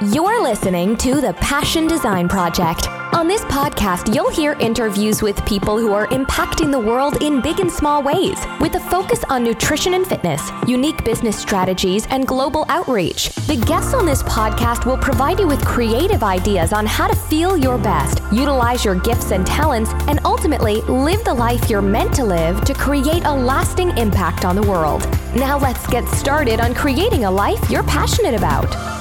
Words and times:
You're 0.00 0.40
listening 0.40 0.96
to 0.98 1.20
the 1.20 1.32
Passion 1.40 1.88
Design 1.88 2.28
Project. 2.28 2.86
On 3.14 3.26
this 3.26 3.42
podcast, 3.46 4.14
you'll 4.14 4.30
hear 4.30 4.52
interviews 4.60 5.22
with 5.22 5.44
people 5.44 5.76
who 5.76 5.92
are 5.92 6.06
impacting 6.06 6.70
the 6.70 6.78
world 6.78 7.20
in 7.20 7.40
big 7.40 7.58
and 7.58 7.68
small 7.68 8.00
ways, 8.00 8.38
with 8.60 8.76
a 8.76 8.80
focus 8.80 9.24
on 9.28 9.42
nutrition 9.42 9.94
and 9.94 10.06
fitness, 10.06 10.52
unique 10.68 11.04
business 11.04 11.36
strategies, 11.36 12.06
and 12.10 12.28
global 12.28 12.64
outreach. 12.68 13.34
The 13.48 13.56
guests 13.66 13.92
on 13.92 14.06
this 14.06 14.22
podcast 14.22 14.86
will 14.86 14.98
provide 14.98 15.40
you 15.40 15.48
with 15.48 15.66
creative 15.66 16.22
ideas 16.22 16.72
on 16.72 16.86
how 16.86 17.08
to 17.08 17.16
feel 17.16 17.56
your 17.56 17.76
best, 17.76 18.20
utilize 18.30 18.84
your 18.84 18.94
gifts 18.94 19.32
and 19.32 19.44
talents, 19.44 19.90
and 20.06 20.20
ultimately 20.24 20.80
live 20.82 21.24
the 21.24 21.34
life 21.34 21.68
you're 21.68 21.82
meant 21.82 22.14
to 22.14 22.24
live 22.24 22.64
to 22.66 22.72
create 22.72 23.24
a 23.24 23.34
lasting 23.34 23.98
impact 23.98 24.44
on 24.44 24.54
the 24.54 24.62
world. 24.62 25.00
Now, 25.34 25.58
let's 25.58 25.88
get 25.88 26.06
started 26.10 26.60
on 26.60 26.72
creating 26.72 27.24
a 27.24 27.30
life 27.30 27.68
you're 27.68 27.82
passionate 27.82 28.34
about. 28.34 28.97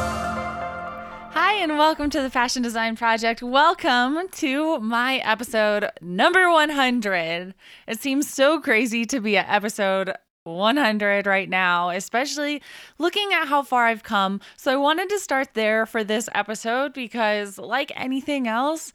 And 1.58 1.76
welcome 1.80 2.12
to 2.12 2.22
the 2.22 2.30
Passion 2.30 2.62
Design 2.62 2.96
Project. 2.96 3.42
Welcome 3.42 4.30
to 4.34 4.80
my 4.80 5.18
episode 5.18 5.90
number 6.02 6.52
100. 6.52 7.56
It 7.88 8.00
seems 8.00 8.32
so 8.32 8.62
crazy 8.62 9.06
to 9.06 9.20
be 9.20 9.38
at 9.38 9.50
episode 9.50 10.14
100 10.44 11.26
right 11.26 11.50
now, 11.50 11.90
especially 11.90 12.62
looking 13.00 13.34
at 13.34 13.48
how 13.48 13.64
far 13.64 13.88
I've 13.88 14.04
come. 14.04 14.40
So, 14.56 14.72
I 14.72 14.76
wanted 14.76 15.10
to 15.10 15.20
start 15.20 15.56
there 15.56 15.88
for 15.88 16.04
this 16.04 16.30
episode 16.36 16.94
because, 16.94 17.58
like 17.58 17.92
anything 17.96 18.48
else, 18.48 18.94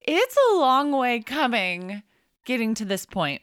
it's 0.00 0.36
a 0.50 0.56
long 0.56 0.90
way 0.90 1.20
coming 1.20 2.02
getting 2.44 2.74
to 2.74 2.84
this 2.84 3.06
point. 3.06 3.42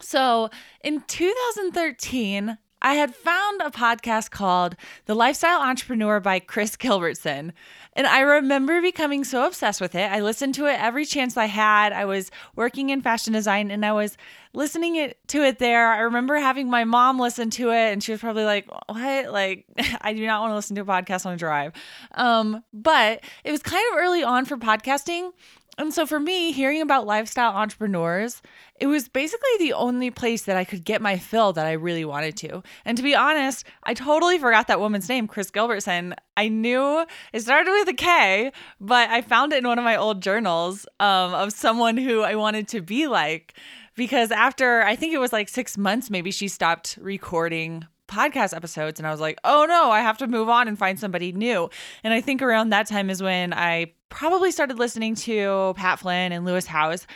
So, 0.00 0.50
in 0.84 1.02
2013, 1.08 2.58
I 2.84 2.94
had 2.94 3.14
found 3.14 3.60
a 3.60 3.70
podcast 3.70 4.32
called 4.32 4.74
The 5.06 5.14
Lifestyle 5.14 5.60
Entrepreneur 5.60 6.18
by 6.18 6.40
Kris 6.40 6.76
Gilbertson. 6.76 7.52
And 7.94 8.06
I 8.06 8.20
remember 8.20 8.80
becoming 8.80 9.22
so 9.24 9.46
obsessed 9.46 9.80
with 9.80 9.94
it. 9.94 10.10
I 10.10 10.20
listened 10.20 10.54
to 10.54 10.66
it 10.66 10.80
every 10.80 11.04
chance 11.04 11.36
I 11.36 11.46
had. 11.46 11.92
I 11.92 12.06
was 12.06 12.30
working 12.56 12.90
in 12.90 13.02
fashion 13.02 13.32
design 13.34 13.70
and 13.70 13.84
I 13.84 13.92
was 13.92 14.16
listening 14.54 14.96
it 14.96 15.18
to 15.28 15.42
it 15.42 15.58
there. 15.58 15.88
I 15.88 16.00
remember 16.00 16.36
having 16.36 16.70
my 16.70 16.84
mom 16.84 17.20
listen 17.20 17.50
to 17.50 17.70
it 17.70 17.92
and 17.92 18.02
she 18.02 18.12
was 18.12 18.20
probably 18.20 18.44
like, 18.44 18.66
"What? 18.88 19.32
Like 19.32 19.66
I 20.00 20.14
do 20.14 20.26
not 20.26 20.40
want 20.40 20.52
to 20.52 20.56
listen 20.56 20.76
to 20.76 20.82
a 20.82 20.86
podcast 20.86 21.26
on 21.26 21.34
a 21.34 21.36
drive." 21.36 21.72
Um, 22.12 22.64
but 22.72 23.22
it 23.44 23.50
was 23.50 23.62
kind 23.62 23.84
of 23.92 23.98
early 23.98 24.22
on 24.22 24.46
for 24.46 24.56
podcasting 24.56 25.32
and 25.78 25.92
so 25.92 26.04
for 26.04 26.20
me, 26.20 26.52
hearing 26.52 26.82
about 26.82 27.06
lifestyle 27.06 27.52
entrepreneurs, 27.52 28.42
it 28.78 28.86
was 28.86 29.08
basically 29.08 29.48
the 29.58 29.72
only 29.72 30.10
place 30.10 30.42
that 30.42 30.56
I 30.56 30.64
could 30.64 30.84
get 30.84 31.00
my 31.00 31.16
fill 31.16 31.54
that 31.54 31.66
I 31.66 31.72
really 31.72 32.04
wanted 32.04 32.36
to. 32.38 32.62
And 32.84 32.96
to 32.98 33.02
be 33.02 33.14
honest, 33.14 33.64
I 33.84 33.94
totally 33.94 34.38
forgot 34.38 34.66
that 34.66 34.80
woman's 34.80 35.08
name, 35.08 35.26
Kris 35.26 35.50
Gilbertson. 35.50 36.14
I 36.36 36.48
knew 36.48 37.06
it 37.32 37.40
started 37.40 37.70
with 37.70 37.88
a 37.88 37.94
K, 37.94 38.52
but 38.80 39.08
I 39.08 39.22
found 39.22 39.54
it 39.54 39.58
in 39.58 39.66
one 39.66 39.78
of 39.78 39.84
my 39.84 39.96
old 39.96 40.22
journals 40.22 40.86
um, 41.00 41.32
of 41.32 41.52
someone 41.52 41.96
who 41.96 42.20
I 42.20 42.34
wanted 42.34 42.68
to 42.68 42.82
be 42.82 43.06
like. 43.06 43.54
Because 43.94 44.30
after 44.30 44.82
I 44.82 44.96
think 44.96 45.14
it 45.14 45.18
was 45.18 45.32
like 45.32 45.48
six 45.48 45.78
months, 45.78 46.10
maybe 46.10 46.30
she 46.30 46.48
stopped 46.48 46.98
recording 47.00 47.86
podcast 48.12 48.54
episodes 48.54 49.00
and 49.00 49.06
I 49.06 49.10
was 49.10 49.20
like, 49.20 49.38
"Oh 49.44 49.64
no, 49.66 49.90
I 49.90 50.00
have 50.00 50.18
to 50.18 50.26
move 50.26 50.48
on 50.48 50.68
and 50.68 50.78
find 50.78 50.98
somebody 50.98 51.32
new." 51.32 51.70
And 52.04 52.12
I 52.12 52.20
think 52.20 52.42
around 52.42 52.70
that 52.70 52.86
time 52.86 53.10
is 53.10 53.22
when 53.22 53.52
I 53.52 53.92
probably 54.08 54.52
started 54.52 54.78
listening 54.78 55.14
to 55.16 55.74
Pat 55.76 55.98
Flynn 55.98 56.32
and 56.32 56.44
Lewis 56.44 56.66
Howes. 56.66 57.06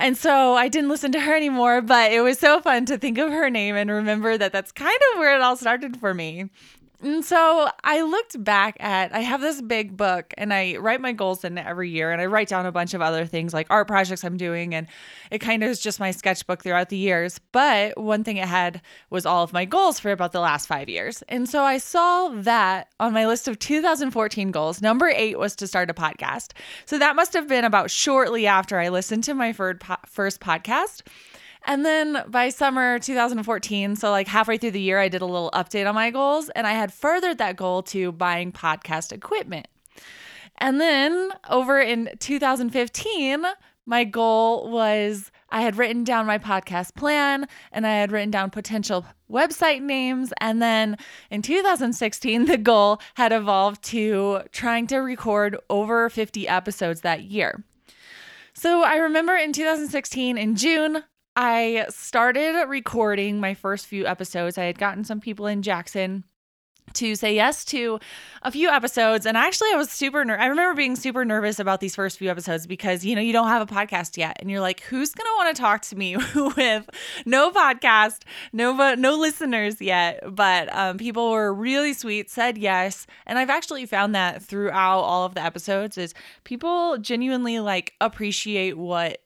And 0.00 0.16
so 0.16 0.54
I 0.54 0.68
didn't 0.68 0.90
listen 0.90 1.10
to 1.12 1.20
her 1.20 1.34
anymore, 1.34 1.80
but 1.82 2.12
it 2.12 2.20
was 2.20 2.38
so 2.38 2.60
fun 2.60 2.86
to 2.86 2.98
think 2.98 3.18
of 3.18 3.30
her 3.30 3.50
name 3.50 3.74
and 3.74 3.90
remember 3.90 4.38
that 4.38 4.52
that's 4.52 4.70
kind 4.70 4.98
of 5.12 5.18
where 5.18 5.34
it 5.34 5.42
all 5.42 5.56
started 5.56 5.96
for 5.96 6.14
me. 6.14 6.50
And 7.00 7.24
so 7.24 7.70
I 7.84 8.02
looked 8.02 8.42
back 8.42 8.76
at, 8.80 9.14
I 9.14 9.20
have 9.20 9.40
this 9.40 9.62
big 9.62 9.96
book 9.96 10.34
and 10.36 10.52
I 10.52 10.76
write 10.78 11.00
my 11.00 11.12
goals 11.12 11.44
in 11.44 11.56
it 11.56 11.64
every 11.64 11.90
year 11.90 12.10
and 12.10 12.20
I 12.20 12.26
write 12.26 12.48
down 12.48 12.66
a 12.66 12.72
bunch 12.72 12.92
of 12.92 13.00
other 13.00 13.24
things 13.24 13.54
like 13.54 13.68
art 13.70 13.86
projects 13.86 14.24
I'm 14.24 14.36
doing. 14.36 14.74
And 14.74 14.88
it 15.30 15.38
kind 15.38 15.62
of 15.62 15.70
is 15.70 15.78
just 15.78 16.00
my 16.00 16.10
sketchbook 16.10 16.64
throughout 16.64 16.88
the 16.88 16.96
years. 16.96 17.38
But 17.52 17.96
one 17.96 18.24
thing 18.24 18.36
it 18.36 18.48
had 18.48 18.82
was 19.10 19.26
all 19.26 19.44
of 19.44 19.52
my 19.52 19.64
goals 19.64 20.00
for 20.00 20.10
about 20.10 20.32
the 20.32 20.40
last 20.40 20.66
five 20.66 20.88
years. 20.88 21.22
And 21.28 21.48
so 21.48 21.62
I 21.62 21.78
saw 21.78 22.30
that 22.30 22.88
on 22.98 23.12
my 23.12 23.28
list 23.28 23.46
of 23.46 23.60
2014 23.60 24.50
goals. 24.50 24.82
Number 24.82 25.08
eight 25.08 25.38
was 25.38 25.54
to 25.56 25.68
start 25.68 25.90
a 25.90 25.94
podcast. 25.94 26.50
So 26.84 26.98
that 26.98 27.14
must 27.14 27.32
have 27.32 27.46
been 27.46 27.64
about 27.64 27.92
shortly 27.92 28.48
after 28.48 28.80
I 28.80 28.88
listened 28.88 29.22
to 29.24 29.34
my 29.34 29.52
first 29.52 30.40
podcast. 30.40 31.02
And 31.68 31.84
then 31.84 32.24
by 32.28 32.48
summer 32.48 32.98
2014, 32.98 33.94
so 33.96 34.10
like 34.10 34.26
halfway 34.26 34.56
through 34.56 34.70
the 34.70 34.80
year, 34.80 34.98
I 34.98 35.08
did 35.08 35.20
a 35.20 35.26
little 35.26 35.50
update 35.52 35.86
on 35.86 35.94
my 35.94 36.10
goals 36.10 36.48
and 36.56 36.66
I 36.66 36.72
had 36.72 36.94
furthered 36.94 37.36
that 37.38 37.56
goal 37.56 37.82
to 37.84 38.10
buying 38.10 38.52
podcast 38.52 39.12
equipment. 39.12 39.68
And 40.56 40.80
then 40.80 41.30
over 41.50 41.78
in 41.78 42.08
2015, 42.20 43.44
my 43.84 44.04
goal 44.04 44.70
was 44.70 45.30
I 45.50 45.60
had 45.60 45.76
written 45.76 46.04
down 46.04 46.24
my 46.24 46.38
podcast 46.38 46.94
plan 46.94 47.46
and 47.70 47.86
I 47.86 47.96
had 47.96 48.12
written 48.12 48.30
down 48.30 48.48
potential 48.48 49.04
website 49.30 49.82
names. 49.82 50.32
And 50.40 50.62
then 50.62 50.96
in 51.30 51.42
2016, 51.42 52.46
the 52.46 52.56
goal 52.56 52.98
had 53.14 53.30
evolved 53.30 53.82
to 53.84 54.40
trying 54.52 54.86
to 54.86 54.98
record 55.00 55.58
over 55.68 56.08
50 56.08 56.48
episodes 56.48 57.02
that 57.02 57.24
year. 57.24 57.62
So 58.54 58.82
I 58.82 58.96
remember 58.96 59.36
in 59.36 59.52
2016, 59.52 60.38
in 60.38 60.56
June, 60.56 61.04
I 61.36 61.86
started 61.90 62.66
recording 62.68 63.40
my 63.40 63.54
first 63.54 63.86
few 63.86 64.06
episodes. 64.06 64.58
I 64.58 64.64
had 64.64 64.78
gotten 64.78 65.04
some 65.04 65.20
people 65.20 65.46
in 65.46 65.62
Jackson 65.62 66.24
to 66.94 67.14
say 67.14 67.34
yes 67.34 67.64
to 67.66 67.98
a 68.42 68.50
few 68.50 68.68
episodes 68.68 69.26
and 69.26 69.36
actually 69.36 69.68
I 69.72 69.76
was 69.76 69.90
super 69.90 70.24
ner- 70.24 70.38
I 70.38 70.46
remember 70.46 70.74
being 70.74 70.96
super 70.96 71.24
nervous 71.24 71.58
about 71.58 71.80
these 71.80 71.94
first 71.94 72.18
few 72.18 72.30
episodes 72.30 72.66
because 72.66 73.04
you 73.04 73.14
know 73.14 73.20
you 73.20 73.32
don't 73.32 73.48
have 73.48 73.62
a 73.62 73.72
podcast 73.72 74.16
yet 74.16 74.36
and 74.40 74.50
you're 74.50 74.60
like 74.60 74.80
who's 74.80 75.12
going 75.12 75.26
to 75.26 75.34
want 75.36 75.54
to 75.54 75.60
talk 75.60 75.82
to 75.82 75.96
me 75.96 76.16
with 76.56 76.88
no 77.26 77.50
podcast 77.50 78.22
no 78.52 78.94
no 78.94 79.16
listeners 79.16 79.80
yet 79.80 80.22
but 80.34 80.74
um, 80.74 80.98
people 80.98 81.30
were 81.30 81.52
really 81.52 81.92
sweet 81.92 82.30
said 82.30 82.56
yes 82.56 83.06
and 83.26 83.38
I've 83.38 83.50
actually 83.50 83.86
found 83.86 84.14
that 84.14 84.42
throughout 84.42 85.00
all 85.00 85.24
of 85.24 85.34
the 85.34 85.42
episodes 85.42 85.98
is 85.98 86.14
people 86.44 86.98
genuinely 86.98 87.60
like 87.60 87.94
appreciate 88.00 88.78
what 88.78 89.18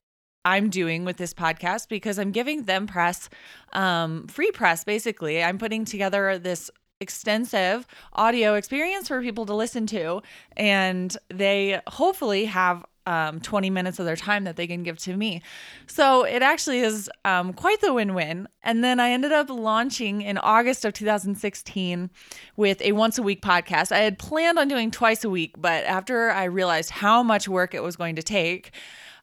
I'm 0.44 0.70
doing 0.70 1.04
with 1.04 1.16
this 1.16 1.34
podcast 1.34 1.88
because 1.88 2.18
I'm 2.18 2.32
giving 2.32 2.64
them 2.64 2.86
press, 2.86 3.28
um, 3.72 4.26
free 4.26 4.50
press, 4.50 4.84
basically. 4.84 5.42
I'm 5.42 5.58
putting 5.58 5.84
together 5.84 6.38
this 6.38 6.70
extensive 7.00 7.86
audio 8.12 8.54
experience 8.54 9.08
for 9.08 9.20
people 9.20 9.46
to 9.46 9.54
listen 9.54 9.86
to, 9.88 10.22
and 10.56 11.16
they 11.28 11.80
hopefully 11.86 12.46
have 12.46 12.84
um, 13.06 13.40
20 13.40 13.70
minutes 13.70 13.98
of 13.98 14.06
their 14.06 14.16
time 14.16 14.44
that 14.44 14.56
they 14.56 14.66
can 14.66 14.82
give 14.82 14.98
to 14.98 15.16
me. 15.16 15.42
So 15.86 16.24
it 16.24 16.42
actually 16.42 16.80
is 16.80 17.10
um, 17.24 17.52
quite 17.52 17.80
the 17.80 17.92
win 17.92 18.14
win. 18.14 18.48
And 18.62 18.84
then 18.84 19.00
I 19.00 19.10
ended 19.10 19.32
up 19.32 19.50
launching 19.50 20.22
in 20.22 20.38
August 20.38 20.84
of 20.84 20.92
2016 20.92 22.10
with 22.56 22.80
a 22.80 22.92
once 22.92 23.18
a 23.18 23.22
week 23.22 23.42
podcast. 23.42 23.92
I 23.92 23.98
had 23.98 24.18
planned 24.18 24.58
on 24.58 24.68
doing 24.68 24.90
twice 24.90 25.24
a 25.24 25.30
week, 25.30 25.54
but 25.58 25.84
after 25.84 26.30
I 26.30 26.44
realized 26.44 26.90
how 26.90 27.22
much 27.22 27.48
work 27.48 27.74
it 27.74 27.82
was 27.82 27.96
going 27.96 28.16
to 28.16 28.22
take, 28.22 28.72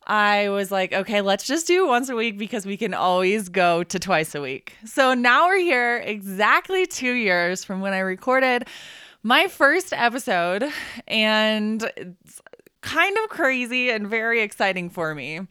I 0.10 0.50
was 0.50 0.72
like, 0.72 0.92
okay, 0.92 1.22
let's 1.22 1.46
just 1.46 1.68
do 1.68 1.86
once 1.86 2.10
a 2.10 2.16
week 2.16 2.40
because 2.40 2.66
we 2.66 2.78
can 2.78 2.96
always 2.96 3.48
go 3.48 3.84
to 3.84 4.00
twice 4.00 4.34
a 4.34 4.42
week. 4.42 4.74
So 4.84 5.14
now 5.14 5.46
we're 5.46 5.60
here 5.60 5.98
exactly 5.98 6.88
two 6.88 7.14
years 7.14 7.64
from 7.64 7.80
when 7.80 7.94
I 7.94 8.00
recorded 8.00 8.68
my 9.22 9.48
first 9.48 9.94
episode, 9.94 10.66
and 11.08 11.84
it's 11.96 12.42
kind 12.82 13.16
of 13.24 13.30
crazy 13.30 13.92
and 13.92 14.08
very 14.08 14.42
exciting 14.42 14.90
for 14.90 15.14
me. 15.14 15.42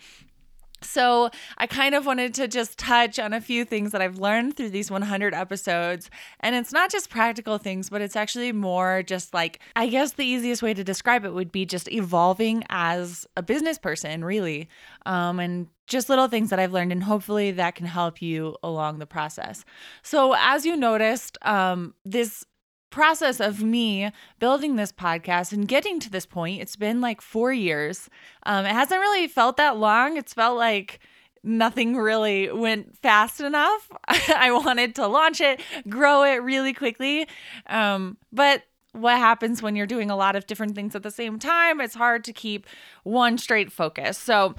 So, 0.80 1.30
I 1.58 1.66
kind 1.66 1.94
of 1.94 2.06
wanted 2.06 2.34
to 2.34 2.48
just 2.48 2.78
touch 2.78 3.18
on 3.18 3.32
a 3.32 3.40
few 3.40 3.64
things 3.64 3.92
that 3.92 4.00
I've 4.00 4.18
learned 4.18 4.56
through 4.56 4.70
these 4.70 4.90
100 4.90 5.34
episodes. 5.34 6.10
And 6.40 6.54
it's 6.54 6.72
not 6.72 6.90
just 6.90 7.10
practical 7.10 7.58
things, 7.58 7.90
but 7.90 8.00
it's 8.00 8.16
actually 8.16 8.52
more 8.52 9.02
just 9.02 9.34
like, 9.34 9.60
I 9.76 9.88
guess 9.88 10.12
the 10.12 10.24
easiest 10.24 10.62
way 10.62 10.74
to 10.74 10.84
describe 10.84 11.24
it 11.24 11.34
would 11.34 11.52
be 11.52 11.66
just 11.66 11.90
evolving 11.90 12.64
as 12.70 13.26
a 13.36 13.42
business 13.42 13.78
person, 13.78 14.24
really. 14.24 14.68
Um, 15.06 15.40
and 15.40 15.68
just 15.86 16.08
little 16.08 16.28
things 16.28 16.50
that 16.50 16.58
I've 16.58 16.72
learned, 16.72 16.92
and 16.92 17.02
hopefully 17.02 17.50
that 17.52 17.74
can 17.74 17.86
help 17.86 18.20
you 18.20 18.56
along 18.62 18.98
the 18.98 19.06
process. 19.06 19.64
So, 20.02 20.34
as 20.38 20.66
you 20.66 20.76
noticed, 20.76 21.38
um, 21.42 21.94
this 22.04 22.44
process 22.90 23.40
of 23.40 23.62
me 23.62 24.10
building 24.38 24.76
this 24.76 24.92
podcast 24.92 25.52
and 25.52 25.68
getting 25.68 26.00
to 26.00 26.10
this 26.10 26.26
point, 26.26 26.60
it's 26.60 26.76
been 26.76 27.00
like 27.00 27.20
four 27.20 27.52
years. 27.52 28.08
Um, 28.44 28.64
it 28.64 28.72
hasn't 28.72 29.00
really 29.00 29.28
felt 29.28 29.56
that 29.58 29.76
long. 29.76 30.16
It's 30.16 30.34
felt 30.34 30.56
like 30.56 31.00
nothing 31.42 31.96
really 31.96 32.50
went 32.50 32.96
fast 32.98 33.40
enough. 33.40 33.90
I 34.08 34.50
wanted 34.52 34.94
to 34.96 35.06
launch 35.06 35.40
it, 35.40 35.60
grow 35.88 36.22
it 36.22 36.42
really 36.42 36.72
quickly. 36.72 37.28
Um, 37.66 38.16
but 38.32 38.62
what 38.92 39.18
happens 39.18 39.62
when 39.62 39.76
you're 39.76 39.86
doing 39.86 40.10
a 40.10 40.16
lot 40.16 40.36
of 40.36 40.46
different 40.46 40.74
things 40.74 40.94
at 40.94 41.02
the 41.02 41.10
same 41.10 41.38
time? 41.38 41.80
It's 41.80 41.94
hard 41.94 42.24
to 42.24 42.32
keep 42.32 42.66
one 43.04 43.38
straight 43.38 43.70
focus. 43.70 44.18
So, 44.18 44.54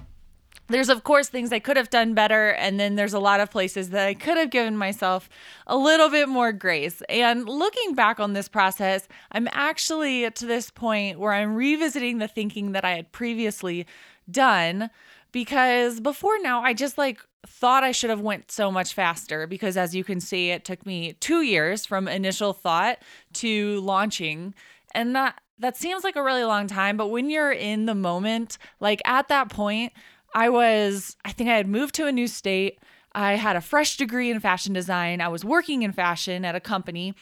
there's 0.69 0.89
of 0.89 1.03
course 1.03 1.29
things 1.29 1.51
I 1.51 1.59
could 1.59 1.77
have 1.77 1.89
done 1.89 2.13
better 2.13 2.51
and 2.51 2.79
then 2.79 2.95
there's 2.95 3.13
a 3.13 3.19
lot 3.19 3.39
of 3.39 3.51
places 3.51 3.89
that 3.89 4.07
I 4.07 4.13
could 4.13 4.37
have 4.37 4.49
given 4.49 4.77
myself 4.77 5.29
a 5.67 5.77
little 5.77 6.09
bit 6.09 6.29
more 6.29 6.51
grace. 6.51 7.01
And 7.09 7.47
looking 7.47 7.95
back 7.95 8.19
on 8.19 8.33
this 8.33 8.47
process, 8.47 9.07
I'm 9.31 9.47
actually 9.51 10.29
to 10.29 10.45
this 10.45 10.69
point 10.69 11.19
where 11.19 11.33
I'm 11.33 11.55
revisiting 11.55 12.19
the 12.19 12.27
thinking 12.27 12.71
that 12.73 12.85
I 12.85 12.91
had 12.91 13.11
previously 13.11 13.85
done 14.29 14.89
because 15.31 15.99
before 15.99 16.39
now 16.41 16.61
I 16.61 16.73
just 16.73 16.97
like 16.97 17.19
thought 17.45 17.83
I 17.83 17.91
should 17.91 18.09
have 18.09 18.21
went 18.21 18.51
so 18.51 18.71
much 18.71 18.93
faster 18.93 19.47
because 19.47 19.77
as 19.77 19.95
you 19.95 20.03
can 20.03 20.19
see 20.19 20.51
it 20.51 20.65
took 20.65 20.85
me 20.85 21.13
2 21.13 21.41
years 21.41 21.85
from 21.85 22.07
initial 22.07 22.53
thought 22.53 22.99
to 23.33 23.79
launching 23.81 24.53
and 24.93 25.15
that 25.15 25.39
that 25.57 25.77
seems 25.77 26.03
like 26.03 26.15
a 26.15 26.23
really 26.23 26.43
long 26.43 26.67
time 26.67 26.97
but 26.97 27.07
when 27.07 27.29
you're 27.29 27.51
in 27.51 27.85
the 27.85 27.95
moment 27.95 28.57
like 28.79 29.01
at 29.05 29.27
that 29.29 29.49
point 29.49 29.93
I 30.33 30.49
was, 30.49 31.15
I 31.25 31.31
think 31.31 31.49
I 31.49 31.55
had 31.55 31.67
moved 31.67 31.95
to 31.95 32.07
a 32.07 32.11
new 32.11 32.27
state. 32.27 32.79
I 33.13 33.33
had 33.33 33.55
a 33.55 33.61
fresh 33.61 33.97
degree 33.97 34.29
in 34.29 34.39
fashion 34.39 34.73
design. 34.73 35.21
I 35.21 35.27
was 35.27 35.43
working 35.43 35.81
in 35.81 35.91
fashion 35.91 36.45
at 36.45 36.55
a 36.55 36.59
company. 36.59 37.15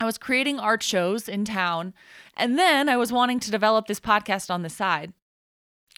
I 0.00 0.04
was 0.04 0.18
creating 0.18 0.58
art 0.58 0.82
shows 0.82 1.28
in 1.28 1.44
town. 1.44 1.92
And 2.36 2.58
then 2.58 2.88
I 2.88 2.96
was 2.96 3.12
wanting 3.12 3.40
to 3.40 3.50
develop 3.50 3.86
this 3.86 4.00
podcast 4.00 4.50
on 4.50 4.62
the 4.62 4.70
side. 4.70 5.12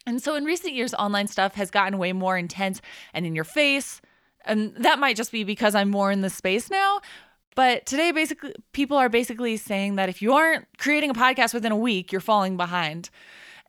And 0.06 0.22
so 0.22 0.34
in 0.34 0.44
recent 0.44 0.72
years, 0.72 0.94
online 0.94 1.26
stuff 1.26 1.54
has 1.54 1.70
gotten 1.70 1.98
way 1.98 2.12
more 2.12 2.36
intense 2.36 2.80
and 3.12 3.26
in 3.26 3.34
your 3.34 3.44
face. 3.44 4.00
And 4.44 4.74
that 4.76 4.98
might 4.98 5.16
just 5.16 5.32
be 5.32 5.44
because 5.44 5.74
I'm 5.74 5.90
more 5.90 6.10
in 6.10 6.22
the 6.22 6.30
space 6.30 6.70
now. 6.70 7.00
But 7.54 7.84
today, 7.84 8.10
basically, 8.10 8.54
people 8.72 8.96
are 8.96 9.08
basically 9.08 9.56
saying 9.56 9.96
that 9.96 10.08
if 10.08 10.22
you 10.22 10.32
aren't 10.32 10.66
creating 10.78 11.10
a 11.10 11.14
podcast 11.14 11.52
within 11.52 11.72
a 11.72 11.76
week, 11.76 12.12
you're 12.12 12.20
falling 12.20 12.56
behind. 12.56 13.10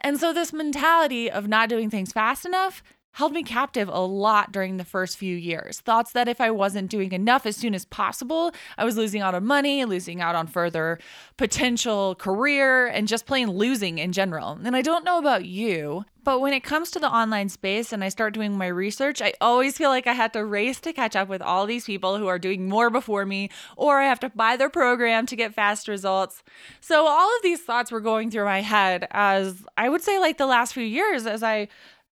And 0.02 0.20
so, 0.20 0.34
this 0.34 0.52
mentality 0.52 1.30
of 1.30 1.48
not 1.48 1.70
doing 1.70 1.90
things 1.90 2.12
fast 2.12 2.46
enough 2.46 2.84
held 3.14 3.34
me 3.34 3.44
captive 3.44 3.90
a 3.90 4.00
lot 4.00 4.52
during 4.52 4.78
the 4.78 4.86
first 4.86 5.18
few 5.18 5.36
years. 5.36 5.80
Thoughts 5.80 6.12
that 6.14 6.28
if 6.28 6.40
I 6.40 6.52
wasn't 6.52 6.90
doing 6.90 7.12
enough 7.12 7.46
as 7.46 7.58
soon 7.58 7.76
as 7.76 7.86
possible, 7.86 8.54
I 8.78 8.86
was 8.86 8.98
losing 8.98 9.22
out 9.22 9.36
on 9.36 9.46
money, 9.46 9.84
losing 9.86 10.22
out 10.22 10.36
on 10.36 10.48
further 10.48 11.00
potential 11.38 12.16
career, 12.16 12.88
and 12.88 13.08
just 13.08 13.26
plain 13.26 13.52
losing 13.52 13.98
in 13.98 14.12
general. 14.14 14.60
And 14.64 14.76
I 14.76 14.82
don't 14.82 15.04
know 15.04 15.18
about 15.18 15.46
you, 15.46 16.06
but 16.24 16.40
when 16.40 16.54
it 16.54 16.64
comes 16.64 16.92
to 16.92 17.00
the 17.00 17.10
online 17.10 17.50
space 17.50 17.92
and 17.92 18.04
I 18.04 18.10
start 18.10 18.34
doing 18.34 18.58
my 18.58 18.68
research, 18.68 19.22
I 19.22 19.34
always 19.42 19.78
feel 19.78 19.90
like 19.90 20.08
I 20.08 20.14
have 20.14 20.32
to 20.34 20.46
race 20.46 20.80
to 20.82 20.94
catch 20.94 21.16
up 21.16 21.28
with 21.28 21.42
all 21.42 21.66
these 21.66 21.86
people 21.86 22.18
who 22.18 22.28
are 22.28 22.40
doing 22.40 22.70
more 22.70 22.90
before 22.90 23.26
me, 23.26 23.50
or 23.76 24.00
I 24.00 24.06
have 24.06 24.20
to 24.22 24.30
buy 24.30 24.56
their 24.56 24.70
program 24.70 25.26
to 25.28 25.36
get 25.36 25.54
fast 25.54 25.88
results. 25.88 26.44
So, 26.80 27.08
all 27.08 27.36
of 27.36 27.44
these 27.44 27.62
thoughts 27.62 27.92
were 27.92 28.02
going 28.02 28.30
through 28.32 28.46
my 28.46 28.62
head 28.62 29.08
as 29.12 29.66
I 29.78 29.90
would 29.90 30.02
say, 30.02 30.20
like 30.20 30.38
the 30.38 30.46
last 30.46 30.74
few 30.74 30.84
years, 30.84 31.26
as 31.26 31.44
I 31.44 31.68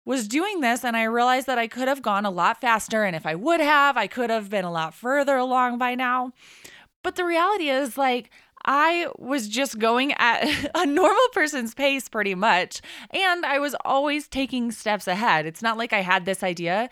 was 0.06 0.28
doing 0.28 0.62
this 0.62 0.86
and 0.86 0.96
I 0.96 1.04
realized 1.04 1.48
that 1.48 1.58
I 1.58 1.68
could 1.68 1.88
have 1.88 2.02
gone 2.02 2.26
a 2.26 2.30
lot 2.30 2.62
faster. 2.62 3.04
And 3.04 3.16
if 3.16 3.26
I 3.26 3.36
would 3.36 3.60
have, 3.60 3.98
I 3.98 4.08
could 4.08 4.30
have 4.30 4.50
been 4.50 4.66
a 4.66 4.72
lot 4.72 4.94
further 4.94 5.36
along 5.36 5.78
by 5.78 5.96
now. 5.96 6.32
But 7.04 7.16
the 7.16 7.26
reality 7.26 7.70
is, 7.70 7.98
like, 7.98 8.30
I 8.66 9.08
was 9.18 9.48
just 9.48 9.78
going 9.78 10.14
at 10.14 10.72
a 10.76 10.86
normal 10.86 11.28
person's 11.34 11.74
pace 11.74 12.08
pretty 12.08 12.36
much. 12.36 12.82
And 13.12 13.46
I 13.46 13.60
was 13.60 13.76
always 13.84 14.28
taking 14.28 14.72
steps 14.72 15.08
ahead. 15.08 15.46
It's 15.46 15.62
not 15.62 15.78
like 15.78 15.94
I 15.94 16.02
had 16.02 16.26
this 16.26 16.44
idea 16.44 16.90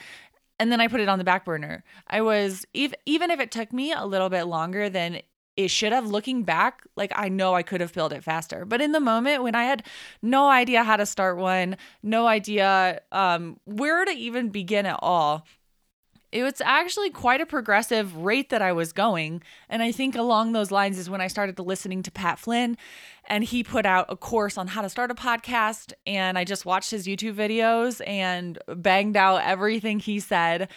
and 0.60 0.72
then 0.72 0.80
I 0.80 0.88
put 0.88 1.02
it 1.02 1.10
on 1.10 1.18
the 1.18 1.26
back 1.26 1.46
burner. 1.46 1.84
I 2.08 2.22
was, 2.22 2.66
even 2.74 3.32
if 3.32 3.40
it 3.40 3.52
took 3.52 3.74
me 3.74 3.92
a 3.92 4.06
little 4.06 4.30
bit 4.30 4.44
longer 4.44 4.90
than 4.90 5.22
it 5.56 5.70
should 5.70 5.92
have 5.92 6.08
looking 6.08 6.44
back 6.44 6.84
like 6.96 7.12
i 7.16 7.30
know 7.30 7.54
i 7.54 7.64
could 7.64 7.82
have 7.82 7.92
filled 7.92 8.14
it 8.14 8.24
faster 8.24 8.66
but 8.66 8.82
in 8.82 8.92
the 8.92 9.00
moment 9.00 9.44
when 9.44 9.56
i 9.56 9.64
had 9.64 9.84
no 10.22 10.50
idea 10.50 10.84
how 10.84 10.96
to 10.96 11.06
start 11.06 11.38
one 11.38 11.78
no 12.02 12.28
idea 12.28 13.02
um, 13.12 13.60
where 13.66 14.06
to 14.06 14.12
even 14.12 14.50
begin 14.50 14.86
at 14.86 15.00
all 15.02 15.46
it 16.34 16.42
was 16.42 16.62
actually 16.62 17.12
quite 17.12 17.42
a 17.42 17.46
progressive 17.46 18.18
rate 18.18 18.50
that 18.50 18.62
I 18.62 18.74
was 18.74 18.92
going. 18.92 19.44
And 19.70 19.84
I 19.84 19.92
think 19.92 20.16
along 20.16 20.52
those 20.52 20.72
lines 20.72 20.98
is 20.98 21.08
when 21.08 21.22
I 21.22 21.28
started 21.28 21.60
listening 21.60 22.02
to 22.04 22.12
Pat 22.12 22.40
Flynn 22.40 22.76
and 23.26 23.44
he 23.44 23.64
put 23.64 23.86
out 23.86 24.08
a 24.10 24.18
course 24.18 24.58
on 24.58 24.68
how 24.68 24.82
to 24.82 24.90
start 24.90 25.12
a 25.12 25.16
podcast. 25.16 25.94
And 26.08 26.38
I 26.38 26.44
just 26.44 26.66
watched 26.66 26.90
his 26.90 27.06
YouTube 27.06 27.36
videos 27.36 28.06
and 28.08 28.58
banged 28.68 29.16
out 29.16 29.44
everything 29.44 30.00
he 30.00 30.20
said. 30.20 30.70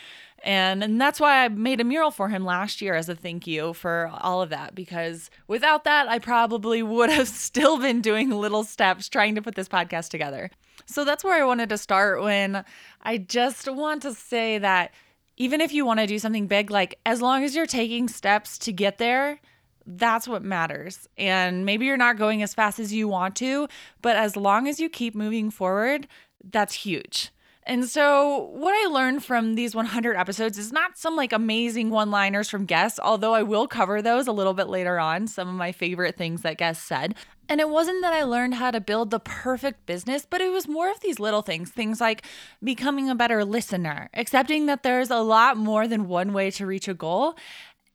And, 0.46 0.84
and 0.84 1.00
that's 1.00 1.18
why 1.18 1.44
I 1.44 1.48
made 1.48 1.80
a 1.80 1.84
mural 1.84 2.12
for 2.12 2.28
him 2.28 2.44
last 2.44 2.80
year 2.80 2.94
as 2.94 3.08
a 3.08 3.16
thank 3.16 3.48
you 3.48 3.72
for 3.72 4.08
all 4.12 4.40
of 4.40 4.50
that. 4.50 4.76
Because 4.76 5.28
without 5.48 5.82
that, 5.84 6.08
I 6.08 6.20
probably 6.20 6.84
would 6.84 7.10
have 7.10 7.26
still 7.46 7.78
been 7.78 8.00
doing 8.00 8.30
little 8.30 8.62
steps 8.62 9.08
trying 9.08 9.34
to 9.34 9.42
put 9.42 9.56
this 9.56 9.68
podcast 9.68 10.10
together. 10.10 10.50
So 10.86 11.04
that's 11.04 11.24
where 11.24 11.42
I 11.42 11.44
wanted 11.44 11.68
to 11.70 11.78
start 11.78 12.22
when 12.22 12.64
I 13.02 13.18
just 13.18 13.68
want 13.68 14.02
to 14.02 14.14
say 14.14 14.58
that 14.58 14.94
even 15.36 15.60
if 15.60 15.72
you 15.72 15.84
want 15.84 15.98
to 15.98 16.06
do 16.06 16.20
something 16.20 16.46
big, 16.46 16.70
like 16.70 16.96
as 17.04 17.20
long 17.20 17.42
as 17.42 17.56
you're 17.56 17.66
taking 17.66 18.06
steps 18.06 18.56
to 18.58 18.72
get 18.72 18.98
there, 18.98 19.40
that's 19.84 20.28
what 20.28 20.44
matters. 20.44 21.08
And 21.18 21.66
maybe 21.66 21.86
you're 21.86 21.96
not 21.96 22.18
going 22.18 22.44
as 22.44 22.54
fast 22.54 22.78
as 22.78 22.92
you 22.92 23.08
want 23.08 23.34
to, 23.36 23.66
but 24.00 24.14
as 24.14 24.36
long 24.36 24.68
as 24.68 24.78
you 24.78 24.88
keep 24.88 25.16
moving 25.16 25.50
forward, 25.50 26.06
that's 26.44 26.74
huge. 26.74 27.32
And 27.68 27.84
so, 27.88 28.50
what 28.52 28.70
I 28.72 28.88
learned 28.88 29.24
from 29.24 29.56
these 29.56 29.74
100 29.74 30.16
episodes 30.16 30.56
is 30.56 30.70
not 30.70 30.96
some 30.96 31.16
like 31.16 31.32
amazing 31.32 31.90
one 31.90 32.12
liners 32.12 32.48
from 32.48 32.64
guests, 32.64 33.00
although 33.02 33.34
I 33.34 33.42
will 33.42 33.66
cover 33.66 34.00
those 34.00 34.28
a 34.28 34.32
little 34.32 34.54
bit 34.54 34.68
later 34.68 35.00
on, 35.00 35.26
some 35.26 35.48
of 35.48 35.54
my 35.54 35.72
favorite 35.72 36.16
things 36.16 36.42
that 36.42 36.58
guests 36.58 36.86
said. 36.86 37.16
And 37.48 37.60
it 37.60 37.68
wasn't 37.68 38.02
that 38.02 38.12
I 38.12 38.22
learned 38.22 38.54
how 38.54 38.70
to 38.70 38.80
build 38.80 39.10
the 39.10 39.18
perfect 39.18 39.84
business, 39.84 40.24
but 40.28 40.40
it 40.40 40.52
was 40.52 40.68
more 40.68 40.90
of 40.92 41.00
these 41.00 41.18
little 41.18 41.42
things, 41.42 41.70
things 41.70 42.00
like 42.00 42.24
becoming 42.62 43.10
a 43.10 43.16
better 43.16 43.44
listener, 43.44 44.10
accepting 44.14 44.66
that 44.66 44.84
there's 44.84 45.10
a 45.10 45.18
lot 45.18 45.56
more 45.56 45.88
than 45.88 46.06
one 46.06 46.32
way 46.32 46.52
to 46.52 46.66
reach 46.66 46.86
a 46.86 46.94
goal, 46.94 47.34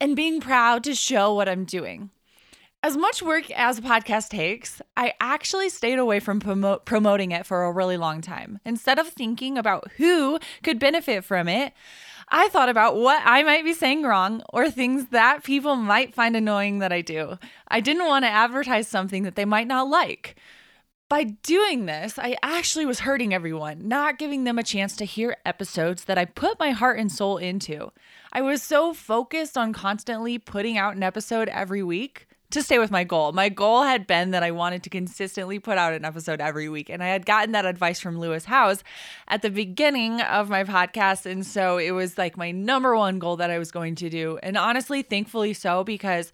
and 0.02 0.18
being 0.18 0.42
proud 0.42 0.84
to 0.84 0.96
show 0.96 1.34
what 1.34 1.48
I'm 1.48 1.64
doing. 1.64 2.10
As 2.84 2.98
much 2.98 3.22
work 3.22 3.52
as 3.52 3.78
a 3.78 3.82
podcast 3.84 4.30
takes, 4.30 4.82
I 4.98 5.14
actually 5.20 5.70
stayed 5.70 6.00
away 6.00 6.20
from 6.20 6.42
promo- 6.42 6.84
promoting 6.84 7.30
it 7.30 7.46
for 7.46 7.64
a 7.64 7.72
really 7.72 7.96
long 7.96 8.22
time. 8.22 8.60
Instead 8.66 8.98
of 8.98 9.08
thinking 9.08 9.56
about 9.56 9.92
who 9.98 10.40
could 10.64 10.80
benefit 10.80 11.24
from 11.24 11.48
it, 11.48 11.74
I 12.30 12.50
thought 12.50 12.70
about 12.70 12.96
what 12.96 13.22
I 13.24 13.44
might 13.44 13.64
be 13.64 13.76
saying 13.76 14.02
wrong 14.02 14.42
or 14.52 14.72
things 14.72 15.10
that 15.10 15.44
people 15.44 15.76
might 15.76 16.16
find 16.16 16.36
annoying 16.36 16.80
that 16.80 16.92
I 16.92 17.02
do. 17.02 17.38
I 17.68 17.82
didn't 17.82 18.08
want 18.08 18.26
to 18.26 18.30
advertise 18.30 18.88
something 18.88 19.22
that 19.24 19.36
they 19.36 19.46
might 19.46 19.68
not 19.68 19.88
like. 19.88 20.38
By 21.08 21.26
doing 21.26 21.86
this, 21.86 22.18
I 22.18 22.36
actually 22.42 22.88
was 22.88 23.02
hurting 23.02 23.32
everyone, 23.32 23.88
not 23.88 24.18
giving 24.18 24.44
them 24.44 24.58
a 24.58 24.64
chance 24.64 24.96
to 24.96 25.06
hear 25.06 25.38
episodes 25.46 26.06
that 26.06 26.18
I 26.18 26.26
put 26.26 26.58
my 26.58 26.72
heart 26.72 26.98
and 26.98 27.12
soul 27.12 27.38
into. 27.38 27.92
I 28.34 28.42
was 28.42 28.64
so 28.64 28.92
focused 28.96 29.56
on 29.56 29.72
constantly 29.72 30.40
putting 30.40 30.80
out 30.80 30.96
an 30.96 31.04
episode 31.04 31.48
every 31.50 31.84
week 31.84 32.28
to 32.52 32.62
stay 32.62 32.80
with 32.80 32.92
my 32.92 33.04
goal. 33.04 33.32
My 33.32 33.50
goal 33.50 33.84
had 33.84 34.06
been 34.06 34.32
that 34.32 34.44
I 34.44 34.52
wanted 34.52 34.84
to 34.84 34.90
consistently 34.90 35.60
put 35.60 35.78
out 35.78 35.94
an 35.94 36.06
episode 36.06 36.42
every 36.42 36.70
week. 36.70 36.90
And 36.90 37.04
I 37.04 37.08
had 37.08 37.26
gotten 37.26 37.52
that 37.54 37.66
advice 37.66 38.00
from 38.00 38.20
Lewis 38.20 38.46
Howes 38.46 38.84
at 39.28 39.42
the 39.42 39.50
beginning 39.50 40.22
of 40.22 40.50
my 40.50 40.64
podcast. 40.64 41.26
And 41.26 41.46
so 41.46 41.78
it 41.78 41.92
was 41.92 42.18
like 42.18 42.38
my 42.38 42.52
number 42.52 42.96
one 42.96 43.20
goal 43.20 43.38
that 43.38 43.50
I 43.50 43.58
was 43.58 43.72
going 43.72 43.96
to 43.96 44.10
do. 44.10 44.38
And 44.44 44.58
honestly, 44.58 45.02
thankfully 45.02 45.54
so, 45.54 45.84
because 45.84 46.32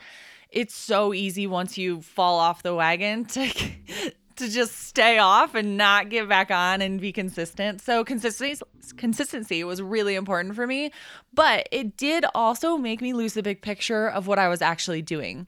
it's 0.50 0.75
so 0.75 1.13
easy 1.13 1.47
once 1.47 1.77
you 1.77 2.01
fall 2.01 2.39
off 2.39 2.63
the 2.63 2.75
wagon 2.75 3.25
to. 3.25 3.51
to 4.38 4.47
just 4.47 4.77
stay 4.83 5.17
off 5.17 5.55
and 5.55 5.77
not 5.77 6.09
get 6.09 6.29
back 6.29 6.51
on 6.51 6.79
and 6.79 7.01
be 7.01 7.12
consistent. 7.12 7.81
So 7.81 8.03
consistency 8.03 8.63
consistency 8.95 9.63
was 9.63 9.81
really 9.81 10.13
important 10.13 10.55
for 10.55 10.67
me, 10.67 10.91
but 11.33 11.67
it 11.71 11.97
did 11.97 12.24
also 12.36 12.77
make 12.77 13.01
me 13.01 13.13
lose 13.13 13.33
the 13.33 13.41
big 13.41 13.63
picture 13.63 14.07
of 14.07 14.27
what 14.27 14.38
I 14.38 14.47
was 14.47 14.62
actually 14.62 15.01
doing 15.01 15.47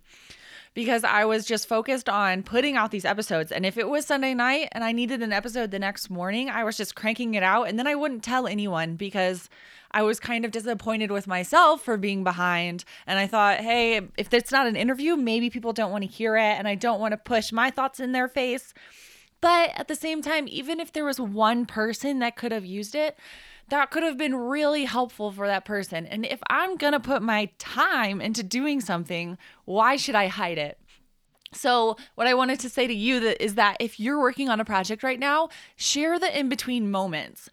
because 0.74 1.04
I 1.04 1.26
was 1.26 1.46
just 1.46 1.68
focused 1.68 2.08
on 2.08 2.44
putting 2.44 2.76
out 2.76 2.92
these 2.92 3.06
episodes. 3.06 3.52
And 3.52 3.66
if 3.66 3.78
it 3.78 3.90
was 3.90 4.06
Sunday 4.06 4.34
night 4.34 4.70
and 4.72 4.84
I 4.84 4.92
needed 4.92 5.22
an 5.22 5.34
episode 5.34 5.72
the 5.72 5.80
next 5.80 6.10
morning, 6.10 6.50
I 6.50 6.64
was 6.64 6.78
just 6.78 6.96
cranking 6.96 7.34
it 7.34 7.44
out. 7.44 7.64
And 7.64 7.78
then 7.78 7.88
I 7.88 7.96
wouldn't 7.96 8.24
tell 8.24 8.48
anyone 8.48 8.96
because 8.96 9.50
I 9.92 10.04
was 10.04 10.20
kind 10.20 10.46
of 10.46 10.52
disappointed 10.52 11.12
with 11.12 11.28
myself 11.28 11.82
for 11.82 11.98
being 11.98 12.24
behind. 12.24 12.86
And 13.08 13.18
I 13.18 13.28
thought, 13.28 13.60
hey, 13.60 14.02
if 14.18 14.34
it's 14.34 14.52
not 14.52 14.68
an 14.68 14.76
interview, 14.76 15.16
maybe 15.16 15.50
people 15.50 15.74
don't 15.74 15.92
want 15.92 16.04
to 16.04 16.10
hear 16.10 16.38
it. 16.38 16.42
And 16.58 16.68
I 16.68 16.76
don't 16.76 17.00
want 17.00 17.14
to 17.14 17.18
push 17.18 17.52
my 17.52 17.72
thoughts 17.72 18.00
in 18.00 18.12
their 18.12 18.28
face. 18.28 18.74
But 19.42 19.72
at 19.76 19.88
the 19.88 19.96
same 19.96 20.22
time, 20.22 20.48
even 20.48 20.80
if 20.80 20.92
there 20.92 21.06
was 21.06 21.20
one 21.20 21.66
person 21.66 22.20
that 22.20 22.36
could 22.36 22.52
have 22.52 22.66
used 22.66 22.94
it, 22.94 23.18
that 23.70 23.92
could 23.92 24.04
have 24.04 24.18
been 24.18 24.36
really 24.36 24.86
helpful 24.86 25.32
for 25.32 25.48
that 25.48 25.66
person. 25.66 26.06
And 26.06 26.26
if 26.26 26.40
I'm 26.50 26.78
going 26.78 26.94
to 26.94 27.00
put 27.00 27.22
my 27.22 27.50
time 27.58 28.22
into 28.22 28.44
doing 28.44 28.82
something, 28.82 29.38
why 29.66 29.96
should 29.96 30.16
I 30.16 30.28
hide 30.28 30.58
it? 30.58 30.80
So, 31.52 31.98
what 32.16 32.28
I 32.28 32.36
wanted 32.36 32.60
to 32.60 32.70
say 32.70 32.86
to 32.86 32.94
you 32.94 33.20
that 33.22 33.44
is 33.44 33.56
that 33.56 33.78
if 33.80 34.00
you're 34.00 34.20
working 34.20 34.50
on 34.50 34.60
a 34.60 34.66
project 34.66 35.02
right 35.02 35.20
now, 35.20 35.50
share 35.76 36.20
the 36.20 36.38
in 36.38 36.48
between 36.48 36.92
moments. 36.92 37.50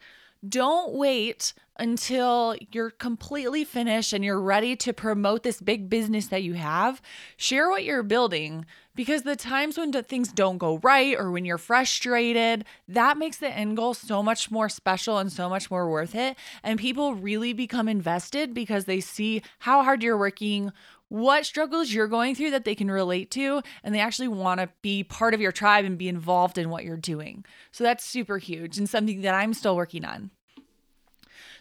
Don't 0.47 0.93
wait 0.93 1.53
until 1.79 2.55
you're 2.71 2.91
completely 2.91 3.63
finished 3.63 4.13
and 4.13 4.23
you're 4.23 4.41
ready 4.41 4.75
to 4.77 4.93
promote 4.93 5.43
this 5.43 5.61
big 5.61 5.89
business 5.89 6.27
that 6.27 6.43
you 6.43 6.53
have. 6.53 7.01
Share 7.37 7.69
what 7.69 7.83
you're 7.83 8.03
building 8.03 8.65
because 8.95 9.21
the 9.21 9.35
times 9.35 9.77
when 9.77 9.91
things 9.91 10.31
don't 10.31 10.57
go 10.57 10.79
right 10.79 11.15
or 11.17 11.31
when 11.31 11.45
you're 11.45 11.59
frustrated, 11.59 12.65
that 12.87 13.17
makes 13.17 13.37
the 13.37 13.49
end 13.49 13.77
goal 13.77 13.93
so 13.93 14.23
much 14.23 14.49
more 14.49 14.69
special 14.69 15.19
and 15.19 15.31
so 15.31 15.47
much 15.47 15.69
more 15.69 15.89
worth 15.89 16.15
it. 16.15 16.35
And 16.63 16.79
people 16.79 17.13
really 17.13 17.53
become 17.53 17.87
invested 17.87 18.53
because 18.53 18.85
they 18.85 18.99
see 18.99 19.43
how 19.59 19.83
hard 19.83 20.01
you're 20.01 20.17
working, 20.17 20.71
what 21.09 21.45
struggles 21.45 21.93
you're 21.93 22.07
going 22.07 22.33
through 22.33 22.51
that 22.51 22.65
they 22.65 22.75
can 22.75 22.89
relate 22.89 23.29
to, 23.31 23.61
and 23.83 23.93
they 23.93 23.99
actually 23.99 24.27
want 24.27 24.59
to 24.59 24.69
be 24.81 25.03
part 25.03 25.33
of 25.33 25.41
your 25.41 25.51
tribe 25.51 25.85
and 25.85 25.97
be 25.97 26.09
involved 26.09 26.57
in 26.57 26.69
what 26.69 26.83
you're 26.83 26.97
doing. 26.97 27.45
So 27.71 27.83
that's 27.83 28.03
super 28.03 28.39
huge 28.39 28.77
and 28.79 28.89
something 28.89 29.21
that 29.21 29.35
I'm 29.35 29.53
still 29.53 29.75
working 29.75 30.03
on. 30.03 30.31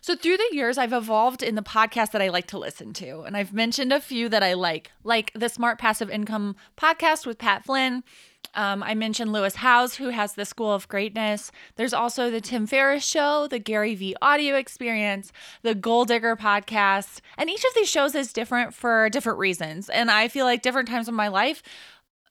So, 0.06 0.14
through 0.14 0.36
the 0.36 0.50
years, 0.52 0.78
I've 0.78 0.92
evolved 0.92 1.42
in 1.42 1.56
the 1.56 1.62
podcast 1.62 2.12
that 2.12 2.22
I 2.22 2.28
like 2.28 2.46
to 2.48 2.58
listen 2.58 2.92
to. 2.92 3.22
And 3.22 3.36
I've 3.36 3.52
mentioned 3.52 3.92
a 3.92 4.00
few 4.00 4.28
that 4.28 4.40
I 4.40 4.52
like, 4.52 4.92
like 5.02 5.32
the 5.34 5.48
Smart 5.48 5.80
Passive 5.80 6.10
Income 6.10 6.54
podcast 6.76 7.26
with 7.26 7.38
Pat 7.38 7.64
Flynn. 7.64 8.04
Um, 8.54 8.84
I 8.84 8.94
mentioned 8.94 9.32
Lewis 9.32 9.56
Howes, 9.56 9.96
who 9.96 10.10
has 10.10 10.34
the 10.34 10.44
School 10.44 10.72
of 10.72 10.86
Greatness. 10.86 11.50
There's 11.75 11.92
also 11.92 12.30
the 12.30 12.40
Tim 12.40 12.68
Ferriss 12.68 13.04
Show, 13.04 13.48
the 13.48 13.58
Gary 13.58 13.96
Vee 13.96 14.14
Audio 14.22 14.54
Experience, 14.54 15.32
the 15.62 15.75
Goal 15.75 16.04
Digger 16.04 16.36
podcast. 16.36 17.20
And 17.36 17.50
each 17.50 17.64
of 17.64 17.75
these 17.75 17.90
shows 17.90 18.14
is 18.14 18.32
different 18.32 18.75
for 18.75 19.10
different 19.10 19.40
reasons. 19.40 19.88
And 19.88 20.08
I 20.08 20.28
feel 20.28 20.46
like 20.46 20.62
different 20.62 20.88
times 20.88 21.08
in 21.08 21.16
my 21.16 21.26
life, 21.26 21.64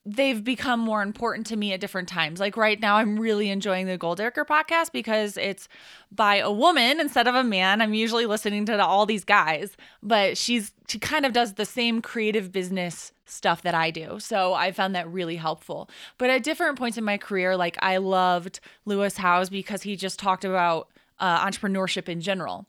they've 0.05 0.43
become 0.43 0.79
more 0.79 1.01
important 1.01 1.47
to 1.47 1.55
me 1.55 1.74
at 1.74 1.79
different 1.79 2.07
times. 2.07 2.39
Like 2.39 2.55
right 2.55 2.79
now, 2.79 2.97
I'm 2.97 3.19
really 3.19 3.50
enjoying 3.50 3.88
the 3.88 3.97
Goal 3.97 4.13
Digger 4.15 4.45
podcast 4.45 4.91
because 4.91 5.35
it's 5.35 5.67
by 6.12 6.35
a 6.38 6.51
woman 6.51 7.00
instead 7.00 7.27
of 7.27 7.33
a 7.33 7.43
man. 7.43 7.81
I'm 7.81 7.95
usually 7.95 8.27
listening 8.27 8.65
to 8.67 8.83
all 8.83 9.05
these 9.05 9.24
guys, 9.24 9.75
but 10.03 10.38
she's 10.38 10.71
she 10.88 11.00
kind 11.00 11.25
of 11.25 11.33
does 11.33 11.53
the 11.53 11.65
same 11.65 12.01
creative 12.01 12.51
business 12.51 13.12
stuff 13.25 13.63
that 13.63 13.74
I 13.74 13.89
do. 13.89 14.19
So 14.19 14.53
I 14.53 14.71
found 14.71 14.93
that 14.93 15.12
really 15.12 15.38
helpful. 15.38 15.89
But 16.19 16.29
at 16.29 16.43
different 16.43 16.77
points 16.77 16.97
in 16.97 17.03
my 17.03 17.17
career, 17.17 17.57
like 17.57 17.75
I 17.81 17.97
loved 17.97 18.59
Lewis 18.85 19.17
Howes 19.17 19.50
because 19.50 19.81
he 19.81 19.95
just 19.95 20.19
talked 20.19 20.45
about 20.45 20.89
uh, 21.19 21.43
entrepreneurship 21.43 22.07
in 22.07 22.21
general. 22.21 22.67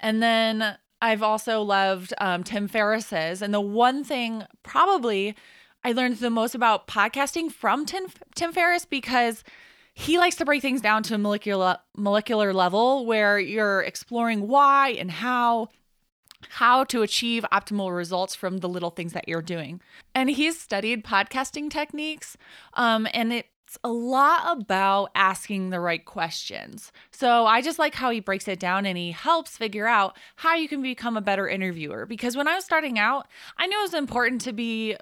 And 0.00 0.22
then 0.22 0.78
I've 1.02 1.22
also 1.22 1.60
loved 1.60 2.14
um, 2.18 2.42
Tim 2.44 2.66
Ferriss's. 2.66 3.42
And 3.42 3.52
the 3.52 3.60
one 3.60 4.04
thing 4.04 4.44
probably 4.62 5.36
I 5.82 5.92
learned 5.92 6.18
the 6.18 6.30
most 6.30 6.54
about 6.54 6.86
podcasting 6.86 7.50
from 7.50 7.86
Tim, 7.86 8.06
Tim 8.34 8.52
Ferriss 8.52 8.84
because 8.84 9.42
he 9.94 10.18
likes 10.18 10.36
to 10.36 10.44
break 10.44 10.62
things 10.62 10.80
down 10.80 11.02
to 11.04 11.14
a 11.14 11.18
molecular 11.18 11.78
molecular 11.96 12.52
level 12.52 13.06
where 13.06 13.38
you're 13.38 13.80
exploring 13.82 14.46
why 14.46 14.90
and 14.90 15.10
how 15.10 15.68
how 16.48 16.84
to 16.84 17.02
achieve 17.02 17.44
optimal 17.52 17.94
results 17.94 18.34
from 18.34 18.58
the 18.58 18.68
little 18.68 18.90
things 18.90 19.12
that 19.12 19.28
you're 19.28 19.42
doing. 19.42 19.80
And 20.14 20.30
he's 20.30 20.58
studied 20.58 21.04
podcasting 21.04 21.70
techniques 21.70 22.36
um, 22.74 23.06
and 23.12 23.32
it's 23.32 23.78
a 23.84 23.90
lot 23.90 24.58
about 24.58 25.10
asking 25.14 25.70
the 25.70 25.80
right 25.80 26.04
questions. 26.04 26.92
So 27.12 27.46
I 27.46 27.62
just 27.62 27.78
like 27.78 27.94
how 27.94 28.10
he 28.10 28.20
breaks 28.20 28.48
it 28.48 28.58
down 28.58 28.84
and 28.84 28.98
he 28.98 29.12
helps 29.12 29.56
figure 29.56 29.86
out 29.86 30.16
how 30.36 30.56
you 30.56 30.68
can 30.68 30.82
become 30.82 31.16
a 31.16 31.20
better 31.20 31.48
interviewer. 31.48 32.04
Because 32.04 32.36
when 32.36 32.48
I 32.48 32.54
was 32.54 32.64
starting 32.64 32.98
out, 32.98 33.28
I 33.58 33.66
knew 33.66 33.78
it 33.78 33.82
was 33.82 33.94
important 33.94 34.40
to 34.42 34.52
be 34.52 34.96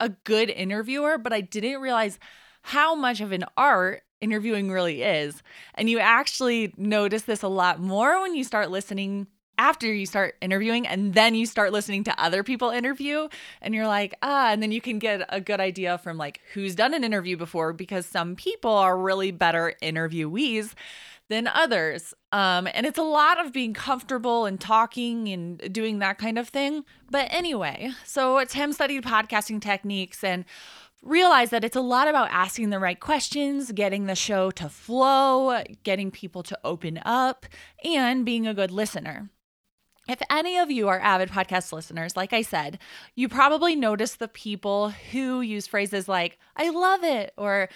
a 0.00 0.10
good 0.10 0.50
interviewer, 0.50 1.18
but 1.18 1.32
I 1.32 1.40
didn't 1.40 1.80
realize 1.80 2.18
how 2.62 2.94
much 2.94 3.20
of 3.20 3.32
an 3.32 3.44
art 3.56 4.02
interviewing 4.20 4.70
really 4.70 5.02
is. 5.02 5.42
And 5.74 5.88
you 5.88 5.98
actually 5.98 6.74
notice 6.76 7.22
this 7.22 7.42
a 7.42 7.48
lot 7.48 7.80
more 7.80 8.20
when 8.20 8.34
you 8.34 8.44
start 8.44 8.70
listening 8.70 9.26
after 9.58 9.92
you 9.92 10.04
start 10.04 10.34
interviewing 10.42 10.86
and 10.86 11.14
then 11.14 11.34
you 11.34 11.46
start 11.46 11.72
listening 11.72 12.04
to 12.04 12.22
other 12.22 12.42
people 12.42 12.70
interview 12.70 13.26
and 13.62 13.74
you're 13.74 13.86
like 13.86 14.14
ah 14.22 14.52
and 14.52 14.62
then 14.62 14.70
you 14.70 14.80
can 14.80 14.98
get 14.98 15.24
a 15.30 15.40
good 15.40 15.60
idea 15.60 15.96
from 15.98 16.18
like 16.18 16.40
who's 16.52 16.74
done 16.74 16.92
an 16.92 17.02
interview 17.02 17.36
before 17.38 17.72
because 17.72 18.04
some 18.04 18.36
people 18.36 18.70
are 18.70 18.98
really 18.98 19.30
better 19.30 19.74
interviewees 19.82 20.74
than 21.28 21.46
others 21.46 22.14
um, 22.32 22.68
and 22.74 22.86
it's 22.86 22.98
a 22.98 23.02
lot 23.02 23.44
of 23.44 23.52
being 23.52 23.74
comfortable 23.74 24.46
and 24.46 24.60
talking 24.60 25.28
and 25.28 25.72
doing 25.72 25.98
that 25.98 26.18
kind 26.18 26.38
of 26.38 26.48
thing 26.48 26.84
but 27.10 27.26
anyway 27.30 27.90
so 28.04 28.44
tim 28.44 28.72
studied 28.72 29.02
podcasting 29.02 29.60
techniques 29.60 30.22
and 30.22 30.44
realize 31.06 31.50
that 31.50 31.64
it's 31.64 31.76
a 31.76 31.80
lot 31.80 32.08
about 32.08 32.30
asking 32.30 32.70
the 32.70 32.78
right 32.78 32.98
questions, 32.98 33.72
getting 33.72 34.06
the 34.06 34.14
show 34.14 34.50
to 34.50 34.68
flow, 34.68 35.62
getting 35.84 36.10
people 36.10 36.42
to 36.42 36.58
open 36.64 37.00
up, 37.04 37.46
and 37.84 38.24
being 38.24 38.46
a 38.46 38.54
good 38.54 38.70
listener. 38.70 39.30
If 40.08 40.22
any 40.30 40.58
of 40.58 40.70
you 40.70 40.88
are 40.88 41.00
avid 41.00 41.30
podcast 41.30 41.72
listeners, 41.72 42.16
like 42.16 42.32
I 42.32 42.42
said, 42.42 42.78
you 43.16 43.28
probably 43.28 43.74
notice 43.74 44.14
the 44.14 44.28
people 44.28 44.90
who 45.10 45.40
use 45.40 45.66
phrases 45.66 46.08
like, 46.08 46.38
I 46.56 46.70
love 46.70 47.02
it, 47.02 47.32
or 47.36 47.68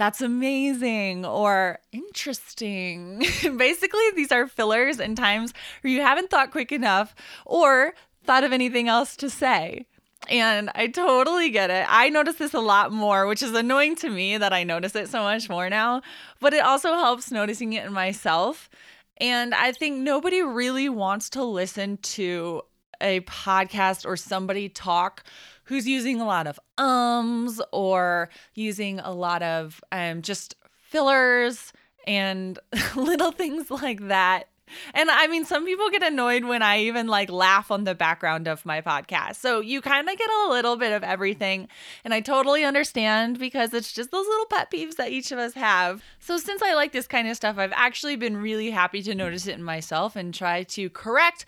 that's 0.00 0.22
amazing, 0.22 1.26
or 1.26 1.78
interesting. 1.92 3.18
Basically, 3.56 4.10
these 4.16 4.32
are 4.32 4.46
fillers 4.46 4.98
and 4.98 5.14
times 5.14 5.52
where 5.82 5.92
you 5.92 6.00
haven't 6.00 6.30
thought 6.30 6.52
quick 6.52 6.72
enough 6.72 7.14
or 7.44 7.92
thought 8.24 8.42
of 8.42 8.52
anything 8.52 8.88
else 8.88 9.14
to 9.18 9.28
say. 9.28 9.84
And 10.30 10.70
I 10.74 10.86
totally 10.86 11.50
get 11.50 11.68
it. 11.68 11.84
I 11.86 12.08
notice 12.08 12.36
this 12.36 12.54
a 12.54 12.60
lot 12.60 12.92
more, 12.92 13.26
which 13.26 13.42
is 13.42 13.52
annoying 13.52 13.94
to 13.96 14.08
me 14.08 14.38
that 14.38 14.54
I 14.54 14.64
notice 14.64 14.96
it 14.96 15.10
so 15.10 15.22
much 15.22 15.50
more 15.50 15.68
now, 15.68 16.00
but 16.40 16.54
it 16.54 16.64
also 16.64 16.94
helps 16.94 17.30
noticing 17.30 17.74
it 17.74 17.84
in 17.84 17.92
myself 17.92 18.70
and 19.20 19.54
I 19.54 19.72
think 19.72 19.98
nobody 19.98 20.40
really 20.40 20.88
wants 20.88 21.28
to 21.30 21.44
listen 21.44 21.98
to 21.98 22.62
a 23.02 23.20
podcast 23.20 24.06
or 24.06 24.16
somebody 24.16 24.68
talk 24.68 25.24
who's 25.70 25.86
using 25.86 26.20
a 26.20 26.26
lot 26.26 26.46
of 26.46 26.60
ums 26.76 27.62
or 27.72 28.28
using 28.54 28.98
a 29.00 29.12
lot 29.12 29.42
of 29.42 29.82
um, 29.92 30.20
just 30.20 30.56
fillers 30.82 31.72
and 32.06 32.58
little 32.96 33.32
things 33.32 33.70
like 33.70 34.08
that 34.08 34.48
and 34.94 35.10
I 35.10 35.26
mean, 35.26 35.44
some 35.44 35.64
people 35.64 35.90
get 35.90 36.02
annoyed 36.02 36.44
when 36.44 36.62
I 36.62 36.80
even 36.80 37.06
like 37.06 37.30
laugh 37.30 37.70
on 37.70 37.84
the 37.84 37.94
background 37.94 38.48
of 38.48 38.64
my 38.64 38.80
podcast. 38.80 39.36
So 39.36 39.60
you 39.60 39.80
kind 39.80 40.08
of 40.08 40.16
get 40.16 40.30
a 40.30 40.50
little 40.50 40.76
bit 40.76 40.92
of 40.92 41.02
everything. 41.02 41.68
And 42.04 42.14
I 42.14 42.20
totally 42.20 42.64
understand 42.64 43.38
because 43.38 43.74
it's 43.74 43.92
just 43.92 44.10
those 44.10 44.26
little 44.26 44.46
pet 44.46 44.70
peeves 44.70 44.96
that 44.96 45.10
each 45.10 45.32
of 45.32 45.38
us 45.38 45.54
have. 45.54 46.02
So 46.18 46.38
since 46.38 46.62
I 46.62 46.74
like 46.74 46.92
this 46.92 47.06
kind 47.06 47.28
of 47.28 47.36
stuff, 47.36 47.58
I've 47.58 47.72
actually 47.74 48.16
been 48.16 48.36
really 48.36 48.70
happy 48.70 49.02
to 49.02 49.14
notice 49.14 49.46
it 49.46 49.54
in 49.54 49.62
myself 49.62 50.16
and 50.16 50.32
try 50.32 50.62
to 50.64 50.90
correct 50.90 51.46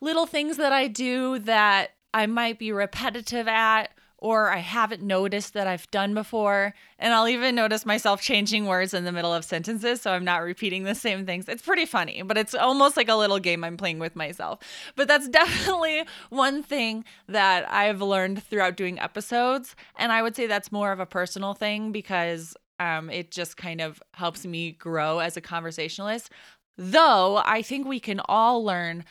little 0.00 0.26
things 0.26 0.56
that 0.56 0.72
I 0.72 0.88
do 0.88 1.38
that 1.40 1.93
I 2.14 2.26
might 2.26 2.58
be 2.58 2.72
repetitive 2.72 3.48
at 3.48 3.90
or 4.24 4.48
I 4.50 4.56
haven't 4.56 5.02
noticed 5.02 5.52
that 5.52 5.66
I've 5.66 5.90
done 5.90 6.14
before. 6.14 6.72
And 6.98 7.12
I'll 7.12 7.28
even 7.28 7.54
notice 7.54 7.84
myself 7.84 8.22
changing 8.22 8.64
words 8.64 8.94
in 8.94 9.04
the 9.04 9.12
middle 9.12 9.34
of 9.34 9.44
sentences 9.44 10.00
so 10.00 10.12
I'm 10.12 10.24
not 10.24 10.42
repeating 10.42 10.84
the 10.84 10.94
same 10.94 11.26
things. 11.26 11.46
It's 11.46 11.60
pretty 11.60 11.84
funny, 11.84 12.22
but 12.22 12.38
it's 12.38 12.54
almost 12.54 12.96
like 12.96 13.10
a 13.10 13.16
little 13.16 13.38
game 13.38 13.62
I'm 13.62 13.76
playing 13.76 13.98
with 13.98 14.16
myself. 14.16 14.60
But 14.96 15.08
that's 15.08 15.28
definitely 15.40 16.04
one 16.30 16.62
thing 16.62 17.04
that 17.28 17.70
I've 17.70 18.00
learned 18.00 18.42
throughout 18.42 18.78
doing 18.78 18.98
episodes. 18.98 19.76
And 19.96 20.10
I 20.10 20.22
would 20.22 20.34
say 20.34 20.46
that's 20.46 20.72
more 20.72 20.90
of 20.90 21.00
a 21.00 21.06
personal 21.06 21.52
thing 21.52 21.92
because 21.92 22.56
um, 22.80 23.10
it 23.10 23.30
just 23.30 23.58
kind 23.58 23.82
of 23.82 24.02
helps 24.14 24.46
me 24.46 24.72
grow 24.72 25.18
as 25.18 25.36
a 25.36 25.42
conversationalist. 25.42 26.30
Though 26.78 27.42
I 27.44 27.60
think 27.60 27.86
we 27.86 28.00
can 28.00 28.22
all 28.26 28.64
learn 28.64 29.04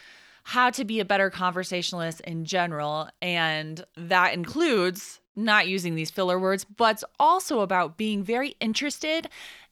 how 0.44 0.70
to 0.70 0.86
be 0.86 1.00
a 1.00 1.06
better 1.06 1.30
conversationalist 1.30 2.22
in 2.22 2.46
general. 2.46 3.10
And 3.22 3.84
that 3.96 4.34
includes 4.34 5.22
not 5.36 5.68
using 5.68 5.96
these 5.96 6.12
filler 6.12 6.38
words, 6.40 6.66
but 6.66 6.96
it's 6.96 7.04
also 7.20 7.62
about 7.62 7.98
being 7.98 8.24
very 8.24 8.56
interested 8.60 9.30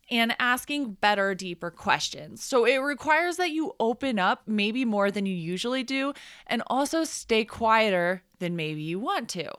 and 0.10 0.36
asking 0.40 0.94
better, 0.94 1.34
deeper 1.34 1.72
questions. 1.72 2.44
So 2.44 2.66
it 2.66 2.78
requires 2.78 3.38
that 3.38 3.52
you 3.52 3.74
open 3.80 4.20
up 4.20 4.42
maybe 4.46 4.84
more 4.84 5.10
than 5.12 5.26
you 5.26 5.36
usually 5.36 5.84
do 5.84 6.14
and 6.48 6.64
also 6.68 7.04
stay 7.04 7.46
quieter 7.46 8.24
than 8.40 8.56
maybe 8.56 8.82
you 8.82 9.00
want 9.00 9.30
to. 9.30 9.50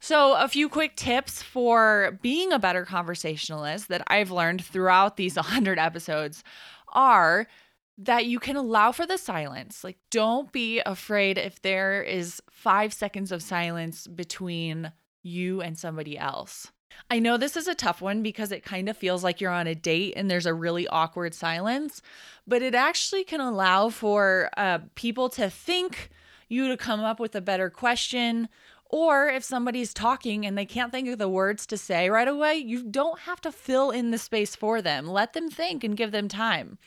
So, 0.00 0.34
a 0.34 0.48
few 0.48 0.68
quick 0.68 0.96
tips 0.96 1.42
for 1.42 2.18
being 2.20 2.52
a 2.52 2.58
better 2.58 2.84
conversationalist 2.84 3.88
that 3.88 4.02
I've 4.08 4.30
learned 4.30 4.62
throughout 4.62 5.16
these 5.16 5.36
100 5.36 5.78
episodes 5.78 6.44
are 6.92 7.46
that 7.96 8.26
you 8.26 8.38
can 8.40 8.56
allow 8.56 8.92
for 8.92 9.06
the 9.06 9.18
silence. 9.18 9.84
Like, 9.84 9.98
don't 10.10 10.50
be 10.52 10.80
afraid 10.84 11.38
if 11.38 11.62
there 11.62 12.02
is 12.02 12.42
five 12.50 12.92
seconds 12.92 13.30
of 13.30 13.42
silence 13.42 14.06
between 14.06 14.92
you 15.22 15.60
and 15.60 15.78
somebody 15.78 16.18
else. 16.18 16.72
I 17.10 17.18
know 17.18 17.36
this 17.36 17.56
is 17.56 17.66
a 17.68 17.74
tough 17.74 18.00
one 18.00 18.22
because 18.22 18.52
it 18.52 18.64
kind 18.64 18.88
of 18.88 18.96
feels 18.96 19.24
like 19.24 19.40
you're 19.40 19.50
on 19.50 19.66
a 19.66 19.74
date 19.74 20.14
and 20.16 20.30
there's 20.30 20.46
a 20.46 20.54
really 20.54 20.86
awkward 20.88 21.34
silence, 21.34 22.02
but 22.46 22.62
it 22.62 22.74
actually 22.74 23.24
can 23.24 23.40
allow 23.40 23.88
for 23.88 24.50
uh, 24.56 24.78
people 24.94 25.28
to 25.30 25.50
think 25.50 26.10
you 26.48 26.68
to 26.68 26.76
come 26.76 27.00
up 27.00 27.18
with 27.18 27.34
a 27.34 27.40
better 27.40 27.70
question 27.70 28.48
or 28.90 29.28
if 29.28 29.42
somebody's 29.42 29.92
talking 29.92 30.46
and 30.46 30.56
they 30.56 30.66
can't 30.66 30.92
think 30.92 31.08
of 31.08 31.18
the 31.18 31.28
words 31.28 31.66
to 31.66 31.76
say 31.76 32.08
right 32.10 32.28
away, 32.28 32.54
you 32.54 32.84
don't 32.84 33.20
have 33.20 33.40
to 33.40 33.50
fill 33.50 33.90
in 33.90 34.10
the 34.10 34.18
space 34.18 34.54
for 34.54 34.80
them. 34.80 35.06
Let 35.06 35.32
them 35.32 35.50
think 35.50 35.82
and 35.82 35.96
give 35.96 36.12
them 36.12 36.28
time. 36.28 36.78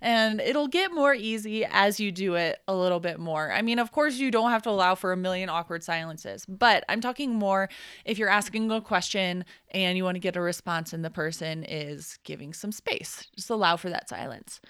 And 0.00 0.40
it'll 0.40 0.68
get 0.68 0.92
more 0.92 1.14
easy 1.14 1.64
as 1.64 1.98
you 1.98 2.12
do 2.12 2.34
it 2.34 2.60
a 2.68 2.74
little 2.74 3.00
bit 3.00 3.18
more. 3.18 3.50
I 3.50 3.62
mean, 3.62 3.78
of 3.78 3.92
course, 3.92 4.18
you 4.18 4.30
don't 4.30 4.50
have 4.50 4.62
to 4.62 4.70
allow 4.70 4.94
for 4.94 5.12
a 5.12 5.16
million 5.16 5.48
awkward 5.48 5.82
silences, 5.82 6.44
but 6.46 6.84
I'm 6.88 7.00
talking 7.00 7.34
more 7.34 7.70
if 8.04 8.18
you're 8.18 8.28
asking 8.28 8.70
a 8.70 8.80
question 8.80 9.44
and 9.70 9.96
you 9.96 10.04
want 10.04 10.16
to 10.16 10.20
get 10.20 10.36
a 10.36 10.40
response 10.40 10.92
and 10.92 11.04
the 11.04 11.10
person 11.10 11.64
is 11.64 12.18
giving 12.24 12.52
some 12.52 12.72
space, 12.72 13.28
just 13.34 13.48
allow 13.48 13.76
for 13.76 13.88
that 13.88 14.08
silence. 14.08 14.60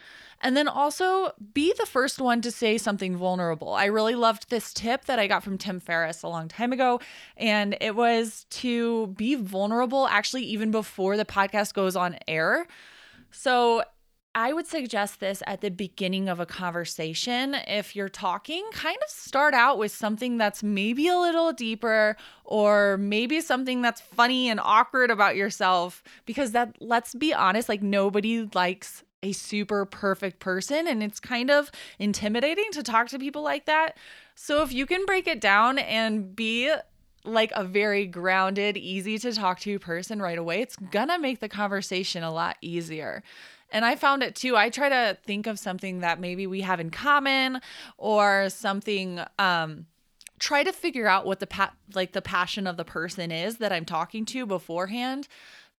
And 0.44 0.54
then 0.54 0.68
also 0.68 1.32
be 1.54 1.72
the 1.78 1.86
first 1.86 2.20
one 2.20 2.42
to 2.42 2.50
say 2.50 2.76
something 2.76 3.16
vulnerable. 3.16 3.72
I 3.72 3.86
really 3.86 4.14
loved 4.14 4.50
this 4.50 4.74
tip 4.74 5.06
that 5.06 5.18
I 5.18 5.26
got 5.26 5.42
from 5.42 5.56
Tim 5.56 5.80
Ferriss 5.80 6.22
a 6.22 6.28
long 6.28 6.48
time 6.48 6.70
ago. 6.70 7.00
And 7.38 7.78
it 7.80 7.96
was 7.96 8.44
to 8.50 9.06
be 9.16 9.36
vulnerable 9.36 10.06
actually 10.06 10.44
even 10.44 10.70
before 10.70 11.16
the 11.16 11.24
podcast 11.24 11.72
goes 11.72 11.96
on 11.96 12.18
air. 12.28 12.66
So 13.30 13.84
I 14.34 14.52
would 14.52 14.66
suggest 14.66 15.20
this 15.20 15.42
at 15.46 15.62
the 15.62 15.70
beginning 15.70 16.28
of 16.28 16.40
a 16.40 16.46
conversation. 16.46 17.54
If 17.66 17.96
you're 17.96 18.08
talking, 18.10 18.68
kind 18.72 18.98
of 19.02 19.10
start 19.10 19.54
out 19.54 19.78
with 19.78 19.92
something 19.92 20.36
that's 20.36 20.62
maybe 20.62 21.08
a 21.08 21.16
little 21.16 21.52
deeper 21.52 22.16
or 22.44 22.98
maybe 22.98 23.40
something 23.40 23.80
that's 23.80 24.00
funny 24.00 24.50
and 24.50 24.60
awkward 24.60 25.10
about 25.10 25.36
yourself 25.36 26.02
because 26.26 26.50
that 26.50 26.76
let's 26.80 27.14
be 27.14 27.32
honest, 27.32 27.68
like 27.68 27.82
nobody 27.82 28.46
likes 28.52 29.04
a 29.25 29.33
super 29.33 29.85
perfect 29.87 30.38
person 30.38 30.87
and 30.87 31.02
it's 31.02 31.19
kind 31.19 31.50
of 31.50 31.71
intimidating 31.99 32.71
to 32.73 32.83
talk 32.83 33.09
to 33.09 33.19
people 33.19 33.43
like 33.43 33.64
that. 33.64 33.97
So 34.35 34.62
if 34.62 34.73
you 34.73 34.87
can 34.87 35.07
break 35.07 35.26
it 35.26 35.40
down 35.40 35.78
and 35.78 36.37
be 36.37 36.73
like 37.25 37.50
a 37.54 37.64
very 37.64 38.07
grounded, 38.07 38.76
easy 38.76 39.19
to 39.19 39.33
talk 39.33 39.61
to 39.61 39.78
person 39.78 40.21
right 40.21 40.37
away, 40.37 40.61
it's 40.61 40.76
gonna 40.76 41.19
make 41.19 41.40
the 41.40 41.49
conversation 41.49 42.23
a 42.23 42.31
lot 42.31 42.59
easier. 42.61 43.23
And 43.73 43.85
I 43.85 43.97
found 43.97 44.23
it 44.23 44.35
too. 44.35 44.57
I 44.57 44.69
try 44.69 44.90
to 44.90 45.16
think 45.25 45.47
of 45.47 45.59
something 45.59 46.00
that 46.00 46.21
maybe 46.21 46.47
we 46.47 46.61
have 46.61 46.81
in 46.81 46.90
common 46.90 47.61
or 47.97 48.50
something 48.50 49.21
um 49.38 49.87
try 50.38 50.62
to 50.64 50.73
figure 50.73 51.07
out 51.07 51.25
what 51.25 51.40
the 51.40 51.47
pa- 51.47 51.73
like 51.95 52.12
the 52.12 52.21
passion 52.21 52.66
of 52.66 52.76
the 52.76 52.85
person 52.85 53.31
is 53.31 53.57
that 53.59 53.73
I'm 53.73 53.85
talking 53.85 54.26
to 54.26 54.45
beforehand 54.45 55.28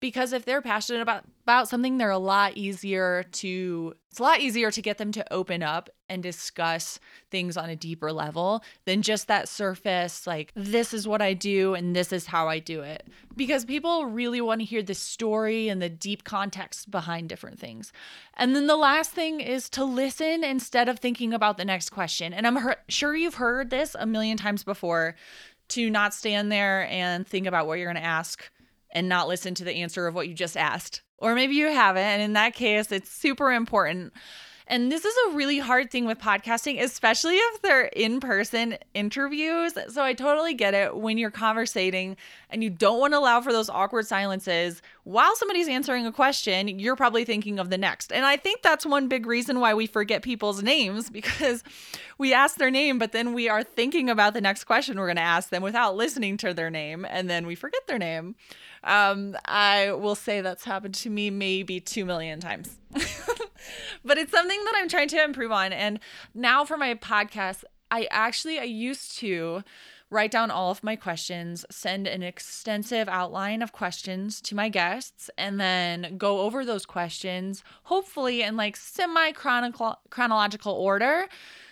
because 0.06 0.34
if 0.34 0.46
they're 0.46 0.62
passionate 0.62 1.02
about 1.02 1.24
about 1.42 1.68
something 1.68 1.98
they're 1.98 2.12
a 2.12 2.18
lot 2.20 2.56
easier 2.56 3.24
to 3.32 3.92
it's 4.12 4.20
a 4.20 4.24
lot 4.24 4.40
easier 4.40 4.70
to 4.70 4.80
get 4.80 5.00
them 5.00 5.12
to 5.12 5.34
open 5.34 5.64
up 5.64 5.90
and 6.10 6.22
discuss 6.22 7.00
things 7.32 7.58
on 7.58 7.72
a 7.72 7.76
deeper 7.76 8.12
level 8.12 8.64
than 8.86 9.02
just 9.02 9.28
that 9.28 9.50
surface 9.50 10.28
like 10.28 10.52
this 10.56 10.94
is 10.94 11.08
what 11.08 11.24
I 11.24 11.34
do 11.34 11.74
and 11.74 11.96
this 11.96 12.14
is 12.14 12.28
how 12.28 12.48
I 12.48 12.60
do 12.60 12.82
it 12.82 13.08
because 13.36 13.66
people 13.66 14.06
really 14.06 14.42
want 14.42 14.62
to 14.62 14.66
hear 14.66 14.84
the 14.84 14.94
story 14.94 15.70
and 15.70 15.82
the 15.82 15.90
deep 15.90 16.24
context 16.24 16.92
behind 16.92 17.28
different 17.28 17.60
things. 17.60 17.92
And 18.36 18.56
then 18.56 18.68
the 18.68 18.78
last 18.78 19.10
thing 19.10 19.40
is 19.40 19.72
to 19.72 19.84
listen 19.84 20.44
instead 20.44 20.88
of 20.88 21.00
thinking 21.00 21.34
about 21.34 21.58
the 21.58 21.66
next 21.66 21.90
question. 21.90 22.32
And 22.32 22.46
I'm 22.46 22.58
he- 22.58 22.76
sure 22.90 23.16
you've 23.16 23.36
heard 23.36 23.72
this 23.72 23.96
a 23.98 24.06
million 24.06 24.38
times 24.38 24.64
before 24.64 25.16
to 25.70 25.90
not 25.90 26.14
stand 26.14 26.52
there 26.52 26.88
and 26.92 27.26
think 27.26 27.48
about 27.48 27.66
what 27.66 27.80
you're 27.80 27.92
going 27.92 28.02
to 28.02 28.08
ask 28.08 28.52
and 28.96 29.10
not 29.10 29.28
listen 29.28 29.54
to 29.54 29.66
the 29.66 29.76
answer 29.76 30.08
of 30.08 30.16
what 30.16 30.28
you 30.28 30.34
just 30.34 30.58
asked. 30.58 31.04
Or 31.18 31.36
maybe 31.36 31.54
you 31.54 31.68
haven't. 31.68 32.02
And 32.02 32.22
in 32.22 32.34
that 32.34 32.56
case, 32.56 32.92
it's 32.92 33.12
super 33.12 33.52
important 33.52 34.14
and 34.68 34.92
this 34.92 35.06
is 35.06 35.14
a 35.28 35.36
really 35.36 35.60
hard 35.60 35.92
thing 35.92 36.06
with 36.06 36.20
podcasting, 36.20 36.82
especially 36.82 37.36
if 37.36 37.62
they're 37.62 37.86
in 37.86 38.20
person 38.20 38.78
interviews. 38.94 39.74
So 39.90 40.04
I 40.04 40.14
totally 40.14 40.54
get 40.54 40.74
it 40.74 40.96
when 40.96 41.18
you're 41.18 41.32
conversating 41.32 42.18
and 42.50 42.64
you 42.64 42.70
don't 42.70 43.00
want 43.00 43.14
to 43.14 43.20
allow 43.20 43.42
for 43.42 43.52
those 43.52 43.70
awkward 43.70 44.08
silences 44.08 44.82
while 45.06 45.36
somebody's 45.36 45.68
answering 45.68 46.08
a 46.08 46.12
question, 46.12 46.80
you're 46.80 46.96
probably 46.96 47.26
thinking 47.26 47.60
of 47.60 47.70
the 47.70 47.78
next. 47.78 48.12
And 48.12 48.26
I 48.26 48.38
think 48.38 48.64
that's 48.64 48.88
one 48.88 49.08
big 49.08 49.28
reason 49.28 49.60
why 49.60 49.76
we 49.76 49.86
forget 49.86 50.24
people's 50.24 50.64
names 50.64 51.10
because 51.12 51.64
we 52.18 52.34
ask 52.34 52.58
their 52.58 52.72
name, 52.72 52.98
but 52.98 53.12
then 53.12 53.34
we 53.34 53.48
are 53.48 53.64
thinking 53.64 54.10
about 54.10 54.34
the 54.34 54.42
next 54.42 54.64
question 54.64 54.98
we're 54.98 55.06
going 55.06 55.18
to 55.18 55.22
ask 55.22 55.50
them 55.50 55.62
without 55.62 55.96
listening 55.96 56.38
to 56.38 56.56
their 56.56 56.72
name, 56.72 57.06
and 57.08 57.30
then 57.30 57.46
we 57.46 57.54
forget 57.54 57.86
their 57.86 58.00
name. 58.00 58.36
Um, 58.84 59.38
I 59.46 59.92
will 59.92 60.16
say 60.16 60.42
that's 60.42 60.64
happened 60.64 60.96
to 60.96 61.10
me 61.12 61.30
maybe 61.30 61.80
two 61.80 62.04
million 62.04 62.40
times. 62.40 62.78
but 64.04 64.18
it's 64.18 64.32
something 64.32 64.64
that 64.66 64.74
I'm 64.76 64.90
trying 64.90 65.08
to 65.10 65.24
improve 65.24 65.52
on. 65.52 65.74
And 65.74 66.00
now 66.34 66.66
for 66.66 66.78
my 66.78 66.94
podcast, 66.96 67.64
I 67.92 68.08
actually 68.12 68.60
I 68.60 68.64
used 68.64 69.18
to 69.20 69.64
write 70.10 70.32
down 70.32 70.52
all 70.52 70.72
of 70.72 70.84
my 70.84 70.96
questions, 70.96 71.66
send 71.70 72.08
an 72.08 72.24
extensive 72.24 73.08
outline 73.10 73.62
of 73.62 73.72
questions 73.72 74.40
to 74.42 74.56
my 74.56 74.70
guests, 74.70 75.30
and 75.38 75.60
then 75.60 76.18
go 76.18 76.42
over 76.42 76.64
those 76.64 76.86
questions, 76.86 77.64
hopefully 77.84 78.42
in 78.42 78.56
like 78.56 78.78
semi 78.78 79.32
chronological 79.32 80.74
order, 80.74 81.28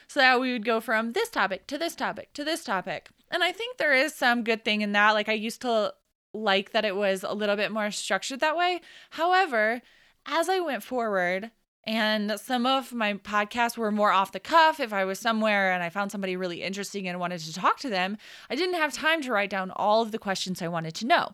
so 0.08 0.20
that 0.20 0.40
we 0.40 0.52
would 0.52 0.66
go 0.66 0.80
from 0.80 1.14
this 1.14 1.30
topic 1.30 1.68
to 1.68 1.78
this 1.78 1.96
topic 1.96 2.34
to 2.34 2.44
this 2.44 2.64
topic. 2.64 3.10
And 3.32 3.44
I 3.44 3.52
think 3.52 3.78
there 3.78 3.94
is 3.94 4.14
some 4.14 4.44
good 4.44 4.64
thing 4.64 4.82
in 4.82 4.92
that. 4.92 5.12
Like 5.12 5.30
I 5.30 5.34
used 5.34 5.62
to 5.62 5.94
like 6.34 6.72
that 6.72 6.86
it 6.86 6.96
was 6.96 7.24
a 7.24 7.34
little 7.34 7.56
bit 7.56 7.72
more 7.72 7.92
structured 7.92 8.40
that 8.40 8.58
way. 8.58 8.82
However, 9.12 9.82
as 10.26 10.50
I 10.50 10.60
went 10.60 10.84
forward, 10.84 11.52
and 11.86 12.40
some 12.40 12.66
of 12.66 12.94
my 12.94 13.16
podcasts 13.16 13.78
were 13.78 13.92
more 13.92 14.12
off 14.12 14.32
the 14.32 14.40
cuff. 14.40 14.80
If 14.80 14.94
I 14.94 15.04
was 15.04 15.20
somewhere 15.20 15.74
and 15.74 15.84
I 15.84 15.90
found 15.90 16.12
somebody 16.12 16.38
really 16.38 16.64
interesting 16.64 17.08
and 17.08 17.20
wanted 17.20 17.42
to 17.42 17.54
talk 17.54 17.80
to 17.80 17.90
them, 17.90 18.18
I 18.50 18.56
didn't 18.56 18.76
have 18.76 18.94
time 18.94 19.22
to 19.24 19.32
write 19.34 19.50
down 19.50 19.72
all 19.72 20.02
of 20.02 20.12
the 20.12 20.20
questions 20.20 20.62
I 20.62 20.70
wanted 20.70 20.96
to 20.96 21.06
know. 21.06 21.32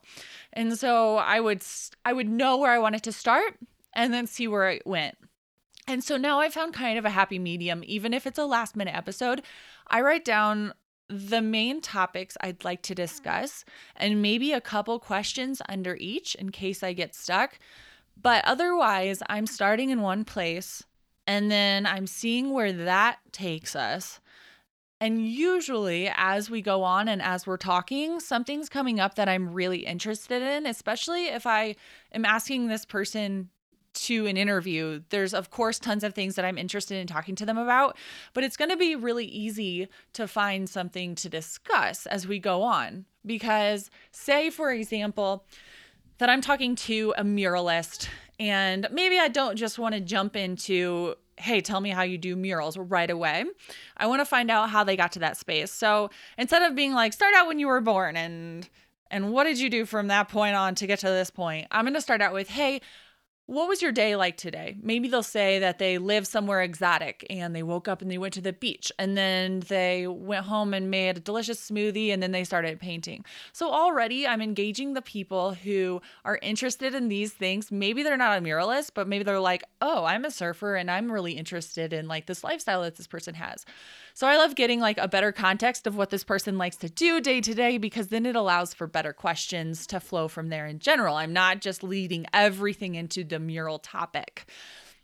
And 0.52 0.78
so 0.78 1.18
I 1.18 1.40
would 1.40 1.64
I 2.04 2.14
would 2.14 2.28
know 2.28 2.58
where 2.58 2.72
I 2.72 2.80
wanted 2.80 3.04
to 3.04 3.12
start 3.12 3.58
and 3.94 4.12
then 4.12 4.26
see 4.26 4.48
where 4.48 4.70
it 4.70 4.88
went. 4.88 5.18
And 5.88 6.04
so 6.04 6.18
now 6.18 6.40
I 6.40 6.50
found 6.50 6.74
kind 6.74 6.98
of 6.98 7.06
a 7.06 7.12
happy 7.12 7.38
medium 7.38 7.84
even 7.86 8.14
if 8.14 8.26
it's 8.26 8.40
a 8.40 8.46
last 8.46 8.76
minute 8.76 8.96
episode. 8.96 9.44
I 9.88 10.02
write 10.02 10.26
down 10.26 10.74
the 11.10 11.42
main 11.42 11.82
topics 11.82 12.38
I'd 12.42 12.64
like 12.64 12.82
to 12.84 12.96
discuss 12.96 13.66
and 13.96 14.22
maybe 14.22 14.52
a 14.52 14.62
couple 14.62 15.00
questions 15.00 15.62
under 15.68 15.96
each 16.00 16.34
in 16.36 16.52
case 16.52 16.82
I 16.82 16.94
get 16.94 17.14
stuck. 17.14 17.60
But 18.22 18.44
otherwise, 18.46 19.22
I'm 19.30 19.48
starting 19.48 19.90
in 19.90 20.02
one 20.02 20.26
place 20.26 20.84
and 21.26 21.50
then 21.52 21.86
I'm 21.86 22.08
seeing 22.08 22.52
where 22.52 22.74
that 22.74 23.20
takes 23.32 23.76
us. 23.76 24.20
And 25.02 25.26
usually, 25.26 26.12
as 26.14 26.50
we 26.50 26.62
go 26.62 26.84
on 26.84 27.08
and 27.08 27.22
as 27.22 27.48
we're 27.48 27.56
talking, 27.56 28.20
something's 28.20 28.68
coming 28.68 29.00
up 29.00 29.16
that 29.16 29.30
I'm 29.30 29.54
really 29.54 29.86
interested 29.86 30.42
in, 30.42 30.66
especially 30.66 31.28
if 31.28 31.48
I 31.48 31.76
am 32.12 32.26
asking 32.26 32.68
this 32.68 32.84
person 32.84 33.50
to 33.94 34.26
an 34.26 34.38
interview. 34.38 35.02
There's, 35.10 35.34
of 35.34 35.52
course, 35.52 35.80
tons 35.80 36.04
of 36.04 36.14
things 36.14 36.36
that 36.36 36.46
I'm 36.46 36.58
interested 36.58 36.98
in 36.98 37.08
talking 37.08 37.36
to 37.36 37.46
them 37.46 37.58
about, 37.58 37.96
but 38.34 38.44
it's 38.44 38.58
going 38.58 38.72
to 38.72 38.78
be 38.78 38.96
really 38.96 39.26
easy 39.26 39.88
to 40.14 40.28
find 40.28 40.70
something 40.70 41.16
to 41.16 41.30
discuss 41.30 42.06
as 42.06 42.28
we 42.28 42.40
go 42.40 42.64
on. 42.64 43.06
Because, 43.26 43.90
say, 44.12 44.50
for 44.50 44.72
example, 44.72 45.46
that 46.20 46.30
I'm 46.30 46.42
talking 46.42 46.76
to 46.76 47.14
a 47.18 47.24
muralist 47.24 48.08
and 48.40 48.88
maybe 48.92 49.20
I 49.20 49.28
don't 49.28 49.58
just 49.58 49.80
want 49.80 49.96
to 49.96 50.02
jump 50.02 50.36
into 50.36 51.16
hey, 51.38 51.62
tell 51.62 51.80
me 51.80 51.90
how 51.90 52.02
you 52.02 52.18
do 52.18 52.36
murals 52.36 52.78
right 52.78 53.10
away. 53.10 53.46
I 53.96 54.08
want 54.08 54.20
to 54.20 54.26
find 54.26 54.52
out 54.52 54.70
how 54.70 54.84
they 54.84 54.98
got 54.98 55.14
to 55.14 55.20
that 55.20 55.38
space. 55.38 55.72
So, 55.72 56.10
instead 56.38 56.62
of 56.64 56.76
being 56.76 56.94
like 56.94 57.14
start 57.14 57.34
out 57.34 57.48
when 57.48 57.60
you 57.60 57.68
were 57.68 57.82
born 57.82 58.18
and 58.18 58.70
and 59.12 59.32
what 59.32 59.46
did 59.46 59.60
you 59.60 59.70
do 59.70 59.86
from 59.86 60.08
that 60.08 60.30
point 60.30 60.56
on 60.56 60.76
to 60.76 60.88
get 60.88 61.00
to 61.00 61.08
this 61.08 61.32
point? 61.32 61.68
I'm 61.72 61.84
going 61.84 61.96
to 61.96 62.02
start 62.02 62.22
out 62.22 62.32
with, 62.32 62.48
hey, 62.48 62.82
what 63.50 63.68
was 63.68 63.82
your 63.82 63.92
day 63.92 64.16
like 64.16 64.38
today? 64.38 64.78
Maybe 64.80 65.08
they'll 65.08 65.24
say 65.24 65.58
that 65.58 65.80
they 65.80 65.98
live 65.98 66.28
somewhere 66.28 66.62
exotic 66.62 67.26
and 67.32 67.56
they 67.56 67.64
woke 67.64 67.88
up 67.88 68.04
and 68.04 68.12
they 68.12 68.20
went 68.20 68.36
to 68.36 68.42
the 68.42 68.54
beach 68.54 68.92
and 69.00 69.18
then 69.18 69.62
they 69.62 70.06
went 70.06 70.46
home 70.46 70.72
and 70.72 70.92
made 70.92 71.18
a 71.18 71.20
delicious 71.20 71.60
smoothie 71.60 72.14
and 72.14 72.22
then 72.22 72.32
they 72.32 72.44
started 72.44 72.80
painting. 72.80 73.26
So 73.52 73.72
already 73.72 74.28
I'm 74.28 74.40
engaging 74.40 74.94
the 74.94 75.02
people 75.02 75.56
who 75.56 76.00
are 76.26 76.38
interested 76.44 76.94
in 76.94 77.08
these 77.08 77.34
things. 77.34 77.72
Maybe 77.72 78.04
they're 78.04 78.18
not 78.18 78.38
a 78.38 78.42
muralist, 78.42 78.92
but 78.94 79.08
maybe 79.08 79.24
they're 79.24 79.40
like, 79.40 79.64
"Oh, 79.82 80.06
I'm 80.06 80.26
a 80.26 80.32
surfer 80.32 80.76
and 80.76 80.92
I'm 80.92 81.12
really 81.12 81.32
interested 81.34 81.92
in 81.92 82.08
like 82.08 82.28
this 82.28 82.44
lifestyle 82.44 82.84
that 82.84 82.98
this 82.98 83.08
person 83.08 83.34
has." 83.34 83.66
So 84.20 84.28
I 84.28 84.36
love 84.36 84.56
getting 84.56 84.82
like 84.82 84.98
a 84.98 85.08
better 85.08 85.32
context 85.32 85.88
of 85.88 85.96
what 85.96 86.10
this 86.10 86.26
person 86.26 86.58
likes 86.58 86.76
to 86.76 86.90
do 86.90 87.22
day 87.22 87.40
to 87.40 87.54
day 87.54 87.78
because 87.78 88.10
then 88.10 88.26
it 88.26 88.36
allows 88.36 88.74
for 88.74 88.86
better 88.86 89.14
questions 89.14 89.88
to 89.88 90.02
flow 90.02 90.28
from 90.28 90.50
there 90.50 90.68
in 90.68 90.80
general. 90.80 91.16
I'm 91.16 91.32
not 91.32 91.62
just 91.62 91.84
leading 91.84 92.26
everything 92.34 92.96
into 92.96 93.24
the 93.24 93.40
mural 93.40 93.80
topic. 93.80 94.44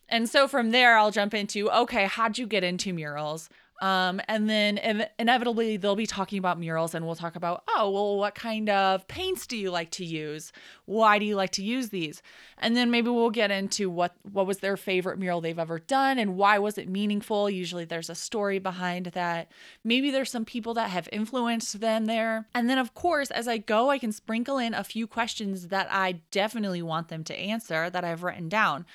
And 0.10 0.28
so 0.28 0.50
from 0.50 0.72
there, 0.72 0.98
I'll 0.98 1.12
jump 1.12 1.34
into 1.34 1.72
okay, 1.72 2.08
how'd 2.08 2.38
you 2.38 2.46
get 2.46 2.66
into 2.66 2.92
murals? 2.92 3.48
Um, 3.82 4.22
and 4.30 4.50
then 4.50 4.78
in- 4.78 5.08
inevitably 5.20 5.76
they'll 5.76 5.98
be 5.98 6.08
talking 6.08 6.40
about 6.40 6.60
murals 6.60 6.96
and 6.96 7.06
we'll 7.06 7.16
talk 7.16 7.36
about, 7.36 7.64
oh, 7.68 7.90
well, 7.92 8.18
what 8.18 8.34
kind 8.34 8.70
of 8.70 9.06
paints 9.08 9.46
do 9.46 9.58
you 9.58 9.70
like 9.70 9.92
to 9.92 10.06
use? 10.06 10.54
Why 10.86 11.20
do 11.20 11.26
you 11.26 11.36
like 11.36 11.52
to 11.52 11.64
use 11.64 11.90
these? 11.90 12.22
And 12.58 12.78
then 12.78 12.90
maybe 12.90 13.10
we'll 13.10 13.32
get 13.32 13.52
into 13.52 13.90
what 13.90 14.16
what 14.32 14.48
was 14.48 14.60
their 14.60 14.78
favorite 14.78 15.20
mural 15.20 15.42
they've 15.42 15.60
ever 15.60 15.80
done 15.80 16.18
and 16.20 16.38
why 16.38 16.58
was 16.58 16.78
it 16.78 16.88
meaningful? 16.88 17.50
Usually 17.50 17.84
there's 17.84 18.10
a 18.10 18.16
story 18.16 18.60
behind 18.60 19.08
that. 19.08 19.52
Maybe 19.84 20.10
there's 20.10 20.32
some 20.32 20.46
people 20.46 20.74
that 20.76 20.90
have 20.90 21.10
influenced 21.12 21.82
them 21.82 22.06
there. 22.06 22.48
And 22.56 22.70
then 22.70 22.78
of 22.78 22.94
course, 22.94 23.30
as 23.30 23.48
I 23.48 23.58
go, 23.58 23.90
I 23.90 23.98
can 23.98 24.14
sprinkle 24.14 24.58
in 24.58 24.74
a 24.74 24.86
few 24.86 25.06
questions 25.06 25.68
that 25.68 25.88
I 25.92 26.22
definitely 26.32 26.82
want 26.82 27.10
them 27.10 27.26
to 27.26 27.38
answer 27.38 27.90
that 27.90 28.06
I've 28.06 28.24
written 28.24 28.48
down. 28.48 28.86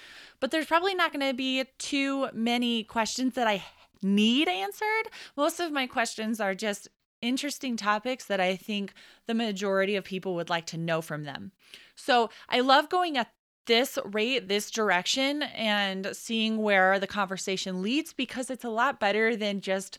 But 0.41 0.51
there's 0.51 0.67
probably 0.67 0.95
not 0.95 1.13
going 1.13 1.29
to 1.29 1.35
be 1.35 1.65
too 1.77 2.29
many 2.33 2.83
questions 2.83 3.35
that 3.35 3.47
I 3.47 3.63
need 4.03 4.49
answered. 4.49 5.11
Most 5.37 5.61
of 5.61 5.73
my 5.73 5.87
questions 5.87 6.41
are 6.41 6.55
just 6.55 6.89
interesting 7.23 7.77
topics 7.77 8.27
that 8.27 8.41
I 8.41 8.57
think 8.57 8.95
the 9.27 9.35
majority 9.35 9.97
of 9.97 10.05
people 10.05 10.35
would 10.37 10.51
like 10.51 10.67
to 10.67 10.79
know 10.79 11.03
from 11.03 11.25
them. 11.25 11.53
So 11.95 12.31
I 12.49 12.61
love 12.61 12.89
going 12.89 13.17
at 13.17 13.33
this 13.67 13.99
rate, 14.05 14.49
this 14.49 14.71
direction, 14.71 15.43
and 15.43 16.09
seeing 16.13 16.59
where 16.59 16.99
the 16.99 17.07
conversation 17.07 17.83
leads 17.83 18.13
because 18.13 18.51
it's 18.51 18.65
a 18.65 18.71
lot 18.71 18.99
better 18.99 19.37
than 19.37 19.61
just 19.61 19.99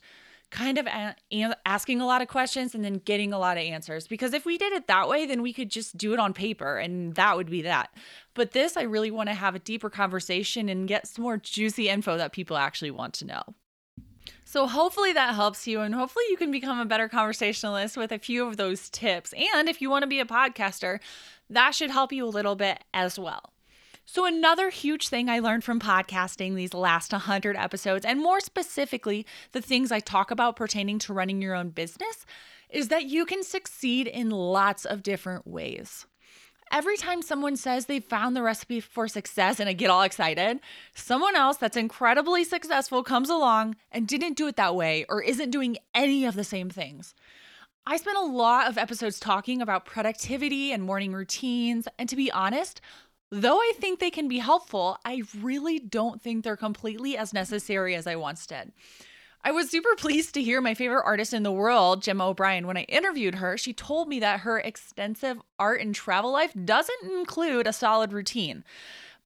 kind 0.50 0.76
of 0.76 0.86
a- 0.86 1.16
asking 1.64 2.00
a 2.00 2.06
lot 2.06 2.20
of 2.20 2.28
questions 2.28 2.74
and 2.74 2.84
then 2.84 3.00
getting 3.04 3.32
a 3.32 3.38
lot 3.38 3.56
of 3.56 3.62
answers. 3.62 4.06
Because 4.06 4.34
if 4.34 4.44
we 4.44 4.58
did 4.58 4.72
it 4.74 4.86
that 4.86 5.08
way, 5.08 5.24
then 5.24 5.40
we 5.40 5.52
could 5.52 5.70
just 5.70 5.96
do 5.96 6.12
it 6.12 6.18
on 6.18 6.34
paper 6.34 6.76
and 6.76 7.14
that 7.14 7.36
would 7.36 7.48
be 7.48 7.62
that. 7.62 7.94
But 8.34 8.50
this, 8.50 8.76
I 8.76 8.82
really 8.82 9.10
want 9.10 9.30
to 9.30 9.34
have 9.34 9.54
a 9.54 9.60
deeper 9.60 9.88
conversation 9.88 10.68
and 10.68 10.86
get 10.86 11.08
some 11.08 11.22
more 11.22 11.38
juicy 11.38 11.88
info 11.88 12.18
that 12.18 12.32
people 12.32 12.58
actually 12.58 12.90
want 12.90 13.14
to 13.14 13.24
know. 13.24 13.42
So, 14.52 14.66
hopefully, 14.66 15.14
that 15.14 15.34
helps 15.34 15.66
you, 15.66 15.80
and 15.80 15.94
hopefully, 15.94 16.26
you 16.28 16.36
can 16.36 16.50
become 16.50 16.78
a 16.78 16.84
better 16.84 17.08
conversationalist 17.08 17.96
with 17.96 18.12
a 18.12 18.18
few 18.18 18.46
of 18.46 18.58
those 18.58 18.90
tips. 18.90 19.32
And 19.32 19.66
if 19.66 19.80
you 19.80 19.88
want 19.88 20.02
to 20.02 20.06
be 20.06 20.20
a 20.20 20.26
podcaster, 20.26 21.00
that 21.48 21.74
should 21.74 21.88
help 21.88 22.12
you 22.12 22.26
a 22.26 22.28
little 22.28 22.54
bit 22.54 22.84
as 22.92 23.18
well. 23.18 23.54
So, 24.04 24.26
another 24.26 24.68
huge 24.68 25.08
thing 25.08 25.30
I 25.30 25.38
learned 25.38 25.64
from 25.64 25.80
podcasting 25.80 26.54
these 26.54 26.74
last 26.74 27.12
100 27.12 27.56
episodes, 27.56 28.04
and 28.04 28.20
more 28.20 28.40
specifically, 28.40 29.24
the 29.52 29.62
things 29.62 29.90
I 29.90 30.00
talk 30.00 30.30
about 30.30 30.56
pertaining 30.56 30.98
to 30.98 31.14
running 31.14 31.40
your 31.40 31.54
own 31.54 31.70
business, 31.70 32.26
is 32.68 32.88
that 32.88 33.06
you 33.06 33.24
can 33.24 33.42
succeed 33.42 34.06
in 34.06 34.28
lots 34.28 34.84
of 34.84 35.02
different 35.02 35.46
ways 35.46 36.04
every 36.72 36.96
time 36.96 37.22
someone 37.22 37.56
says 37.56 37.86
they 37.86 38.00
found 38.00 38.34
the 38.34 38.42
recipe 38.42 38.80
for 38.80 39.06
success 39.06 39.60
and 39.60 39.68
I 39.68 39.74
get 39.74 39.90
all 39.90 40.02
excited, 40.02 40.58
someone 40.94 41.36
else 41.36 41.58
that's 41.58 41.76
incredibly 41.76 42.42
successful 42.42 43.04
comes 43.04 43.28
along 43.28 43.76
and 43.92 44.08
didn't 44.08 44.36
do 44.36 44.48
it 44.48 44.56
that 44.56 44.74
way 44.74 45.04
or 45.08 45.22
isn't 45.22 45.50
doing 45.50 45.76
any 45.94 46.24
of 46.24 46.34
the 46.34 46.44
same 46.44 46.70
things. 46.70 47.14
I 47.86 47.96
spent 47.96 48.16
a 48.16 48.24
lot 48.24 48.68
of 48.68 48.78
episodes 48.78 49.20
talking 49.20 49.60
about 49.60 49.84
productivity 49.84 50.72
and 50.72 50.82
morning 50.82 51.12
routines, 51.12 51.88
and 51.98 52.08
to 52.08 52.16
be 52.16 52.30
honest, 52.30 52.80
though 53.30 53.58
I 53.58 53.72
think 53.76 53.98
they 53.98 54.10
can 54.10 54.28
be 54.28 54.38
helpful, 54.38 54.98
I 55.04 55.22
really 55.40 55.80
don't 55.80 56.22
think 56.22 56.44
they're 56.44 56.56
completely 56.56 57.16
as 57.16 57.32
necessary 57.32 57.96
as 57.96 58.06
I 58.06 58.14
once 58.16 58.46
did. 58.46 58.72
I 59.44 59.50
was 59.50 59.70
super 59.70 59.96
pleased 59.96 60.34
to 60.34 60.42
hear 60.42 60.60
my 60.60 60.74
favorite 60.74 61.02
artist 61.04 61.34
in 61.34 61.42
the 61.42 61.50
world, 61.50 62.00
Gemma 62.00 62.28
O'Brien, 62.28 62.64
when 62.64 62.76
I 62.76 62.82
interviewed 62.82 63.36
her. 63.36 63.58
She 63.58 63.72
told 63.72 64.06
me 64.06 64.20
that 64.20 64.40
her 64.40 64.60
extensive 64.60 65.42
art 65.58 65.80
and 65.80 65.92
travel 65.92 66.30
life 66.30 66.52
doesn't 66.64 67.10
include 67.10 67.66
a 67.66 67.72
solid 67.72 68.12
routine, 68.12 68.62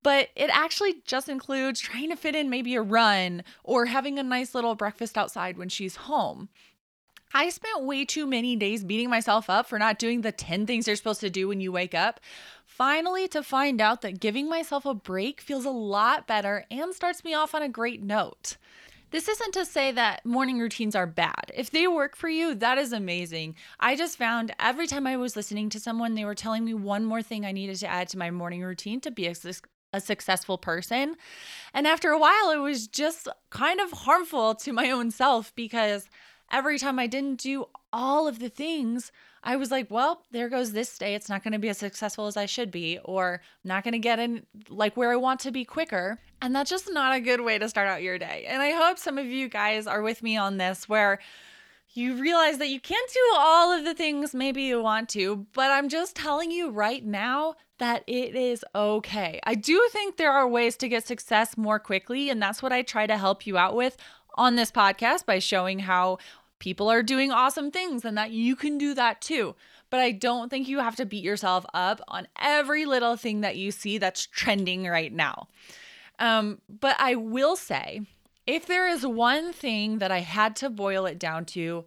but 0.02 0.30
it 0.34 0.48
actually 0.50 1.02
just 1.04 1.28
includes 1.28 1.80
trying 1.80 2.08
to 2.08 2.16
fit 2.16 2.34
in 2.34 2.48
maybe 2.48 2.74
a 2.76 2.80
run 2.80 3.44
or 3.62 3.86
having 3.86 4.18
a 4.18 4.22
nice 4.22 4.54
little 4.54 4.74
breakfast 4.74 5.18
outside 5.18 5.58
when 5.58 5.68
she's 5.68 5.96
home. 5.96 6.48
I 7.34 7.50
spent 7.50 7.84
way 7.84 8.06
too 8.06 8.26
many 8.26 8.56
days 8.56 8.84
beating 8.84 9.10
myself 9.10 9.50
up 9.50 9.66
for 9.66 9.78
not 9.78 9.98
doing 9.98 10.22
the 10.22 10.32
10 10.32 10.64
things 10.64 10.86
you're 10.86 10.96
supposed 10.96 11.20
to 11.20 11.28
do 11.28 11.48
when 11.48 11.60
you 11.60 11.72
wake 11.72 11.94
up. 11.94 12.20
Finally, 12.64 13.28
to 13.28 13.42
find 13.42 13.82
out 13.82 14.00
that 14.00 14.20
giving 14.20 14.48
myself 14.48 14.86
a 14.86 14.94
break 14.94 15.42
feels 15.42 15.66
a 15.66 15.70
lot 15.70 16.26
better 16.26 16.64
and 16.70 16.94
starts 16.94 17.22
me 17.22 17.34
off 17.34 17.54
on 17.54 17.62
a 17.62 17.68
great 17.68 18.02
note. 18.02 18.56
This 19.16 19.28
isn't 19.28 19.54
to 19.54 19.64
say 19.64 19.92
that 19.92 20.26
morning 20.26 20.58
routines 20.58 20.94
are 20.94 21.06
bad. 21.06 21.50
If 21.54 21.70
they 21.70 21.88
work 21.88 22.16
for 22.16 22.28
you, 22.28 22.54
that 22.56 22.76
is 22.76 22.92
amazing. 22.92 23.54
I 23.80 23.96
just 23.96 24.18
found 24.18 24.54
every 24.60 24.86
time 24.86 25.06
I 25.06 25.16
was 25.16 25.36
listening 25.36 25.70
to 25.70 25.80
someone, 25.80 26.14
they 26.14 26.26
were 26.26 26.34
telling 26.34 26.66
me 26.66 26.74
one 26.74 27.02
more 27.02 27.22
thing 27.22 27.46
I 27.46 27.52
needed 27.52 27.76
to 27.76 27.86
add 27.86 28.08
to 28.08 28.18
my 28.18 28.30
morning 28.30 28.60
routine 28.60 29.00
to 29.00 29.10
be 29.10 29.26
a, 29.26 29.34
a 29.94 30.02
successful 30.02 30.58
person. 30.58 31.16
And 31.72 31.86
after 31.86 32.10
a 32.10 32.18
while, 32.18 32.50
it 32.50 32.58
was 32.58 32.88
just 32.88 33.26
kind 33.48 33.80
of 33.80 33.90
harmful 33.90 34.54
to 34.56 34.72
my 34.74 34.90
own 34.90 35.10
self 35.10 35.50
because 35.54 36.10
every 36.52 36.78
time 36.78 36.98
I 36.98 37.06
didn't 37.06 37.40
do 37.40 37.70
all 37.94 38.28
of 38.28 38.38
the 38.38 38.50
things, 38.50 39.12
I 39.46 39.54
was 39.54 39.70
like, 39.70 39.90
well, 39.92 40.22
there 40.32 40.48
goes 40.48 40.72
this 40.72 40.98
day. 40.98 41.14
It's 41.14 41.28
not 41.28 41.44
going 41.44 41.52
to 41.52 41.58
be 41.60 41.68
as 41.68 41.78
successful 41.78 42.26
as 42.26 42.36
I 42.36 42.46
should 42.46 42.72
be, 42.72 42.98
or 43.04 43.40
not 43.62 43.84
going 43.84 43.92
to 43.92 43.98
get 44.00 44.18
in 44.18 44.44
like 44.68 44.96
where 44.96 45.12
I 45.12 45.16
want 45.16 45.38
to 45.40 45.52
be 45.52 45.64
quicker. 45.64 46.18
And 46.42 46.54
that's 46.54 46.68
just 46.68 46.92
not 46.92 47.14
a 47.14 47.20
good 47.20 47.40
way 47.40 47.56
to 47.56 47.68
start 47.68 47.88
out 47.88 48.02
your 48.02 48.18
day. 48.18 48.44
And 48.48 48.60
I 48.60 48.72
hope 48.72 48.98
some 48.98 49.18
of 49.18 49.26
you 49.26 49.48
guys 49.48 49.86
are 49.86 50.02
with 50.02 50.20
me 50.20 50.36
on 50.36 50.56
this 50.56 50.88
where 50.88 51.20
you 51.94 52.20
realize 52.20 52.58
that 52.58 52.68
you 52.68 52.80
can't 52.80 53.10
do 53.12 53.34
all 53.36 53.72
of 53.72 53.84
the 53.84 53.94
things 53.94 54.34
maybe 54.34 54.62
you 54.62 54.82
want 54.82 55.08
to, 55.10 55.46
but 55.52 55.70
I'm 55.70 55.88
just 55.88 56.16
telling 56.16 56.50
you 56.50 56.70
right 56.70 57.04
now 57.04 57.54
that 57.78 58.02
it 58.08 58.34
is 58.34 58.64
okay. 58.74 59.40
I 59.44 59.54
do 59.54 59.88
think 59.92 60.16
there 60.16 60.32
are 60.32 60.48
ways 60.48 60.76
to 60.78 60.88
get 60.88 61.06
success 61.06 61.56
more 61.56 61.78
quickly, 61.78 62.28
and 62.30 62.42
that's 62.42 62.62
what 62.62 62.72
I 62.72 62.82
try 62.82 63.06
to 63.06 63.16
help 63.16 63.46
you 63.46 63.56
out 63.56 63.76
with 63.76 63.96
on 64.34 64.56
this 64.56 64.70
podcast 64.70 65.24
by 65.24 65.38
showing 65.38 65.78
how 65.78 66.18
people 66.58 66.90
are 66.90 67.02
doing 67.02 67.30
awesome 67.30 67.70
things 67.70 68.04
and 68.04 68.16
that 68.16 68.30
you 68.30 68.56
can 68.56 68.78
do 68.78 68.94
that 68.94 69.20
too. 69.20 69.54
But 69.90 70.00
I 70.00 70.12
don't 70.12 70.48
think 70.48 70.68
you 70.68 70.80
have 70.80 70.96
to 70.96 71.06
beat 71.06 71.22
yourself 71.22 71.64
up 71.72 72.00
on 72.08 72.26
every 72.40 72.86
little 72.86 73.16
thing 73.16 73.42
that 73.42 73.56
you 73.56 73.70
see 73.70 73.98
that's 73.98 74.26
trending 74.26 74.86
right 74.86 75.12
now. 75.12 75.48
Um, 76.18 76.60
but 76.68 76.96
I 76.98 77.14
will 77.14 77.56
say, 77.56 78.02
if 78.46 78.66
there 78.66 78.88
is 78.88 79.06
one 79.06 79.52
thing 79.52 79.98
that 79.98 80.10
I 80.10 80.20
had 80.20 80.56
to 80.56 80.70
boil 80.70 81.06
it 81.06 81.18
down 81.18 81.44
to, 81.46 81.84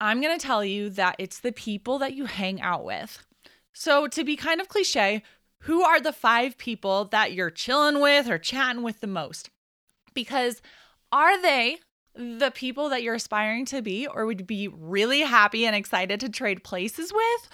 I'm 0.00 0.20
going 0.20 0.38
to 0.38 0.46
tell 0.46 0.64
you 0.64 0.90
that 0.90 1.16
it's 1.18 1.40
the 1.40 1.52
people 1.52 1.98
that 1.98 2.14
you 2.14 2.26
hang 2.26 2.60
out 2.60 2.84
with. 2.84 3.24
So, 3.72 4.06
to 4.08 4.24
be 4.24 4.36
kind 4.36 4.60
of 4.60 4.68
cliche, 4.68 5.22
who 5.60 5.82
are 5.82 6.00
the 6.00 6.12
five 6.12 6.56
people 6.58 7.06
that 7.06 7.32
you're 7.32 7.50
chilling 7.50 8.00
with 8.00 8.28
or 8.28 8.38
chatting 8.38 8.82
with 8.82 9.00
the 9.00 9.06
most? 9.06 9.50
Because 10.14 10.62
are 11.12 11.40
they 11.40 11.78
the 12.16 12.50
people 12.50 12.88
that 12.88 13.02
you're 13.02 13.14
aspiring 13.14 13.64
to 13.66 13.82
be 13.82 14.06
or 14.06 14.26
would 14.26 14.46
be 14.46 14.68
really 14.68 15.20
happy 15.20 15.66
and 15.66 15.76
excited 15.76 16.20
to 16.20 16.28
trade 16.28 16.64
places 16.64 17.12
with? 17.12 17.48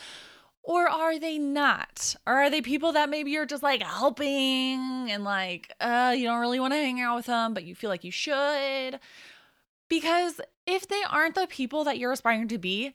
Or 0.65 0.89
are 0.89 1.19
they 1.19 1.39
not? 1.39 2.15
Or 2.27 2.35
are 2.35 2.51
they 2.51 2.63
people 2.63 2.93
that 2.93 3.11
maybe 3.11 3.33
you're 3.33 3.47
just 3.47 3.65
like 3.65 3.83
helping 3.83 5.11
and 5.11 5.25
like, 5.25 5.73
uh, 5.81 6.15
you 6.17 6.25
don't 6.25 6.41
really 6.41 6.61
want 6.61 6.73
to 6.73 6.79
hang 6.79 7.01
out 7.01 7.17
with 7.17 7.27
them, 7.27 7.53
but 7.53 7.65
you 7.65 7.75
feel 7.75 7.91
like 7.91 8.05
you 8.05 8.13
should? 8.13 9.01
Because 9.89 10.41
if 10.67 10.87
they 10.87 11.03
aren't 11.11 11.35
the 11.35 11.49
people 11.49 11.83
that 11.85 11.99
you're 11.99 12.13
aspiring 12.13 12.47
to 12.49 12.59
be, 12.59 12.95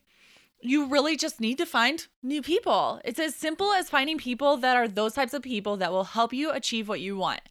you 0.62 0.88
really 0.88 1.16
just 1.16 1.40
need 1.40 1.58
to 1.58 1.66
find 1.66 2.08
new 2.24 2.42
people. 2.42 3.00
It's 3.06 3.20
as 3.20 3.36
simple 3.36 3.74
as 3.74 3.90
finding 3.90 4.18
people 4.18 4.58
that 4.58 4.76
are 4.76 4.88
those 4.88 5.14
types 5.14 5.34
of 5.34 5.42
people 5.42 5.78
that 5.78 5.92
will 5.92 6.06
help 6.06 6.34
you 6.34 6.52
achieve 6.52 6.88
what 6.88 7.02
you 7.02 7.18
want. 7.18 7.42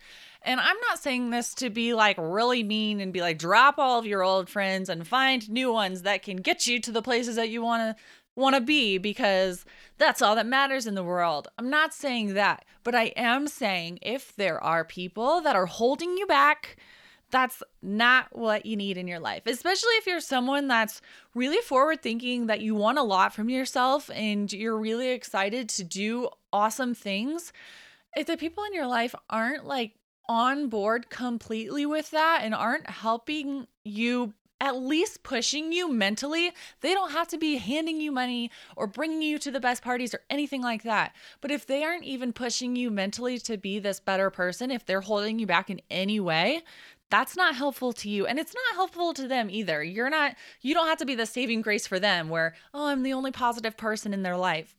And 0.46 0.60
I'm 0.60 0.76
not 0.88 1.00
saying 1.00 1.30
this 1.30 1.52
to 1.54 1.70
be 1.70 1.92
like 1.92 2.16
really 2.18 2.62
mean 2.62 3.00
and 3.00 3.12
be 3.12 3.20
like, 3.20 3.36
drop 3.36 3.78
all 3.78 3.98
of 3.98 4.06
your 4.06 4.22
old 4.22 4.48
friends 4.48 4.88
and 4.88 5.06
find 5.06 5.50
new 5.50 5.72
ones 5.72 6.02
that 6.02 6.22
can 6.22 6.36
get 6.36 6.68
you 6.68 6.80
to 6.82 6.92
the 6.92 7.02
places 7.02 7.34
that 7.34 7.50
you 7.50 7.62
want 7.62 7.96
to 7.96 8.02
want 8.36 8.54
to 8.54 8.60
be 8.60 8.98
because 8.98 9.64
that's 9.98 10.22
all 10.22 10.36
that 10.36 10.46
matters 10.46 10.86
in 10.86 10.94
the 10.94 11.02
world. 11.02 11.48
I'm 11.58 11.70
not 11.70 11.92
saying 11.92 12.34
that, 12.34 12.64
but 12.84 12.94
I 12.94 13.04
am 13.16 13.48
saying 13.48 13.98
if 14.02 14.36
there 14.36 14.62
are 14.62 14.84
people 14.84 15.40
that 15.40 15.56
are 15.56 15.66
holding 15.66 16.16
you 16.16 16.26
back, 16.26 16.76
that's 17.30 17.62
not 17.82 18.28
what 18.30 18.66
you 18.66 18.76
need 18.76 18.98
in 18.98 19.08
your 19.08 19.18
life, 19.18 19.46
especially 19.46 19.94
if 19.94 20.06
you're 20.06 20.20
someone 20.20 20.68
that's 20.68 21.00
really 21.34 21.60
forward 21.62 22.02
thinking, 22.02 22.46
that 22.46 22.60
you 22.60 22.74
want 22.74 22.98
a 22.98 23.02
lot 23.02 23.34
from 23.34 23.48
yourself 23.48 24.10
and 24.14 24.52
you're 24.52 24.78
really 24.78 25.10
excited 25.10 25.68
to 25.70 25.82
do 25.82 26.28
awesome 26.52 26.94
things. 26.94 27.52
If 28.16 28.26
the 28.26 28.36
people 28.36 28.64
in 28.64 28.74
your 28.74 28.86
life 28.86 29.14
aren't 29.28 29.66
like 29.66 29.94
on 30.28 30.68
board 30.68 31.10
completely 31.10 31.86
with 31.86 32.10
that 32.10 32.40
and 32.42 32.54
aren't 32.54 32.88
helping 32.88 33.66
you 33.84 34.34
at 34.60 34.76
least 34.76 35.22
pushing 35.22 35.72
you 35.72 35.92
mentally. 35.92 36.52
They 36.80 36.94
don't 36.94 37.12
have 37.12 37.28
to 37.28 37.38
be 37.38 37.58
handing 37.58 38.00
you 38.00 38.10
money 38.10 38.50
or 38.74 38.86
bringing 38.86 39.22
you 39.22 39.38
to 39.40 39.50
the 39.50 39.60
best 39.60 39.82
parties 39.82 40.14
or 40.14 40.20
anything 40.30 40.62
like 40.62 40.82
that. 40.84 41.14
But 41.40 41.50
if 41.50 41.66
they 41.66 41.84
aren't 41.84 42.04
even 42.04 42.32
pushing 42.32 42.74
you 42.74 42.90
mentally 42.90 43.38
to 43.40 43.58
be 43.58 43.78
this 43.78 44.00
better 44.00 44.30
person, 44.30 44.70
if 44.70 44.86
they're 44.86 45.02
holding 45.02 45.38
you 45.38 45.46
back 45.46 45.68
in 45.68 45.80
any 45.90 46.20
way, 46.20 46.62
that's 47.10 47.36
not 47.36 47.54
helpful 47.54 47.92
to 47.92 48.08
you 48.08 48.26
and 48.26 48.38
it's 48.38 48.54
not 48.54 48.76
helpful 48.76 49.12
to 49.14 49.28
them 49.28 49.48
either. 49.50 49.82
You're 49.82 50.10
not 50.10 50.34
you 50.60 50.74
don't 50.74 50.88
have 50.88 50.98
to 50.98 51.06
be 51.06 51.14
the 51.14 51.26
saving 51.26 51.60
grace 51.60 51.86
for 51.86 52.00
them 52.00 52.28
where, 52.28 52.54
"Oh, 52.74 52.86
I'm 52.86 53.02
the 53.02 53.12
only 53.12 53.30
positive 53.30 53.76
person 53.76 54.12
in 54.12 54.22
their 54.22 54.36
life." 54.36 54.74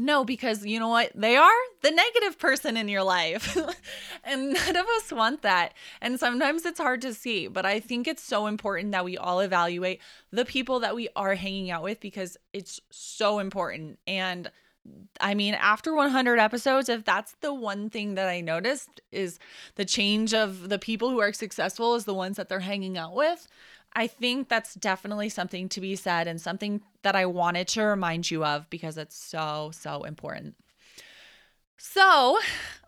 No, 0.00 0.24
because 0.24 0.64
you 0.64 0.78
know 0.78 0.88
what? 0.88 1.10
They 1.12 1.34
are 1.34 1.50
the 1.82 1.90
negative 1.90 2.38
person 2.38 2.76
in 2.76 2.88
your 2.88 3.02
life. 3.02 3.56
and 4.24 4.52
none 4.52 4.76
of 4.76 4.86
us 4.86 5.12
want 5.12 5.42
that. 5.42 5.74
And 6.00 6.20
sometimes 6.20 6.64
it's 6.64 6.78
hard 6.78 7.02
to 7.02 7.12
see, 7.12 7.48
but 7.48 7.66
I 7.66 7.80
think 7.80 8.06
it's 8.06 8.22
so 8.22 8.46
important 8.46 8.92
that 8.92 9.04
we 9.04 9.18
all 9.18 9.40
evaluate 9.40 10.00
the 10.30 10.44
people 10.44 10.78
that 10.80 10.94
we 10.94 11.08
are 11.16 11.34
hanging 11.34 11.72
out 11.72 11.82
with 11.82 11.98
because 11.98 12.36
it's 12.52 12.80
so 12.90 13.40
important. 13.40 13.98
And 14.06 14.52
I 15.20 15.34
mean, 15.34 15.54
after 15.54 15.92
100 15.92 16.38
episodes, 16.38 16.88
if 16.88 17.04
that's 17.04 17.34
the 17.40 17.52
one 17.52 17.90
thing 17.90 18.14
that 18.14 18.28
I 18.28 18.40
noticed 18.40 19.00
is 19.10 19.40
the 19.74 19.84
change 19.84 20.32
of 20.32 20.68
the 20.68 20.78
people 20.78 21.10
who 21.10 21.20
are 21.20 21.32
successful 21.32 21.96
is 21.96 22.04
the 22.04 22.14
ones 22.14 22.36
that 22.36 22.48
they're 22.48 22.60
hanging 22.60 22.96
out 22.96 23.14
with, 23.14 23.48
I 23.94 24.06
think 24.06 24.48
that's 24.48 24.74
definitely 24.74 25.28
something 25.28 25.68
to 25.70 25.80
be 25.80 25.96
said 25.96 26.28
and 26.28 26.40
something 26.40 26.82
that 27.02 27.16
I 27.16 27.26
wanted 27.26 27.68
to 27.68 27.82
remind 27.82 28.30
you 28.30 28.44
of 28.44 28.68
because 28.70 28.96
it's 28.96 29.16
so, 29.16 29.70
so 29.72 30.04
important. 30.04 30.54
So, 31.78 32.38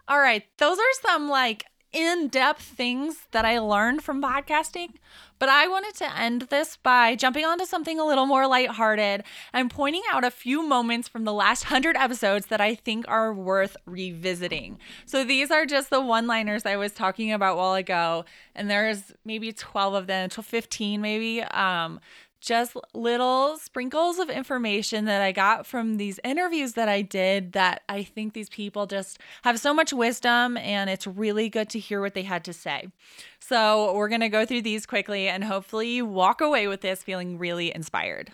all 0.08 0.18
right, 0.18 0.44
those 0.58 0.78
are 0.78 1.02
some 1.02 1.28
like 1.28 1.64
in 1.92 2.28
depth 2.28 2.62
things 2.62 3.26
that 3.32 3.44
I 3.44 3.58
learned 3.58 4.02
from 4.02 4.22
podcasting. 4.22 4.90
But 5.38 5.48
I 5.48 5.68
wanted 5.68 5.94
to 5.96 6.16
end 6.16 6.42
this 6.42 6.76
by 6.76 7.16
jumping 7.16 7.46
onto 7.46 7.64
something 7.64 7.98
a 7.98 8.04
little 8.04 8.26
more 8.26 8.46
lighthearted 8.46 9.24
and 9.54 9.70
pointing 9.70 10.02
out 10.12 10.22
a 10.22 10.30
few 10.30 10.62
moments 10.62 11.08
from 11.08 11.24
the 11.24 11.32
last 11.32 11.64
100 11.70 11.96
episodes 11.96 12.46
that 12.46 12.60
I 12.60 12.74
think 12.74 13.06
are 13.08 13.32
worth 13.32 13.76
revisiting. 13.86 14.78
So 15.06 15.24
these 15.24 15.50
are 15.50 15.64
just 15.64 15.88
the 15.88 16.00
one 16.00 16.26
liners 16.26 16.66
I 16.66 16.76
was 16.76 16.92
talking 16.92 17.32
about 17.32 17.54
a 17.54 17.56
while 17.56 17.74
ago. 17.74 18.26
And 18.54 18.70
there's 18.70 19.12
maybe 19.24 19.52
12 19.52 19.94
of 19.94 20.06
them, 20.06 20.28
15 20.28 21.00
maybe. 21.00 21.42
Um, 21.42 22.00
just 22.40 22.76
little 22.94 23.56
sprinkles 23.58 24.18
of 24.18 24.30
information 24.30 25.04
that 25.04 25.22
I 25.22 25.32
got 25.32 25.66
from 25.66 25.96
these 25.96 26.18
interviews 26.24 26.72
that 26.72 26.88
I 26.88 27.02
did 27.02 27.52
that 27.52 27.82
I 27.88 28.02
think 28.02 28.32
these 28.32 28.48
people 28.48 28.86
just 28.86 29.18
have 29.42 29.60
so 29.60 29.74
much 29.74 29.92
wisdom 29.92 30.56
and 30.56 30.88
it's 30.88 31.06
really 31.06 31.48
good 31.48 31.68
to 31.70 31.78
hear 31.78 32.00
what 32.00 32.14
they 32.14 32.22
had 32.22 32.44
to 32.44 32.52
say. 32.52 32.88
So, 33.40 33.94
we're 33.94 34.08
going 34.08 34.20
to 34.20 34.28
go 34.28 34.46
through 34.46 34.62
these 34.62 34.86
quickly 34.86 35.28
and 35.28 35.44
hopefully 35.44 35.90
you 35.90 36.06
walk 36.06 36.40
away 36.40 36.66
with 36.66 36.80
this 36.80 37.02
feeling 37.02 37.38
really 37.38 37.74
inspired. 37.74 38.32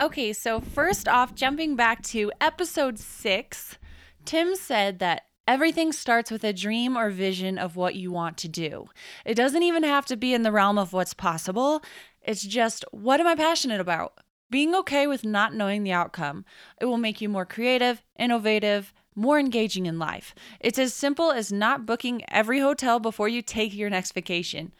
Okay, 0.00 0.32
so 0.32 0.60
first 0.60 1.08
off, 1.08 1.34
jumping 1.34 1.74
back 1.74 2.02
to 2.04 2.30
episode 2.40 2.98
six, 2.98 3.78
Tim 4.24 4.54
said 4.54 5.00
that 5.00 5.22
Everything 5.48 5.92
starts 5.92 6.30
with 6.30 6.44
a 6.44 6.52
dream 6.52 6.94
or 6.94 7.08
vision 7.08 7.56
of 7.56 7.74
what 7.74 7.94
you 7.94 8.12
want 8.12 8.36
to 8.36 8.48
do. 8.48 8.90
It 9.24 9.34
doesn't 9.34 9.62
even 9.62 9.82
have 9.82 10.04
to 10.06 10.16
be 10.16 10.34
in 10.34 10.42
the 10.42 10.52
realm 10.52 10.76
of 10.76 10.92
what's 10.92 11.14
possible. 11.14 11.82
It's 12.28 12.42
just, 12.42 12.84
what 12.90 13.20
am 13.20 13.26
I 13.26 13.34
passionate 13.34 13.80
about? 13.80 14.12
Being 14.50 14.74
okay 14.74 15.06
with 15.06 15.24
not 15.24 15.54
knowing 15.54 15.82
the 15.82 15.92
outcome. 15.92 16.44
It 16.78 16.84
will 16.84 16.98
make 16.98 17.22
you 17.22 17.28
more 17.30 17.46
creative, 17.46 18.02
innovative, 18.18 18.92
more 19.14 19.38
engaging 19.38 19.86
in 19.86 19.98
life. 19.98 20.34
It's 20.60 20.78
as 20.78 20.92
simple 20.92 21.32
as 21.32 21.50
not 21.50 21.86
booking 21.86 22.20
every 22.28 22.60
hotel 22.60 23.00
before 23.00 23.30
you 23.30 23.40
take 23.40 23.74
your 23.74 23.88
next 23.88 24.12
vacation. 24.12 24.74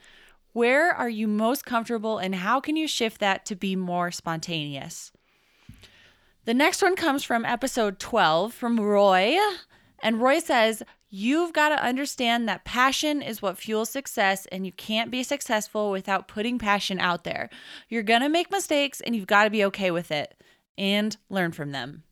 Where 0.53 0.93
are 0.93 1.09
you 1.09 1.27
most 1.27 1.65
comfortable 1.65 2.19
and 2.19 2.35
how 2.35 2.61
can 2.61 2.77
you 2.77 2.87
shift 2.87 3.19
that 3.21 3.47
to 3.47 3.57
be 3.57 3.75
more 3.75 4.11
spontaneous? 4.11 5.11
The 6.45 6.53
next 6.53 6.83
one 6.83 6.97
comes 6.97 7.25
from 7.25 7.47
episode 7.47 7.99
12 7.99 8.53
from 8.53 8.79
Roy. 8.79 9.39
And 10.01 10.21
Roy 10.21 10.41
says, 10.41 10.83
You've 11.11 11.55
got 11.55 11.71
to 11.71 11.83
understand 11.83 12.49
that 12.49 12.65
passion 12.65 13.23
is 13.23 13.41
what 13.41 13.57
fuels 13.57 13.89
success, 13.89 14.47
and 14.47 14.67
you 14.67 14.73
can't 14.73 15.11
be 15.11 15.23
successful 15.23 15.91
without 15.91 16.29
putting 16.29 16.59
passion 16.59 16.99
out 16.99 17.25
there. 17.25 17.49
You're 17.89 18.03
going 18.03 18.21
to 18.21 18.29
make 18.29 18.51
mistakes, 18.51 19.01
and 19.01 19.17
you've 19.17 19.27
got 19.27 19.45
to 19.45 19.51
be 19.51 19.65
okay 19.65 19.91
with 19.91 20.11
it 20.11 20.35
and 20.77 21.17
learn 21.31 21.53
from 21.53 21.73
them. 21.73 22.03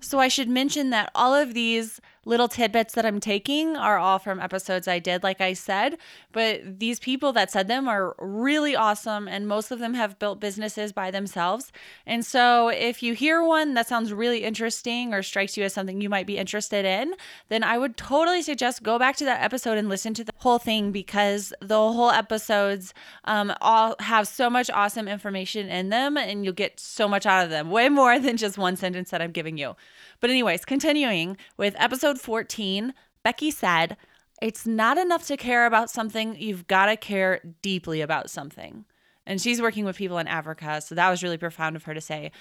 So, 0.00 0.18
I 0.18 0.28
should 0.28 0.48
mention 0.48 0.90
that 0.90 1.10
all 1.14 1.34
of 1.34 1.54
these 1.54 2.00
little 2.24 2.48
tidbits 2.48 2.94
that 2.94 3.06
I'm 3.06 3.20
taking 3.20 3.76
are 3.76 3.98
all 3.98 4.18
from 4.18 4.40
episodes 4.40 4.86
I 4.86 4.98
did, 4.98 5.22
like 5.22 5.40
I 5.40 5.54
said. 5.54 5.96
But 6.32 6.78
these 6.78 7.00
people 7.00 7.32
that 7.32 7.50
said 7.50 7.66
them 7.66 7.88
are 7.88 8.14
really 8.18 8.76
awesome, 8.76 9.26
and 9.26 9.48
most 9.48 9.70
of 9.70 9.78
them 9.78 9.94
have 9.94 10.18
built 10.18 10.40
businesses 10.40 10.92
by 10.92 11.10
themselves. 11.10 11.72
And 12.06 12.24
so, 12.24 12.68
if 12.68 13.02
you 13.02 13.14
hear 13.14 13.42
one 13.42 13.74
that 13.74 13.88
sounds 13.88 14.12
really 14.12 14.44
interesting 14.44 15.14
or 15.14 15.22
strikes 15.22 15.56
you 15.56 15.64
as 15.64 15.72
something 15.72 16.00
you 16.00 16.08
might 16.08 16.26
be 16.26 16.38
interested 16.38 16.84
in, 16.84 17.14
then 17.48 17.64
I 17.64 17.78
would 17.78 17.96
totally 17.96 18.42
suggest 18.42 18.82
go 18.82 18.98
back 18.98 19.16
to 19.16 19.24
that 19.24 19.42
episode 19.42 19.78
and 19.78 19.88
listen 19.88 20.14
to 20.14 20.24
the 20.24 20.32
whole 20.36 20.58
thing 20.58 20.92
because 20.92 21.52
the 21.60 21.74
whole 21.74 22.10
episodes 22.10 22.92
um, 23.24 23.52
all 23.60 23.96
have 24.00 24.28
so 24.28 24.50
much 24.50 24.70
awesome 24.70 25.08
information 25.08 25.68
in 25.68 25.88
them, 25.88 26.16
and 26.16 26.44
you'll 26.44 26.54
get 26.54 26.78
so 26.78 27.08
much 27.08 27.26
out 27.26 27.44
of 27.44 27.50
them 27.50 27.70
way 27.70 27.88
more 27.88 28.18
than 28.18 28.36
just 28.36 28.58
one 28.58 28.76
sentence 28.76 29.10
that 29.10 29.22
I'm 29.22 29.32
giving 29.32 29.56
you. 29.56 29.74
But, 30.20 30.28
anyways, 30.28 30.66
continuing 30.66 31.38
with 31.56 31.74
episode 31.78 32.19
14, 32.20 32.94
Becky 33.24 33.50
said, 33.50 33.96
It's 34.40 34.66
not 34.66 34.98
enough 34.98 35.26
to 35.26 35.36
care 35.36 35.66
about 35.66 35.90
something, 35.90 36.36
you've 36.36 36.66
got 36.66 36.86
to 36.86 36.96
care 36.96 37.40
deeply 37.62 38.00
about 38.00 38.30
something. 38.30 38.84
And 39.26 39.40
she's 39.40 39.62
working 39.62 39.84
with 39.84 39.96
people 39.96 40.18
in 40.18 40.26
Africa, 40.26 40.80
so 40.80 40.94
that 40.94 41.10
was 41.10 41.22
really 41.22 41.38
profound 41.38 41.76
of 41.76 41.84
her 41.84 41.94
to 41.94 42.00
say. 42.00 42.32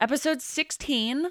Episode 0.00 0.40
16, 0.40 1.28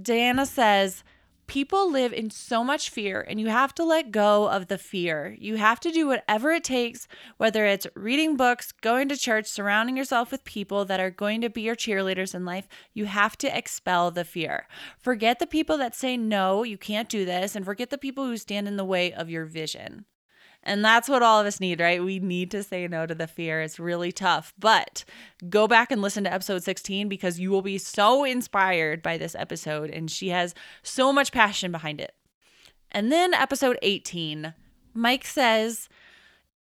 Diana 0.00 0.46
says, 0.46 1.02
People 1.46 1.90
live 1.90 2.12
in 2.12 2.30
so 2.30 2.64
much 2.64 2.90
fear, 2.90 3.24
and 3.28 3.38
you 3.38 3.46
have 3.46 3.74
to 3.76 3.84
let 3.84 4.10
go 4.10 4.48
of 4.48 4.66
the 4.66 4.78
fear. 4.78 5.36
You 5.38 5.56
have 5.56 5.78
to 5.80 5.92
do 5.92 6.08
whatever 6.08 6.50
it 6.50 6.64
takes, 6.64 7.06
whether 7.36 7.64
it's 7.64 7.86
reading 7.94 8.36
books, 8.36 8.72
going 8.72 9.08
to 9.10 9.16
church, 9.16 9.46
surrounding 9.46 9.96
yourself 9.96 10.32
with 10.32 10.44
people 10.44 10.84
that 10.86 10.98
are 10.98 11.10
going 11.10 11.40
to 11.42 11.48
be 11.48 11.62
your 11.62 11.76
cheerleaders 11.76 12.34
in 12.34 12.44
life. 12.44 12.66
You 12.94 13.04
have 13.04 13.38
to 13.38 13.56
expel 13.56 14.10
the 14.10 14.24
fear. 14.24 14.66
Forget 14.98 15.38
the 15.38 15.46
people 15.46 15.78
that 15.78 15.94
say, 15.94 16.16
no, 16.16 16.64
you 16.64 16.76
can't 16.76 17.08
do 17.08 17.24
this, 17.24 17.54
and 17.54 17.64
forget 17.64 17.90
the 17.90 17.98
people 17.98 18.24
who 18.24 18.36
stand 18.36 18.66
in 18.66 18.76
the 18.76 18.84
way 18.84 19.12
of 19.12 19.30
your 19.30 19.44
vision. 19.44 20.04
And 20.66 20.84
that's 20.84 21.08
what 21.08 21.22
all 21.22 21.40
of 21.40 21.46
us 21.46 21.60
need, 21.60 21.80
right? 21.80 22.02
We 22.02 22.18
need 22.18 22.50
to 22.50 22.64
say 22.64 22.88
no 22.88 23.06
to 23.06 23.14
the 23.14 23.28
fear. 23.28 23.62
It's 23.62 23.78
really 23.78 24.10
tough. 24.10 24.52
But 24.58 25.04
go 25.48 25.68
back 25.68 25.92
and 25.92 26.02
listen 26.02 26.24
to 26.24 26.32
episode 26.32 26.64
16 26.64 27.08
because 27.08 27.38
you 27.38 27.52
will 27.52 27.62
be 27.62 27.78
so 27.78 28.24
inspired 28.24 29.00
by 29.00 29.16
this 29.16 29.36
episode. 29.36 29.90
And 29.90 30.10
she 30.10 30.30
has 30.30 30.54
so 30.82 31.12
much 31.12 31.30
passion 31.30 31.70
behind 31.70 32.00
it. 32.00 32.14
And 32.90 33.12
then 33.12 33.32
episode 33.32 33.78
18, 33.80 34.54
Mike 34.92 35.24
says, 35.24 35.88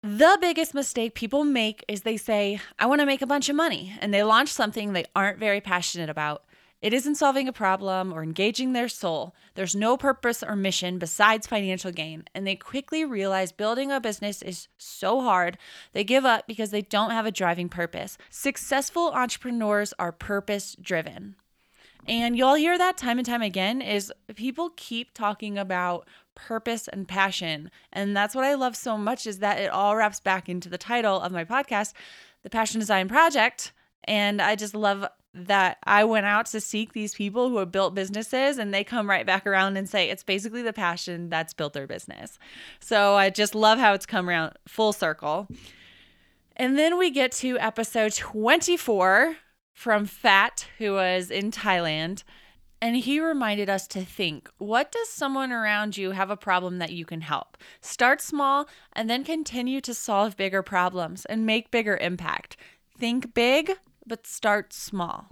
the 0.03 0.37
biggest 0.39 0.75
mistake 0.75 1.15
people 1.15 1.45
make 1.45 1.83
is 1.89 2.03
they 2.03 2.19
say, 2.19 2.61
I 2.79 2.85
want 2.85 3.01
to 3.01 3.07
make 3.07 3.23
a 3.23 3.27
bunch 3.27 3.49
of 3.49 3.57
money, 3.57 3.97
and 4.03 4.13
they 4.13 4.23
launch 4.23 4.51
something 4.51 4.93
they 4.93 5.07
aren't 5.17 5.39
very 5.39 5.63
passionate 5.63 6.11
about. 6.11 6.45
It 6.85 6.93
isn't 6.93 7.15
solving 7.15 7.49
a 7.49 7.53
problem 7.53 8.13
or 8.13 8.23
engaging 8.23 8.75
their 8.75 8.91
soul. 8.91 9.35
There's 9.55 9.75
no 9.75 9.97
purpose 9.97 10.43
or 10.43 10.55
mission 10.55 10.99
besides 10.99 11.47
financial 11.47 11.91
gain. 11.91 12.25
And 12.35 12.47
they 12.47 12.57
quickly 12.57 13.07
realize 13.07 13.53
building 13.53 13.91
a 13.91 14.03
business 14.03 14.43
is 14.43 14.69
so 14.77 15.23
hard, 15.23 15.57
they 15.95 16.05
give 16.05 16.27
up 16.27 16.47
because 16.47 16.73
they 16.73 16.83
don't 16.83 17.13
have 17.13 17.25
a 17.25 17.31
driving 17.31 17.71
purpose. 17.71 18.19
Successful 18.29 19.13
entrepreneurs 19.15 19.95
are 19.99 20.13
purpose 20.13 20.77
driven. 20.79 21.37
And 22.07 22.37
you'll 22.37 22.53
hear 22.53 22.77
that 22.77 22.99
time 22.99 23.17
and 23.17 23.25
time 23.25 23.41
again 23.41 23.81
is 23.81 24.13
people 24.37 24.71
keep 24.77 25.15
talking 25.15 25.57
about 25.57 26.07
purpose 26.35 26.87
and 26.87 27.09
passion. 27.09 27.71
And 27.95 28.15
that's 28.15 28.35
what 28.35 28.45
I 28.45 28.53
love 28.57 28.77
so 28.77 28.99
much 28.99 29.27
is 29.27 29.39
that 29.39 29.59
it 29.59 29.71
all 29.71 29.97
wraps 29.97 30.21
back 30.21 30.51
into 30.51 30.69
the 30.69 30.77
title 30.77 31.19
of 31.19 31.33
my 31.33 31.47
podcast, 31.47 31.95
The 32.43 32.51
Passion 32.51 32.79
Design 32.79 33.09
Project. 33.09 33.73
And 34.05 34.41
I 34.41 34.57
just 34.57 34.75
love 34.75 35.07
that 35.35 35.79
I 35.85 36.05
went 36.05 36.27
out 36.27 36.47
to 36.47 36.61
seek 36.61 36.93
these 36.93 37.15
people 37.15 37.49
who 37.49 37.57
have 37.59 37.73
built 37.73 37.95
businesses 37.95 38.57
and 38.57 38.73
they 38.73 38.85
come 38.85 39.11
right 39.11 39.27
back 39.27 39.47
around 39.47 39.77
and 39.77 39.89
say 39.89 40.09
it's 40.09 40.23
basically 40.23 40.63
the 40.63 40.73
passion 40.73 41.29
that's 41.29 41.53
built 41.53 41.73
their 41.73 41.89
business. 41.89 42.39
So 42.79 43.15
I 43.15 43.31
just 43.31 43.55
love 43.55 43.79
how 43.79 43.95
it's 43.95 44.07
come 44.07 44.29
around 44.29 44.53
full 44.69 44.93
circle. 44.93 45.49
And 46.57 46.79
then 46.79 46.99
we 46.99 47.11
get 47.11 47.33
to 47.33 47.59
episode 47.59 48.15
24 48.15 49.37
from 49.73 50.07
Fat, 50.07 50.69
who 50.79 50.93
was 50.93 51.31
in 51.33 51.51
Thailand. 51.51 52.23
And 52.81 52.97
he 52.97 53.19
reminded 53.19 53.69
us 53.69 53.87
to 53.89 54.05
think 54.05 54.51
what 54.59 54.93
does 54.93 55.09
someone 55.09 55.51
around 55.51 55.97
you 55.97 56.13
have 56.13 56.31
a 56.31 56.37
problem 56.37 56.79
that 56.79 56.93
you 56.93 57.05
can 57.05 57.23
help? 57.23 57.57
Start 57.81 58.21
small 58.21 58.69
and 58.93 59.11
then 59.11 59.25
continue 59.25 59.81
to 59.81 59.95
solve 59.95 60.37
bigger 60.37 60.63
problems 60.63 61.25
and 61.25 61.47
make 61.47 61.71
bigger 61.71 61.97
impact. 61.97 62.57
Think 62.97 63.35
big, 63.35 63.73
but 64.07 64.27
start 64.27 64.73
small. 64.73 65.27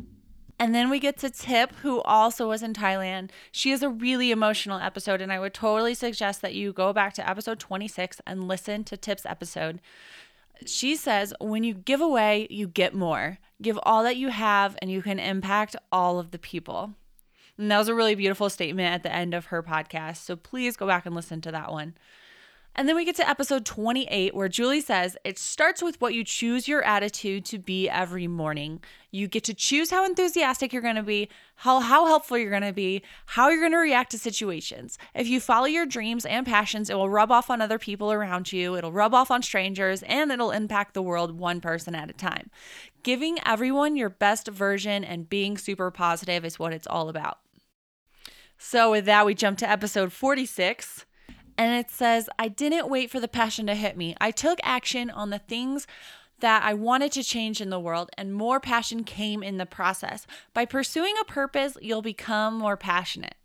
And 0.59 0.75
then 0.75 0.91
we 0.91 1.01
get 1.01 1.17
to 1.19 1.31
Tip, 1.31 1.75
who 1.83 2.01
also 2.03 2.49
was 2.49 2.63
in 2.63 2.73
Thailand. 2.73 3.31
She 3.51 3.73
is 3.73 3.83
a 3.83 3.89
really 3.89 4.31
emotional 4.31 4.79
episode, 4.79 5.21
and 5.21 5.33
I 5.33 5.41
would 5.41 5.55
totally 5.55 5.95
suggest 5.95 6.41
that 6.43 6.55
you 6.55 6.73
go 6.73 6.93
back 6.93 7.15
to 7.15 7.29
episode 7.29 7.59
26 7.59 8.21
and 8.27 8.47
listen 8.47 8.85
to 8.85 8.97
Tip's 8.97 9.27
episode. 9.27 9.81
She 10.65 10.95
says, 10.95 11.35
When 11.41 11.65
you 11.65 11.75
give 11.75 12.01
away, 12.01 12.47
you 12.49 12.69
get 12.69 12.95
more. 12.95 13.39
Give 13.61 13.79
all 13.83 14.05
that 14.05 14.17
you 14.17 14.29
have, 14.29 14.77
and 14.81 14.91
you 14.91 15.03
can 15.03 15.19
impact 15.19 15.75
all 15.91 16.21
of 16.21 16.31
the 16.31 16.39
people. 16.39 16.93
And 17.59 17.71
that 17.71 17.79
was 17.79 17.89
a 17.89 17.95
really 17.95 18.15
beautiful 18.15 18.49
statement 18.49 18.95
at 18.95 19.03
the 19.03 19.13
end 19.13 19.35
of 19.35 19.47
her 19.47 19.63
podcast. 19.63 20.19
So 20.19 20.37
please 20.37 20.77
go 20.77 20.87
back 20.87 21.07
and 21.07 21.15
listen 21.15 21.41
to 21.41 21.53
that 21.53 21.73
one. 21.73 21.95
And 22.75 22.89
then 22.89 22.97
we 22.97 23.05
get 23.05 23.17
to 23.17 23.29
episode 23.29 23.67
28, 23.67 24.35
where 24.35 24.49
Julie 24.49 24.81
says 24.81 25.19
it 25.25 25.39
starts 25.39 25.83
with 25.83 26.01
what 26.01 26.15
you 26.15 26.25
choose 26.25 26.67
your 26.67 26.83
attitude 26.83 27.45
to 27.47 27.59
be 27.59 27.87
every 27.89 28.27
morning. 28.27 28.81
You 29.11 29.29
get 29.29 29.45
to 29.45 29.55
choose 29.55 29.91
how 29.91 30.07
enthusiastic 30.07 30.73
you're 30.73 30.81
going 30.81 30.97
to 30.97 31.03
be, 31.03 31.29
how, 31.57 31.81
how 31.81 32.07
helpful 32.07 32.39
you're 32.39 32.49
going 32.49 32.63
to 32.63 32.73
be, 32.73 33.03
how 33.27 33.51
you're 33.51 33.61
going 33.61 33.73
to 33.73 33.79
react 33.79 34.13
to 34.13 34.19
situations. 34.19 34.97
If 35.15 35.29
you 35.29 35.39
follow 35.39 35.67
your 35.67 35.85
dreams 35.85 36.25
and 36.25 36.47
passions, 36.47 36.89
it 36.89 36.95
will 36.95 37.11
rub 37.11 37.31
off 37.31 37.51
on 37.51 37.61
other 37.61 37.79
people 37.79 38.11
around 38.11 38.53
you, 38.55 38.75
it'll 38.75 38.91
rub 38.91 39.13
off 39.13 39.31
on 39.31 39.43
strangers, 39.43 40.03
and 40.05 40.33
it'll 40.33 40.51
impact 40.51 40.95
the 40.95 41.03
world 41.03 41.39
one 41.39 41.61
person 41.61 41.95
at 41.95 42.09
a 42.09 42.15
time. 42.15 42.49
Giving 43.03 43.39
everyone 43.45 43.97
your 43.97 44.09
best 44.09 44.49
version 44.49 45.05
and 45.05 45.29
being 45.29 45.59
super 45.59 45.91
positive 45.91 46.43
is 46.43 46.59
what 46.59 46.73
it's 46.73 46.87
all 46.87 47.11
about. 47.11 47.39
So, 48.57 48.93
with 48.93 49.05
that, 49.07 49.27
we 49.27 49.35
jump 49.35 49.59
to 49.59 49.69
episode 49.69 50.13
46 50.13 51.05
and 51.59 51.75
it 51.75 51.91
says, 51.91 52.29
I 52.39 52.49
didn't 52.49 52.89
wait 52.89 53.11
for 53.11 53.21
the 53.21 53.29
passion 53.29 53.67
to 53.67 53.75
hit 53.75 53.97
me. 53.97 54.15
I 54.21 54.31
took 54.31 54.59
action 54.63 55.11
on 55.11 55.31
the 55.31 55.39
things 55.39 55.87
that 56.41 56.65
I 56.65 56.75
wanted 56.75 57.13
to 57.13 57.23
change 57.23 57.61
in 57.61 57.71
the 57.71 57.81
world, 57.81 58.11
and 58.19 58.35
more 58.35 58.61
passion 58.61 59.05
came 59.05 59.43
in 59.43 59.59
the 59.59 59.67
process. 59.67 60.27
By 60.53 60.65
pursuing 60.65 61.15
a 61.21 61.25
purpose, 61.25 61.77
you'll 61.81 62.03
become 62.03 62.59
more 62.59 62.77
passionate. 62.77 63.37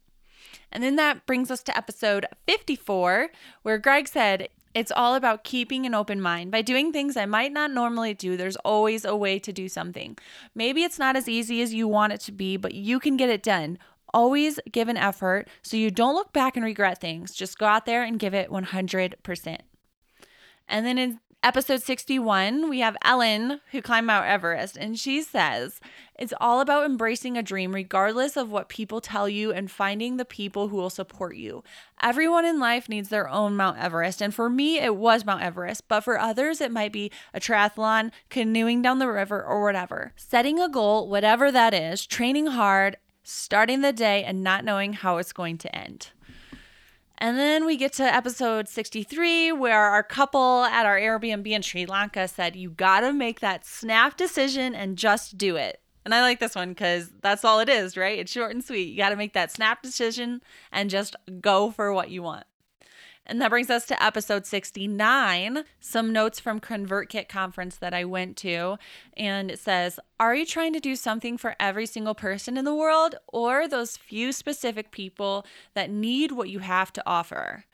And 0.72 0.84
then 0.84 0.96
that 0.98 1.26
brings 1.26 1.50
us 1.52 1.64
to 1.64 1.78
episode 1.78 2.26
54, 2.48 3.30
where 3.62 3.78
Greg 3.78 4.08
said, 4.08 4.50
It's 4.74 4.92
all 4.92 5.16
about 5.16 5.44
keeping 5.44 5.86
an 5.86 5.94
open 5.94 6.20
mind. 6.20 6.52
By 6.52 6.62
doing 6.62 6.92
things 6.92 7.16
I 7.16 7.26
might 7.26 7.54
not 7.54 7.72
normally 7.72 8.14
do, 8.14 8.36
there's 8.36 8.58
always 8.58 9.06
a 9.06 9.16
way 9.16 9.40
to 9.40 9.54
do 9.54 9.70
something. 9.70 10.18
Maybe 10.56 10.84
it's 10.84 11.00
not 11.00 11.16
as 11.16 11.30
easy 11.30 11.62
as 11.62 11.74
you 11.74 11.88
want 11.88 12.14
it 12.14 12.22
to 12.22 12.32
be, 12.32 12.58
but 12.58 12.74
you 12.74 13.00
can 13.00 13.16
get 13.16 13.30
it 13.30 13.44
done. 13.44 13.78
Always 14.18 14.60
give 14.72 14.88
an 14.88 14.98
effort 14.98 15.48
so 15.62 15.78
you 15.78 15.92
don't 15.92 16.16
look 16.16 16.34
back 16.34 16.58
and 16.58 16.66
regret 16.66 17.00
things. 17.00 17.36
Just 17.36 17.60
go 17.60 17.68
out 17.68 17.86
there 17.86 18.02
and 18.02 18.18
give 18.18 18.34
it 18.34 18.50
100%. 18.50 19.58
And 20.68 20.86
then 20.88 20.98
in 20.98 21.20
episode 21.44 21.84
61, 21.84 22.68
we 22.68 22.80
have 22.80 22.98
Ellen 23.04 23.62
who 23.72 23.80
climbed 23.80 24.08
Mount 24.08 24.26
Everest, 24.26 24.76
and 24.76 24.98
she 24.98 25.22
says, 25.22 25.80
It's 26.18 26.34
all 26.42 26.62
about 26.62 26.86
embracing 26.86 27.38
a 27.38 27.44
dream, 27.44 27.76
regardless 27.76 28.36
of 28.36 28.50
what 28.50 28.70
people 28.70 29.02
tell 29.02 29.30
you, 29.30 29.52
and 29.52 29.70
finding 29.70 30.18
the 30.18 30.26
people 30.26 30.70
who 30.70 30.78
will 30.78 30.90
support 30.90 31.36
you. 31.36 31.64
Everyone 32.02 32.44
in 32.44 32.60
life 32.60 32.90
needs 32.90 33.10
their 33.10 33.30
own 33.30 33.56
Mount 33.56 33.78
Everest, 33.78 34.20
and 34.20 34.34
for 34.34 34.50
me, 34.50 34.80
it 34.80 34.96
was 34.96 35.26
Mount 35.26 35.44
Everest, 35.44 35.88
but 35.88 36.02
for 36.02 36.20
others, 36.20 36.60
it 36.60 36.72
might 36.72 36.92
be 36.92 37.12
a 37.36 37.40
triathlon, 37.40 38.10
canoeing 38.32 38.82
down 38.82 38.98
the 38.98 39.12
river, 39.12 39.44
or 39.44 39.64
whatever. 39.64 40.14
Setting 40.16 40.60
a 40.60 40.68
goal, 40.68 41.08
whatever 41.08 41.52
that 41.52 41.76
is, 41.76 42.08
training 42.08 42.48
hard, 42.48 42.98
starting 43.28 43.82
the 43.82 43.94
day, 43.94 44.24
and 44.24 44.44
not 44.44 44.64
knowing 44.66 44.94
how 44.94 45.18
it's 45.18 45.34
going 45.34 45.58
to 45.60 45.76
end. 45.76 46.12
And 47.20 47.38
then 47.38 47.66
we 47.66 47.78
get 47.78 47.94
to 47.94 48.04
episode 48.04 48.68
63, 48.68 49.52
where 49.52 49.80
our 49.82 50.04
couple 50.04 50.66
at 50.66 50.86
our 50.86 51.00
Airbnb 51.00 51.48
in 51.48 51.64
Sri 51.64 51.86
Lanka 51.86 52.28
said, 52.28 52.56
You 52.56 52.70
gotta 52.70 53.12
make 53.12 53.40
that 53.40 53.66
snap 53.66 54.18
decision 54.18 54.76
and 54.76 54.98
just 54.98 55.38
do 55.38 55.56
it. 55.56 55.82
And 56.06 56.14
I 56.14 56.22
like 56.22 56.40
this 56.40 56.56
one 56.56 56.70
because 56.70 57.12
that's 57.22 57.44
all 57.44 57.60
it 57.60 57.70
is, 57.70 57.98
right? 57.98 58.20
It's 58.20 58.32
short 58.32 58.52
and 58.52 58.64
sweet. 58.64 58.90
You 58.90 58.98
gotta 58.98 59.16
make 59.16 59.34
that 59.34 59.52
snap 59.52 59.82
decision 59.82 60.42
and 60.72 60.90
just 60.90 61.16
go 61.42 61.72
for 61.72 61.92
what 61.92 62.12
you 62.12 62.22
want. 62.22 62.46
And 63.30 63.42
that 63.42 63.50
brings 63.50 63.70
us 63.70 63.86
to 63.88 64.04
episode 64.04 64.46
69, 64.46 65.66
some 65.82 66.14
notes 66.14 66.40
from 66.40 66.62
ConvertKit 66.62 67.28
conference 67.28 67.76
that 67.76 67.94
I 67.94 68.06
went 68.06 68.38
to. 68.38 68.78
And 69.18 69.52
it 69.52 69.60
says, 69.60 70.00
Are 70.18 70.34
you 70.34 70.46
trying 70.46 70.72
to 70.74 70.80
do 70.80 70.96
something 70.96 71.38
for 71.38 71.56
every 71.60 71.86
single 71.86 72.16
person 72.16 72.58
in 72.58 72.64
the 72.64 72.74
world 72.74 73.16
or 73.28 73.68
those 73.68 73.98
few 73.98 74.32
specific 74.32 74.92
people 74.92 75.46
that 75.74 75.92
need 75.92 76.32
what 76.32 76.50
you 76.50 76.60
have 76.60 76.94
to 76.94 77.04
offer? 77.06 77.66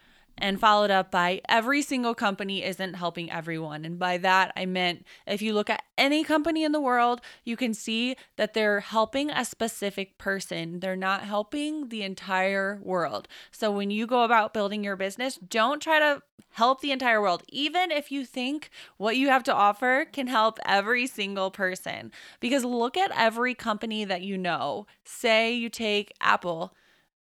And 0.43 0.59
followed 0.59 0.91
up 0.91 1.09
by 1.09 1.39
every 1.47 1.81
single 1.81 2.13
company 2.13 2.65
isn't 2.65 2.95
helping 2.95 3.31
everyone. 3.31 3.85
And 3.85 3.97
by 3.97 4.17
that, 4.17 4.51
I 4.57 4.65
meant 4.65 5.05
if 5.25 5.41
you 5.41 5.53
look 5.53 5.69
at 5.69 5.83
any 5.97 6.25
company 6.25 6.65
in 6.65 6.73
the 6.73 6.81
world, 6.81 7.21
you 7.45 7.55
can 7.55 7.73
see 7.73 8.17
that 8.35 8.53
they're 8.53 8.81
helping 8.81 9.31
a 9.31 9.45
specific 9.45 10.17
person, 10.17 10.81
they're 10.81 10.97
not 10.97 11.21
helping 11.21 11.87
the 11.87 12.03
entire 12.03 12.81
world. 12.83 13.29
So 13.53 13.71
when 13.71 13.89
you 13.89 14.05
go 14.05 14.23
about 14.23 14.53
building 14.53 14.83
your 14.83 14.97
business, 14.97 15.37
don't 15.37 15.81
try 15.81 15.99
to 15.99 16.21
help 16.49 16.81
the 16.81 16.91
entire 16.91 17.21
world, 17.21 17.43
even 17.47 17.89
if 17.89 18.11
you 18.11 18.25
think 18.25 18.69
what 18.97 19.15
you 19.15 19.29
have 19.29 19.43
to 19.43 19.53
offer 19.53 20.05
can 20.11 20.27
help 20.27 20.59
every 20.65 21.07
single 21.07 21.51
person. 21.51 22.11
Because 22.41 22.65
look 22.65 22.97
at 22.97 23.17
every 23.17 23.55
company 23.55 24.03
that 24.03 24.21
you 24.23 24.37
know. 24.37 24.87
Say 25.05 25.53
you 25.53 25.69
take 25.69 26.11
Apple 26.19 26.73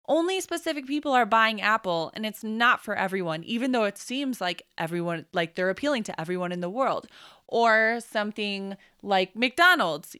only 0.08 0.40
specific 0.40 0.86
people 0.86 1.12
are 1.12 1.26
buying 1.26 1.60
Apple 1.60 2.10
and 2.14 2.24
it's 2.24 2.44
not 2.44 2.82
for 2.82 2.94
everyone, 2.94 3.44
even 3.44 3.72
though 3.72 3.84
it 3.84 3.98
seems 3.98 4.40
like 4.40 4.62
everyone, 4.78 5.26
like 5.32 5.54
they're 5.54 5.70
appealing 5.70 6.02
to 6.04 6.20
everyone 6.20 6.52
in 6.52 6.60
the 6.60 6.70
world. 6.70 7.06
Or 7.48 8.00
something 8.00 8.76
like 9.02 9.36
McDonald's 9.36 10.16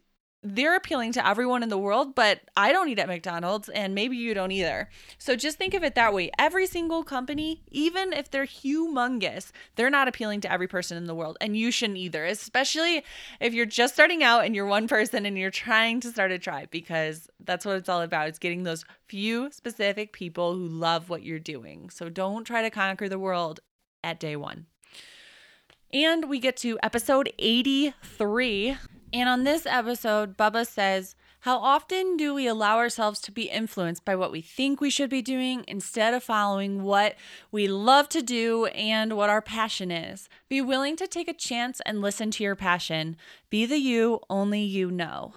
they're 0.54 0.76
appealing 0.76 1.12
to 1.12 1.26
everyone 1.26 1.62
in 1.62 1.68
the 1.68 1.78
world, 1.78 2.14
but 2.14 2.40
I 2.56 2.70
don't 2.72 2.88
eat 2.88 2.98
at 2.98 3.08
McDonald's 3.08 3.68
and 3.68 3.94
maybe 3.94 4.16
you 4.16 4.32
don't 4.34 4.52
either. 4.52 4.88
So 5.18 5.34
just 5.34 5.58
think 5.58 5.74
of 5.74 5.82
it 5.82 5.94
that 5.96 6.14
way. 6.14 6.30
Every 6.38 6.66
single 6.66 7.02
company, 7.02 7.62
even 7.70 8.12
if 8.12 8.30
they're 8.30 8.46
humongous, 8.46 9.50
they're 9.74 9.90
not 9.90 10.08
appealing 10.08 10.40
to 10.42 10.52
every 10.52 10.68
person 10.68 10.96
in 10.96 11.06
the 11.06 11.14
world 11.14 11.36
and 11.40 11.56
you 11.56 11.70
shouldn't 11.70 11.98
either, 11.98 12.24
especially 12.24 13.02
if 13.40 13.54
you're 13.54 13.66
just 13.66 13.94
starting 13.94 14.22
out 14.22 14.44
and 14.44 14.54
you're 14.54 14.66
one 14.66 14.86
person 14.86 15.26
and 15.26 15.36
you're 15.36 15.50
trying 15.50 16.00
to 16.00 16.10
start 16.10 16.30
a 16.30 16.38
tribe 16.38 16.70
because 16.70 17.28
that's 17.40 17.66
what 17.66 17.76
it's 17.76 17.88
all 17.88 18.02
about. 18.02 18.28
It's 18.28 18.38
getting 18.38 18.62
those 18.62 18.84
few 19.06 19.50
specific 19.50 20.12
people 20.12 20.54
who 20.54 20.66
love 20.66 21.08
what 21.08 21.22
you're 21.22 21.38
doing. 21.38 21.90
So 21.90 22.08
don't 22.08 22.44
try 22.44 22.62
to 22.62 22.70
conquer 22.70 23.08
the 23.08 23.18
world 23.18 23.60
at 24.04 24.20
day 24.20 24.36
1. 24.36 24.66
And 25.92 26.28
we 26.28 26.40
get 26.40 26.56
to 26.58 26.78
episode 26.82 27.32
83 27.38 28.76
and 29.12 29.28
on 29.28 29.44
this 29.44 29.66
episode, 29.66 30.36
Bubba 30.36 30.66
says, 30.66 31.14
How 31.40 31.58
often 31.58 32.16
do 32.16 32.34
we 32.34 32.46
allow 32.46 32.76
ourselves 32.78 33.20
to 33.20 33.32
be 33.32 33.44
influenced 33.44 34.04
by 34.04 34.16
what 34.16 34.32
we 34.32 34.40
think 34.40 34.80
we 34.80 34.90
should 34.90 35.10
be 35.10 35.22
doing 35.22 35.64
instead 35.68 36.12
of 36.14 36.24
following 36.24 36.82
what 36.82 37.14
we 37.52 37.68
love 37.68 38.08
to 38.10 38.22
do 38.22 38.66
and 38.66 39.16
what 39.16 39.30
our 39.30 39.42
passion 39.42 39.90
is? 39.90 40.28
Be 40.48 40.60
willing 40.60 40.96
to 40.96 41.06
take 41.06 41.28
a 41.28 41.34
chance 41.34 41.80
and 41.86 42.00
listen 42.00 42.30
to 42.32 42.44
your 42.44 42.56
passion. 42.56 43.16
Be 43.48 43.64
the 43.64 43.78
you 43.78 44.20
only 44.28 44.62
you 44.62 44.90
know. 44.90 45.34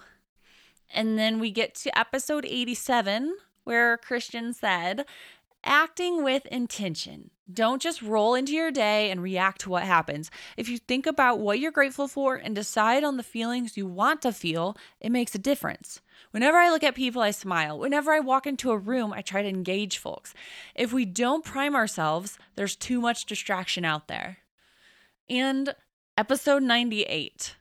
And 0.92 1.18
then 1.18 1.38
we 1.38 1.50
get 1.50 1.74
to 1.76 1.96
episode 1.96 2.44
87, 2.44 3.36
where 3.62 3.96
Christian 3.96 4.52
said, 4.52 5.04
acting 5.62 6.24
with 6.24 6.46
intention. 6.46 7.30
Don't 7.52 7.80
just 7.80 8.02
roll 8.02 8.34
into 8.34 8.52
your 8.52 8.70
day 8.70 9.10
and 9.10 9.22
react 9.22 9.62
to 9.62 9.70
what 9.70 9.84
happens. 9.84 10.30
If 10.56 10.68
you 10.68 10.78
think 10.78 11.06
about 11.06 11.38
what 11.38 11.58
you're 11.58 11.72
grateful 11.72 12.08
for 12.08 12.36
and 12.36 12.54
decide 12.54 13.02
on 13.02 13.16
the 13.16 13.22
feelings 13.22 13.76
you 13.76 13.86
want 13.86 14.22
to 14.22 14.32
feel, 14.32 14.76
it 15.00 15.10
makes 15.10 15.34
a 15.34 15.38
difference. 15.38 16.00
Whenever 16.32 16.58
I 16.58 16.70
look 16.70 16.84
at 16.84 16.94
people, 16.94 17.22
I 17.22 17.30
smile. 17.30 17.78
Whenever 17.78 18.12
I 18.12 18.20
walk 18.20 18.46
into 18.46 18.70
a 18.70 18.78
room, 18.78 19.12
I 19.12 19.22
try 19.22 19.42
to 19.42 19.48
engage 19.48 19.98
folks. 19.98 20.34
If 20.74 20.92
we 20.92 21.04
don't 21.04 21.44
prime 21.44 21.74
ourselves, 21.74 22.38
there's 22.56 22.76
too 22.76 23.00
much 23.00 23.26
distraction 23.26 23.84
out 23.84 24.08
there. 24.08 24.38
And 25.28 25.74
episode 26.16 26.62
98 26.62 27.56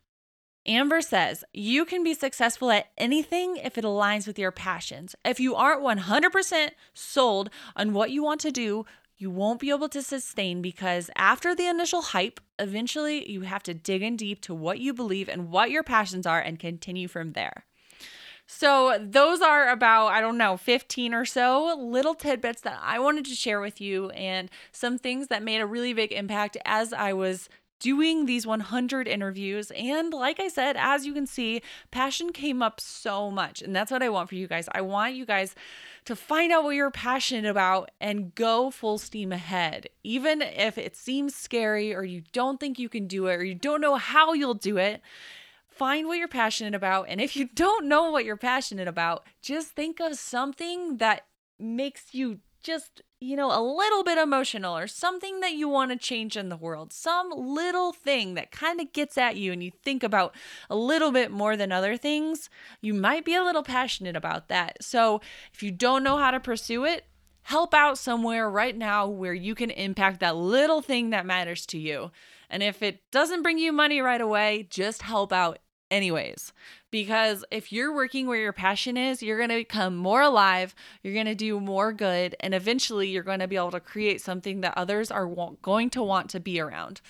Amber 0.65 1.02
says, 1.02 1.43
You 1.54 1.86
can 1.86 2.04
be 2.04 2.13
successful 2.13 2.69
at 2.69 2.91
anything 2.97 3.58
if 3.58 3.78
it 3.78 3.84
aligns 3.84 4.28
with 4.28 4.38
your 4.38 4.52
passions. 4.52 5.15
If 5.25 5.39
you 5.39 5.56
aren't 5.56 5.82
100% 5.82 6.69
sold 6.93 7.49
on 7.75 7.93
what 7.93 8.12
you 8.12 8.23
want 8.23 8.41
to 8.41 8.52
do, 8.52 8.86
you 9.19 9.29
won't 9.29 9.60
be 9.60 9.69
able 9.69 9.89
to 9.89 10.01
sustain 10.01 10.62
because 10.62 11.12
after 11.15 11.53
the 11.53 11.67
initial 11.67 12.01
hype, 12.01 12.39
eventually 12.58 13.29
you 13.29 13.41
have 13.41 13.62
to 13.63 13.73
dig 13.73 14.01
in 14.01 14.15
deep 14.15 14.41
to 14.41 14.55
what 14.55 14.79
you 14.79 14.93
believe 14.93 15.27
and 15.27 15.51
what 15.51 15.69
your 15.69 15.84
passions 15.84 16.25
are 16.25 16.39
and 16.39 16.58
continue 16.58 17.08
from 17.08 17.34
there. 17.34 17.65
So, 18.51 18.97
those 18.99 19.41
are 19.41 19.69
about, 19.69 20.08
I 20.08 20.21
don't 20.21 20.38
know, 20.38 20.58
15 20.58 21.13
or 21.13 21.23
so 21.23 21.77
little 21.77 22.15
tidbits 22.15 22.62
that 22.62 22.79
I 22.82 22.97
wanted 22.97 23.25
to 23.25 23.36
share 23.36 23.62
with 23.62 23.79
you 23.79 24.10
and 24.10 24.49
some 24.71 24.97
things 24.97 25.27
that 25.27 25.43
made 25.43 25.62
a 25.62 25.67
really 25.67 25.93
big 25.93 26.12
impact 26.12 26.58
as 26.65 26.91
I 26.91 27.13
was 27.13 27.47
doing 27.79 28.25
these 28.25 28.47
100 28.47 29.08
interviews. 29.08 29.71
And 29.71 30.13
like 30.13 30.39
I 30.39 30.47
said, 30.47 30.77
as 30.77 31.05
you 31.05 31.13
can 31.13 31.27
see, 31.27 31.62
passion 31.91 32.32
came 32.32 32.63
up 32.63 32.79
so 32.79 33.29
much. 33.29 33.62
And 33.62 33.75
that's 33.75 33.91
what 33.91 34.01
I 34.01 34.10
want 34.10 34.29
for 34.29 34.36
you 34.36 34.47
guys. 34.47 34.67
I 34.71 34.82
want 34.82 35.13
you 35.13 35.25
guys 35.25 35.53
to 36.10 36.15
find 36.15 36.52
out 36.52 36.63
what 36.63 36.72
you're 36.72 36.89
passionate 36.89 37.48
about 37.48 37.91
and 38.02 38.34
go 38.34 38.72
full 38.72 38.98
steam 38.98 39.32
ahead. 39.32 39.89
Even 40.04 40.41
if 40.41 40.76
it 40.76 40.95
seems 40.95 41.36
scary 41.36 41.93
or 41.93 42.04
you 42.04 42.24
don't 42.34 42.60
think 42.60 42.80
you 42.80 42.89
can 42.89 43.06
do 43.06 43.28
it 43.28 43.36
or 43.36 43.43
you 43.43 43.54
don't 43.54 43.80
know 43.80 43.93
how 43.93 44.34
you'll 44.34 44.56
do 44.56 44.78
it. 44.78 45.04
Find 45.67 46.08
what 46.08 46.17
you're 46.17 46.28
passionate 46.28 46.74
about. 46.74 47.06
And 47.10 47.22
if 47.22 47.36
you 47.36 47.48
don't 47.54 47.86
know 47.86 48.10
what 48.10 48.26
you're 48.26 48.38
passionate 48.38 48.88
about, 48.88 49.24
just 49.43 49.74
think 49.74 50.00
of 50.00 50.15
something 50.15 50.98
that 50.98 51.28
makes 51.60 52.15
you 52.15 52.39
just, 52.63 53.02
you 53.19 53.36
know, 53.36 53.48
a 53.48 53.62
little 53.62 54.04
bit 54.04 54.17
emotional 54.17 54.78
or 54.78 54.88
something 54.88 55.39
that 55.39 55.54
you 55.54 55.67
want 55.67 55.91
to 55.91 55.98
change 55.98 56.38
in 56.38 56.50
the 56.50 56.58
world, 56.58 56.93
some 56.93 57.32
little 57.32 57.91
thing 57.91 58.34
that 58.36 58.52
kind 58.52 58.80
of 58.80 58.93
gets 58.93 59.17
at 59.17 59.38
you 59.38 59.52
and 59.52 59.63
you 59.63 59.72
think 59.84 60.04
about 60.04 60.36
a 60.69 60.76
little 60.76 61.12
bit 61.12 61.32
more 61.32 61.58
than 61.58 61.72
other 61.72 61.98
things, 61.98 62.50
you 62.82 62.93
might 62.93 63.26
be 63.26 63.36
a 63.36 63.43
little 63.43 63.63
passionate 63.63 64.15
about 64.15 64.48
that. 64.48 64.84
So 64.84 65.22
if 65.54 65.63
you 65.63 65.72
don't 65.72 66.04
know 66.04 66.17
how 66.17 66.32
to 66.32 66.39
pursue 66.39 66.86
it, 66.86 67.06
help 67.43 67.74
out 67.74 67.98
somewhere 67.98 68.50
right 68.50 68.78
now 68.78 69.08
where 69.08 69.34
you 69.34 69.56
can 69.56 69.72
impact 69.72 70.19
that 70.19 70.36
little 70.36 70.82
thing 70.82 71.10
that 71.10 71.26
matters 71.26 71.65
to 71.67 71.80
you. 71.80 72.12
And 72.50 72.62
if 72.62 72.82
it 72.82 73.02
doesn't 73.12 73.43
bring 73.43 73.58
you 73.58 73.72
money 73.72 74.02
right 74.02 74.22
away, 74.22 74.67
just 74.69 75.02
help 75.02 75.32
out 75.32 75.60
anyways. 75.91 76.54
Because 76.91 77.45
if 77.52 77.71
you're 77.71 77.93
working 77.93 78.28
where 78.28 78.39
your 78.39 78.54
passion 78.54 78.97
is, 78.97 79.21
you're 79.21 79.38
going 79.38 79.49
to 79.49 79.56
become 79.56 79.95
more 79.95 80.21
alive, 80.21 80.73
you're 81.04 81.13
going 81.13 81.25
to 81.28 81.36
do 81.36 81.60
more 81.60 81.93
good, 81.93 82.36
and 82.39 82.54
eventually 82.54 83.10
you're 83.10 83.23
going 83.23 83.39
to 83.39 83.47
be 83.47 83.56
able 83.56 83.71
to 83.71 83.80
create 83.80 84.21
something 84.21 84.62
that 84.62 84.78
others 84.78 85.12
are 85.12 85.28
going 85.62 85.89
to 85.91 86.02
want 86.02 86.30
to 86.32 86.39
be 86.39 86.60
around. 86.60 87.02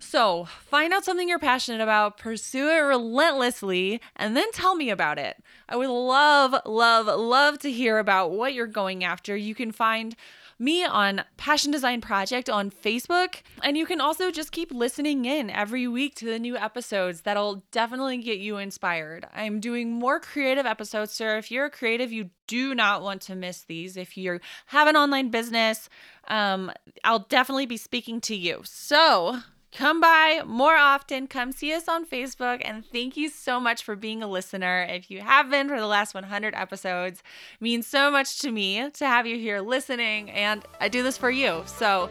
So, 0.00 0.44
find 0.44 0.92
out 0.92 1.04
something 1.04 1.28
you're 1.28 1.40
passionate 1.40 1.82
about, 1.82 2.18
pursue 2.18 2.68
it 2.68 2.78
relentlessly, 2.78 4.00
and 4.14 4.36
then 4.36 4.50
tell 4.52 4.76
me 4.76 4.90
about 4.90 5.18
it. 5.18 5.42
I 5.68 5.74
would 5.74 5.88
love, 5.88 6.54
love, 6.64 7.06
love 7.06 7.58
to 7.60 7.72
hear 7.72 7.98
about 7.98 8.30
what 8.30 8.54
you're 8.54 8.68
going 8.68 9.02
after. 9.02 9.36
You 9.36 9.56
can 9.56 9.72
find 9.72 10.14
me 10.58 10.84
on 10.84 11.24
Passion 11.36 11.70
Design 11.70 12.00
Project 12.00 12.50
on 12.50 12.70
Facebook. 12.70 13.42
And 13.62 13.76
you 13.76 13.86
can 13.86 14.00
also 14.00 14.30
just 14.30 14.52
keep 14.52 14.72
listening 14.72 15.24
in 15.24 15.50
every 15.50 15.86
week 15.86 16.14
to 16.16 16.26
the 16.26 16.38
new 16.38 16.56
episodes. 16.56 17.22
That'll 17.22 17.62
definitely 17.70 18.18
get 18.18 18.38
you 18.38 18.58
inspired. 18.58 19.26
I'm 19.34 19.60
doing 19.60 19.92
more 19.92 20.20
creative 20.20 20.66
episodes, 20.66 21.12
so 21.12 21.36
if 21.36 21.50
you're 21.50 21.66
a 21.66 21.70
creative, 21.70 22.12
you 22.12 22.30
do 22.46 22.74
not 22.74 23.02
want 23.02 23.22
to 23.22 23.34
miss 23.34 23.62
these. 23.62 23.96
If 23.96 24.16
you 24.16 24.40
have 24.66 24.88
an 24.88 24.96
online 24.96 25.30
business, 25.30 25.88
um, 26.28 26.72
I'll 27.04 27.26
definitely 27.28 27.66
be 27.66 27.76
speaking 27.76 28.20
to 28.22 28.34
you. 28.34 28.62
So, 28.64 29.40
Come 29.72 30.00
by 30.00 30.42
more 30.46 30.76
often. 30.76 31.26
Come 31.26 31.52
see 31.52 31.72
us 31.74 31.88
on 31.88 32.06
Facebook. 32.06 32.62
And 32.64 32.84
thank 32.86 33.16
you 33.16 33.28
so 33.28 33.60
much 33.60 33.82
for 33.82 33.96
being 33.96 34.22
a 34.22 34.26
listener. 34.26 34.86
If 34.88 35.10
you 35.10 35.20
have 35.20 35.50
been 35.50 35.68
for 35.68 35.78
the 35.78 35.86
last 35.86 36.14
100 36.14 36.54
episodes, 36.54 37.22
means 37.60 37.86
so 37.86 38.10
much 38.10 38.38
to 38.40 38.50
me 38.50 38.90
to 38.90 39.06
have 39.06 39.26
you 39.26 39.38
here 39.38 39.60
listening. 39.60 40.30
And 40.30 40.64
I 40.80 40.88
do 40.88 41.02
this 41.02 41.18
for 41.18 41.30
you. 41.30 41.62
So 41.66 42.08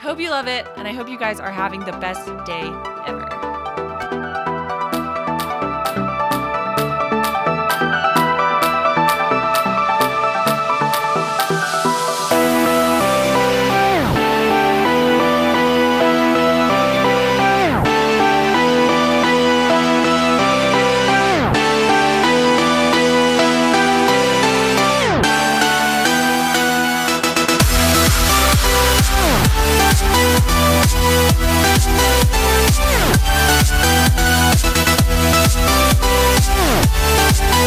hope 0.00 0.18
you 0.20 0.30
love 0.30 0.48
it. 0.48 0.66
And 0.76 0.88
I 0.88 0.92
hope 0.92 1.08
you 1.08 1.18
guys 1.18 1.38
are 1.38 1.52
having 1.52 1.80
the 1.80 1.92
best 1.92 2.26
day 2.44 2.62
ever. 3.06 3.35